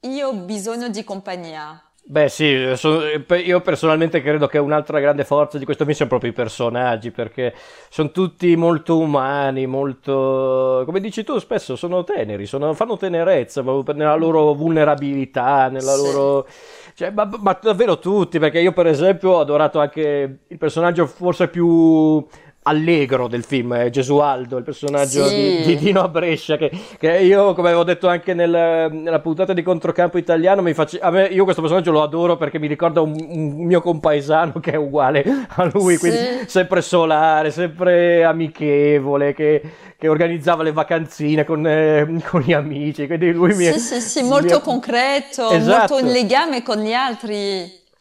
Io 0.00 0.28
ho 0.28 0.34
bisogno 0.34 0.88
di 0.88 1.02
compagnia. 1.02 1.82
Beh 2.04 2.28
sì, 2.28 2.44
io 2.44 3.60
personalmente 3.60 4.20
credo 4.20 4.48
che 4.48 4.58
un'altra 4.58 4.98
grande 4.98 5.24
forza 5.24 5.56
di 5.56 5.64
questo 5.64 5.84
film 5.84 5.94
siano 5.94 6.10
proprio 6.10 6.30
i 6.30 6.34
personaggi, 6.34 7.12
perché 7.12 7.54
sono 7.88 8.10
tutti 8.10 8.54
molto 8.56 8.98
umani, 8.98 9.66
molto, 9.66 10.82
come 10.84 11.00
dici 11.00 11.22
tu, 11.22 11.38
spesso 11.38 11.76
sono 11.76 12.02
teneri, 12.02 12.44
sono, 12.44 12.74
fanno 12.74 12.96
tenerezza 12.96 13.62
nella 13.62 14.16
loro 14.16 14.52
vulnerabilità, 14.52 15.68
nella 15.68 15.94
sì. 15.94 16.02
loro 16.02 16.46
cioè, 16.94 17.10
ma, 17.10 17.28
ma, 17.40 17.58
davvero 17.60 17.98
tutti, 17.98 18.38
perché 18.38 18.60
io 18.60 18.72
per 18.72 18.86
esempio 18.86 19.30
ho 19.30 19.40
adorato 19.40 19.80
anche 19.80 20.38
il 20.46 20.58
personaggio 20.58 21.06
forse 21.06 21.48
più 21.48 22.26
allegro 22.64 23.26
del 23.26 23.42
film, 23.42 23.74
è 23.74 23.90
Gesualdo, 23.90 24.56
il 24.56 24.62
personaggio 24.62 25.26
sì. 25.26 25.34
di, 25.34 25.62
di, 25.64 25.76
Dino 25.76 26.08
Brescia, 26.08 26.56
che, 26.56 26.70
che, 26.98 27.18
io, 27.18 27.54
come 27.54 27.68
avevo 27.68 27.82
detto 27.82 28.08
anche 28.08 28.34
nel, 28.34 28.88
nella 28.92 29.20
puntata 29.20 29.52
di 29.52 29.62
Controcampo 29.62 30.18
Italiano, 30.18 30.62
mi 30.62 30.74
face, 30.74 31.00
me, 31.10 31.26
io 31.26 31.44
questo 31.44 31.60
personaggio 31.60 31.90
lo 31.90 32.02
adoro 32.02 32.36
perché 32.36 32.58
mi 32.58 32.68
ricorda 32.68 33.00
un, 33.00 33.14
un, 33.18 33.64
mio 33.64 33.80
compaesano 33.80 34.60
che 34.60 34.72
è 34.72 34.76
uguale 34.76 35.24
a 35.48 35.68
lui, 35.72 35.94
sì. 35.94 35.98
quindi 35.98 36.18
sempre 36.46 36.82
solare, 36.82 37.50
sempre 37.50 38.22
amichevole, 38.24 39.34
che, 39.34 39.62
che 39.98 40.08
organizzava 40.08 40.62
le 40.62 40.72
vacanzine 40.72 41.44
con, 41.44 41.66
eh, 41.66 42.22
con, 42.28 42.42
gli 42.42 42.52
amici, 42.52 43.06
quindi 43.06 43.32
lui 43.32 43.54
mi 43.54 43.64
Sì, 43.72 43.78
sì, 43.78 44.00
sì, 44.00 44.22
molto 44.22 44.56
mi... 44.56 44.62
concreto, 44.62 45.50
esatto. 45.50 45.94
molto 45.94 46.06
in 46.06 46.12
legame 46.12 46.62
con 46.62 46.78
gli 46.78 46.92
altri. 46.92 47.36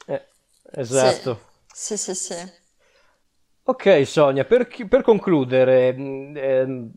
Eh, 0.06 0.22
esatto. 0.76 1.40
Sì, 1.74 1.98
sì, 1.98 2.14
sì. 2.14 2.34
sì. 2.34 2.60
Ok, 3.64 4.06
Sonia, 4.06 4.44
per, 4.44 4.68
chi- 4.68 4.88
per 4.88 5.02
concludere, 5.04 5.94
mh, 5.94 6.34
ehm, 6.36 6.92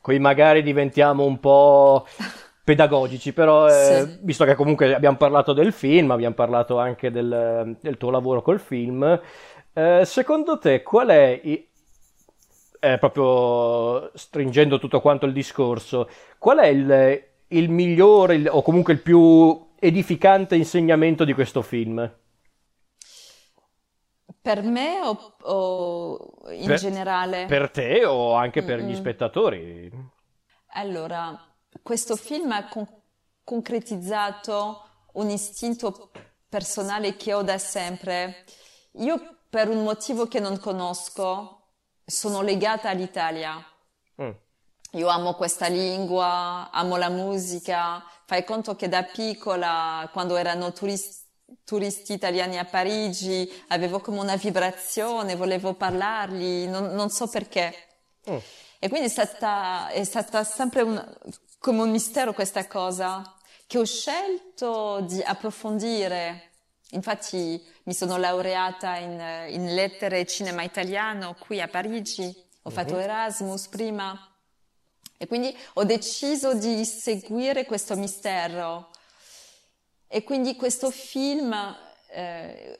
qui 0.00 0.18
magari 0.18 0.62
diventiamo 0.62 1.24
un 1.24 1.38
po' 1.40 2.06
pedagogici, 2.64 3.32
però 3.32 3.68
eh, 3.68 4.04
Sì. 4.06 4.18
visto 4.22 4.44
che 4.44 4.54
comunque 4.54 4.92
abbiamo 4.94 5.16
parlato 5.16 5.52
del 5.52 5.72
film, 5.72 6.10
abbiamo 6.10 6.34
parlato 6.34 6.78
anche 6.78 7.10
del, 7.10 7.76
del 7.80 7.96
tuo 7.96 8.10
lavoro 8.10 8.42
col 8.42 8.58
film, 8.60 9.20
eh, 9.72 10.02
secondo 10.04 10.58
te 10.58 10.82
qual 10.82 11.08
è, 11.08 11.40
i- 11.44 11.66
eh, 12.80 12.98
proprio 12.98 14.10
stringendo 14.14 14.78
tutto 14.78 15.00
quanto 15.00 15.26
il 15.26 15.32
discorso, 15.32 16.08
qual 16.38 16.58
è 16.58 16.66
il, 16.66 17.22
il 17.48 17.70
migliore 17.70 18.34
il- 18.36 18.48
o 18.50 18.62
comunque 18.62 18.92
il 18.92 19.00
più 19.00 19.66
edificante 19.78 20.54
insegnamento 20.56 21.24
di 21.24 21.32
questo 21.32 21.62
film? 21.62 22.10
Per 24.48 24.62
me 24.62 25.00
o, 25.02 25.36
o 25.42 26.50
in 26.52 26.64
Per, 26.64 26.78
generale? 26.78 27.44
per 27.44 27.70
te 27.70 28.06
o 28.06 28.32
anche 28.32 28.62
per 28.62 28.80
gli 28.80 28.92
Mm-mm. 28.92 28.94
spettatori? 28.94 29.92
Allora, 30.72 31.38
questo 31.82 32.16
film 32.16 32.52
ha 32.52 32.66
con- 32.68 32.86
concretizzato 33.44 34.82
un 35.14 35.28
istinto 35.28 36.10
personale 36.48 37.16
che 37.16 37.34
ho 37.34 37.42
da 37.42 37.58
sempre. 37.58 38.44
Io, 38.92 39.40
per 39.50 39.68
un 39.68 39.82
motivo 39.82 40.26
che 40.28 40.40
non 40.40 40.58
conosco, 40.58 41.72
sono 42.04 42.40
legata 42.40 42.88
all'Italia. 42.88 43.62
Mm, 44.22 44.30
Io 44.92 45.08
amo 45.08 45.34
questa 45.34 45.66
lingua, 45.68 46.70
amo 46.70 46.96
la 46.96 47.10
musica. 47.10 48.02
Fai 48.24 48.44
conto 48.44 48.76
che 48.76 48.88
da 48.88 49.02
piccola, 49.04 50.08
quando 50.12 50.36
erano 50.36 50.72
turis- 50.72 51.26
turisti 51.64 52.12
italiani 52.12 52.58
a 52.58 52.64
Parigi, 52.64 53.50
avevo 53.68 54.00
come 54.00 54.20
una 54.20 54.36
vibrazione, 54.36 55.34
volevo 55.36 55.74
parlargli, 55.74 56.66
non, 56.66 56.94
non 56.94 57.10
so 57.10 57.26
perché. 57.28 57.74
mm. 58.30 58.36
E 58.80 58.88
quindi 58.88 59.06
è 59.08 59.10
stata, 59.10 59.88
è 59.88 60.04
stata 60.04 60.44
sempre 60.44 60.82
un- 60.82 61.16
come 61.58 61.82
un 61.82 61.90
mistero 61.90 62.32
questa 62.32 62.66
cosa 62.66 63.34
che 63.66 63.78
ho 63.78 63.84
scelto 63.84 65.00
di 65.00 65.20
approfondire. 65.20 66.44
Infatti 66.92 67.62
mi 67.84 67.92
sono 67.92 68.16
laureata 68.16 68.96
in, 68.96 69.20
in 69.50 69.74
lettere 69.74 70.20
e 70.20 70.26
cinema 70.26 70.62
italiano 70.62 71.34
qui 71.38 71.60
a 71.60 71.68
Parigi, 71.68 72.34
ho 72.62 72.70
fatto 72.70 72.94
Mhm. 72.94 73.00
Erasmus 73.00 73.66
prima 73.68 74.16
e 75.18 75.26
quindi 75.26 75.54
ho 75.74 75.84
deciso 75.84 76.54
di 76.54 76.84
seguire 76.84 77.64
questo 77.66 77.96
mistero. 77.96 78.90
E 80.08 80.22
quindi 80.24 80.56
questo 80.56 80.90
film, 80.90 81.54
eh, 82.10 82.76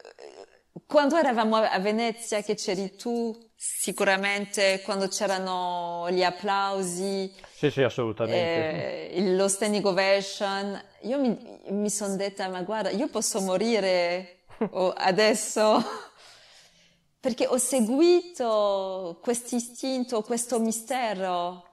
quando 0.87 1.17
eravamo 1.17 1.57
a 1.57 1.79
Venezia, 1.79 2.43
che 2.43 2.55
c'eri 2.55 2.97
tu, 2.97 3.37
sicuramente 3.55 4.81
quando 4.83 5.09
c'erano 5.09 6.09
gli 6.11 6.23
applausi, 6.23 7.31
Sì, 7.55 7.71
sì, 7.71 7.83
assolutamente. 7.83 9.11
eh, 9.11 9.35
lo 9.35 9.49
standing 9.49 9.85
ovation, 9.85 10.81
io 11.03 11.19
mi, 11.21 11.61
mi 11.69 11.91
sono 11.91 12.17
detta, 12.17 12.49
ma 12.49 12.63
guarda, 12.63 12.91
io 12.91 13.09
posso 13.09 13.41
morire 13.41 14.45
adesso 14.97 15.85
perché 17.21 17.47
ho 17.47 17.59
seguito 17.59 19.19
questo 19.23 19.57
istinto, 19.57 20.23
questo 20.23 20.59
mistero 20.61 21.67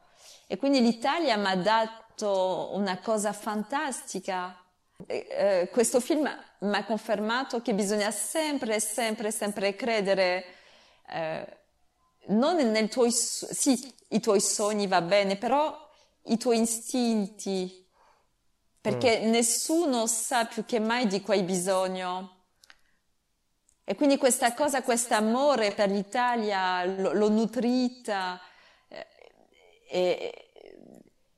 e 0.48 0.58
quindi 0.58 0.82
l'Italia 0.82 1.38
mi 1.38 1.48
ha 1.48 1.56
dato 1.56 2.72
una 2.74 3.00
cosa 3.00 3.32
fantastica. 3.32 4.60
Eh, 5.08 5.70
questo 5.72 6.00
film 6.00 6.24
mi 6.60 6.76
ha 6.76 6.86
confermato 6.86 7.62
che 7.62 7.74
bisogna 7.74 8.12
sempre, 8.12 8.80
sempre, 8.80 9.30
sempre 9.30 9.76
credere, 9.76 10.46
eh, 11.10 11.58
non 12.28 12.56
nel 12.56 12.88
tuoi, 12.88 13.12
sì, 13.12 13.94
i 14.10 14.20
tuoi 14.20 14.40
sogni 14.40 14.88
va 14.88 15.02
bene, 15.02 15.38
però 15.38 15.78
i 16.24 16.38
tuoi 16.38 16.62
istinti, 16.62 17.86
perché 18.80 19.20
nessuno 19.20 20.08
sa 20.08 20.46
più 20.46 20.64
che 20.66 20.80
mai 20.80 21.08
di 21.08 21.22
cui 21.22 21.36
hai 21.36 21.44
bisogno. 21.44 22.32
E 23.84 23.94
quindi 23.96 24.18
questa 24.18 24.54
cosa, 24.54 24.82
questo 24.82 25.14
amore 25.14 25.72
per 25.72 25.92
l'Italia 25.92 26.84
l'ho, 26.86 27.14
l'ho 27.14 27.30
nutrita 27.30 28.42
eh, 28.88 29.08
e, 29.88 30.52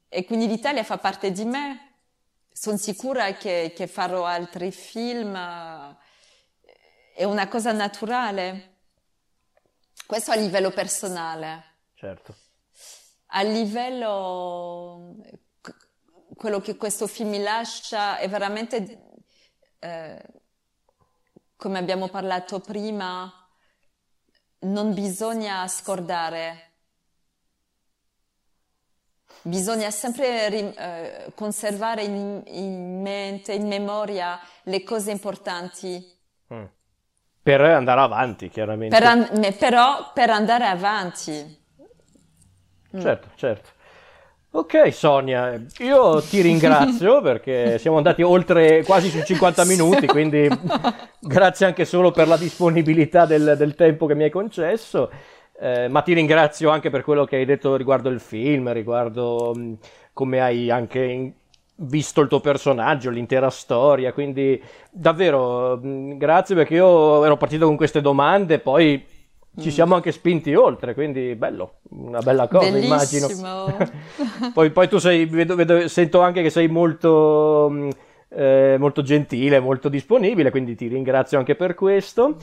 e 0.07 0.25
quindi 0.25 0.47
l'Italia 0.47 0.83
fa 0.83 0.97
parte 0.97 1.31
di 1.31 1.43
me. 1.43 1.86
Sono 2.59 2.77
sicura 2.77 3.33
che, 3.33 3.71
che 3.75 3.85
farò 3.85 4.25
altri 4.25 4.71
film, 4.71 5.35
è 7.13 7.23
una 7.23 7.47
cosa 7.47 7.71
naturale. 7.71 8.77
Questo 10.07 10.31
a 10.31 10.35
livello 10.35 10.71
personale. 10.71 11.75
Certo. 11.93 12.35
A 13.27 13.43
livello, 13.43 15.17
quello 16.35 16.59
che 16.59 16.77
questo 16.77 17.05
film 17.05 17.29
mi 17.29 17.43
lascia 17.43 18.17
è 18.17 18.27
veramente, 18.27 19.03
eh, 19.77 20.25
come 21.55 21.77
abbiamo 21.77 22.07
parlato 22.07 22.59
prima, 22.59 23.31
non 24.61 24.95
bisogna 24.95 25.67
scordare. 25.67 26.66
Bisogna 29.47 29.89
sempre 29.91 30.49
rim- 30.49 30.73
eh, 30.77 31.31
conservare 31.33 32.03
in, 32.03 32.41
in 32.47 33.01
mente, 33.01 33.53
in 33.53 33.65
memoria 33.65 34.37
le 34.63 34.83
cose 34.83 35.11
importanti. 35.11 36.05
Mm. 36.53 36.63
Per 37.43 37.61
andare 37.61 38.01
avanti, 38.01 38.47
Per 38.47 38.53
chiaramente. 38.53 38.97
an- 38.97 39.29
me- 39.35 39.53
però 39.53 40.11
per 40.13 40.31
andare 40.31 40.65
avanti. 40.65 41.31
Mm. 42.93 42.99
Certo, 42.99 43.27
certo. 43.35 43.69
Ok, 44.51 44.91
Sonia, 44.93 45.61
io 45.77 46.21
ti 46.21 46.41
ringrazio 46.41 47.21
perché 47.23 47.77
siamo 47.79 47.95
andati 47.97 48.23
oltre 48.23 48.83
quasi 48.83 49.09
sui 49.09 49.23
50 49.23 49.63
minuti, 49.63 50.07
quindi 50.07 50.49
grazie 51.21 51.67
anche 51.67 51.85
solo 51.85 52.11
per 52.11 52.27
la 52.27 52.37
disponibilità 52.37 53.25
del, 53.25 53.55
del 53.57 53.75
tempo 53.75 54.07
che 54.07 54.15
mi 54.15 54.23
hai 54.23 54.29
concesso, 54.29 55.09
eh, 55.59 55.87
ma 55.89 56.01
ti 56.01 56.13
ringrazio 56.13 56.69
anche 56.69 56.89
per 56.89 57.03
quello 57.03 57.25
che 57.25 57.37
hai 57.37 57.45
detto 57.45 57.75
riguardo 57.75 58.09
il 58.09 58.19
film, 58.19 58.71
riguardo 58.71 59.53
mh, 59.55 59.77
come 60.13 60.41
hai 60.41 60.69
anche 60.69 61.03
in- 61.03 61.31
visto 61.79 62.21
il 62.21 62.27
tuo 62.27 62.39
personaggio, 62.39 63.09
l'intera 63.09 63.49
storia, 63.49 64.11
quindi 64.13 64.61
davvero 64.89 65.77
mh, 65.77 66.17
grazie 66.17 66.55
perché 66.55 66.75
io 66.75 67.23
ero 67.23 67.37
partito 67.37 67.65
con 67.67 67.75
queste 67.75 68.01
domande, 68.01 68.59
poi 68.59 69.05
ci 69.59 69.71
siamo 69.71 69.95
anche 69.95 70.11
spinti 70.11 70.53
oltre, 70.53 70.93
quindi 70.93 71.33
bello, 71.35 71.79
una 71.89 72.21
bella 72.21 72.47
cosa, 72.47 72.77
immagino. 72.77 73.25
Bellissimo. 73.27 73.77
Poi, 74.53 74.71
poi 74.71 74.87
tu 74.87 74.97
sei, 74.97 75.25
vedo- 75.25 75.55
vedo- 75.55 75.87
sento 75.87 76.21
anche 76.21 76.41
che 76.41 76.49
sei 76.49 76.67
molto, 76.67 77.67
mh, 77.69 77.89
eh, 78.29 78.75
molto 78.79 79.01
gentile, 79.03 79.59
molto 79.59 79.89
disponibile, 79.89 80.49
quindi 80.51 80.75
ti 80.75 80.87
ringrazio 80.87 81.37
anche 81.37 81.55
per 81.55 81.73
questo. 81.75 82.37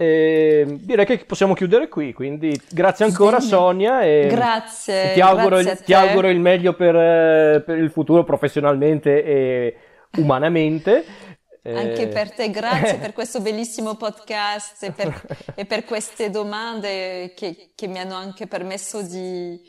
E 0.00 0.64
direi 0.78 1.04
che 1.04 1.24
possiamo 1.24 1.54
chiudere 1.54 1.88
qui, 1.88 2.12
quindi 2.12 2.56
grazie 2.70 3.04
ancora 3.04 3.38
Bene. 3.38 3.48
Sonia 3.48 4.00
e 4.02 4.28
Grazie, 4.30 5.12
ti 5.12 5.20
auguro, 5.20 5.56
grazie 5.56 5.72
il, 5.72 5.82
ti 5.82 5.92
auguro 5.92 6.28
il 6.28 6.38
meglio 6.38 6.74
per, 6.74 6.94
eh, 6.94 7.62
per 7.66 7.78
il 7.78 7.90
futuro 7.90 8.22
professionalmente 8.22 9.24
e 9.24 9.76
umanamente. 10.18 11.04
Anche 11.64 12.02
Eh, 12.02 12.06
per 12.06 12.32
te, 12.32 12.48
grazie 12.50 12.98
per 12.98 13.12
questo 13.14 13.40
bellissimo 13.40 13.96
podcast 13.96 14.84
e 14.84 14.92
per, 14.92 15.20
e 15.56 15.66
per 15.66 15.84
queste 15.84 16.30
domande 16.30 17.32
che, 17.34 17.72
che 17.74 17.88
mi 17.88 17.98
hanno 17.98 18.14
anche 18.14 18.46
permesso 18.46 19.02
di, 19.02 19.60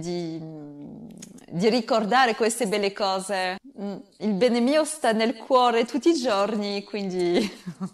di, 0.00 0.38
di 1.48 1.68
ricordare 1.68 2.34
queste 2.34 2.66
belle 2.66 2.92
cose. 2.92 3.56
Mm, 3.80 3.96
Il 4.18 4.34
bene 4.34 4.60
mio 4.60 4.84
sta 4.84 5.12
nel 5.12 5.36
cuore 5.36 5.84
tutti 5.84 6.08
i 6.10 6.14
giorni, 6.14 6.82
quindi 6.84 7.38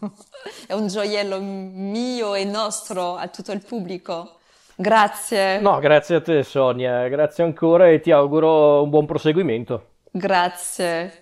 è 0.66 0.72
un 0.72 0.86
gioiello 0.88 1.40
mio 1.40 2.34
e 2.34 2.44
nostro 2.44 3.16
a 3.16 3.28
tutto 3.28 3.53
il 3.53 3.64
pubblico. 3.64 4.38
Grazie, 4.74 5.61
No, 5.61 5.78
grazie 5.78 6.16
a 6.16 6.20
te 6.20 6.42
Sonia, 6.42 7.09
grazie 7.09 7.42
ancora 7.44 7.88
e 7.88 8.00
ti 8.00 8.11
auguro 8.11 8.82
un 8.82 8.90
buon 8.90 9.07
proseguimento. 9.07 9.86
grazie. 10.12 11.22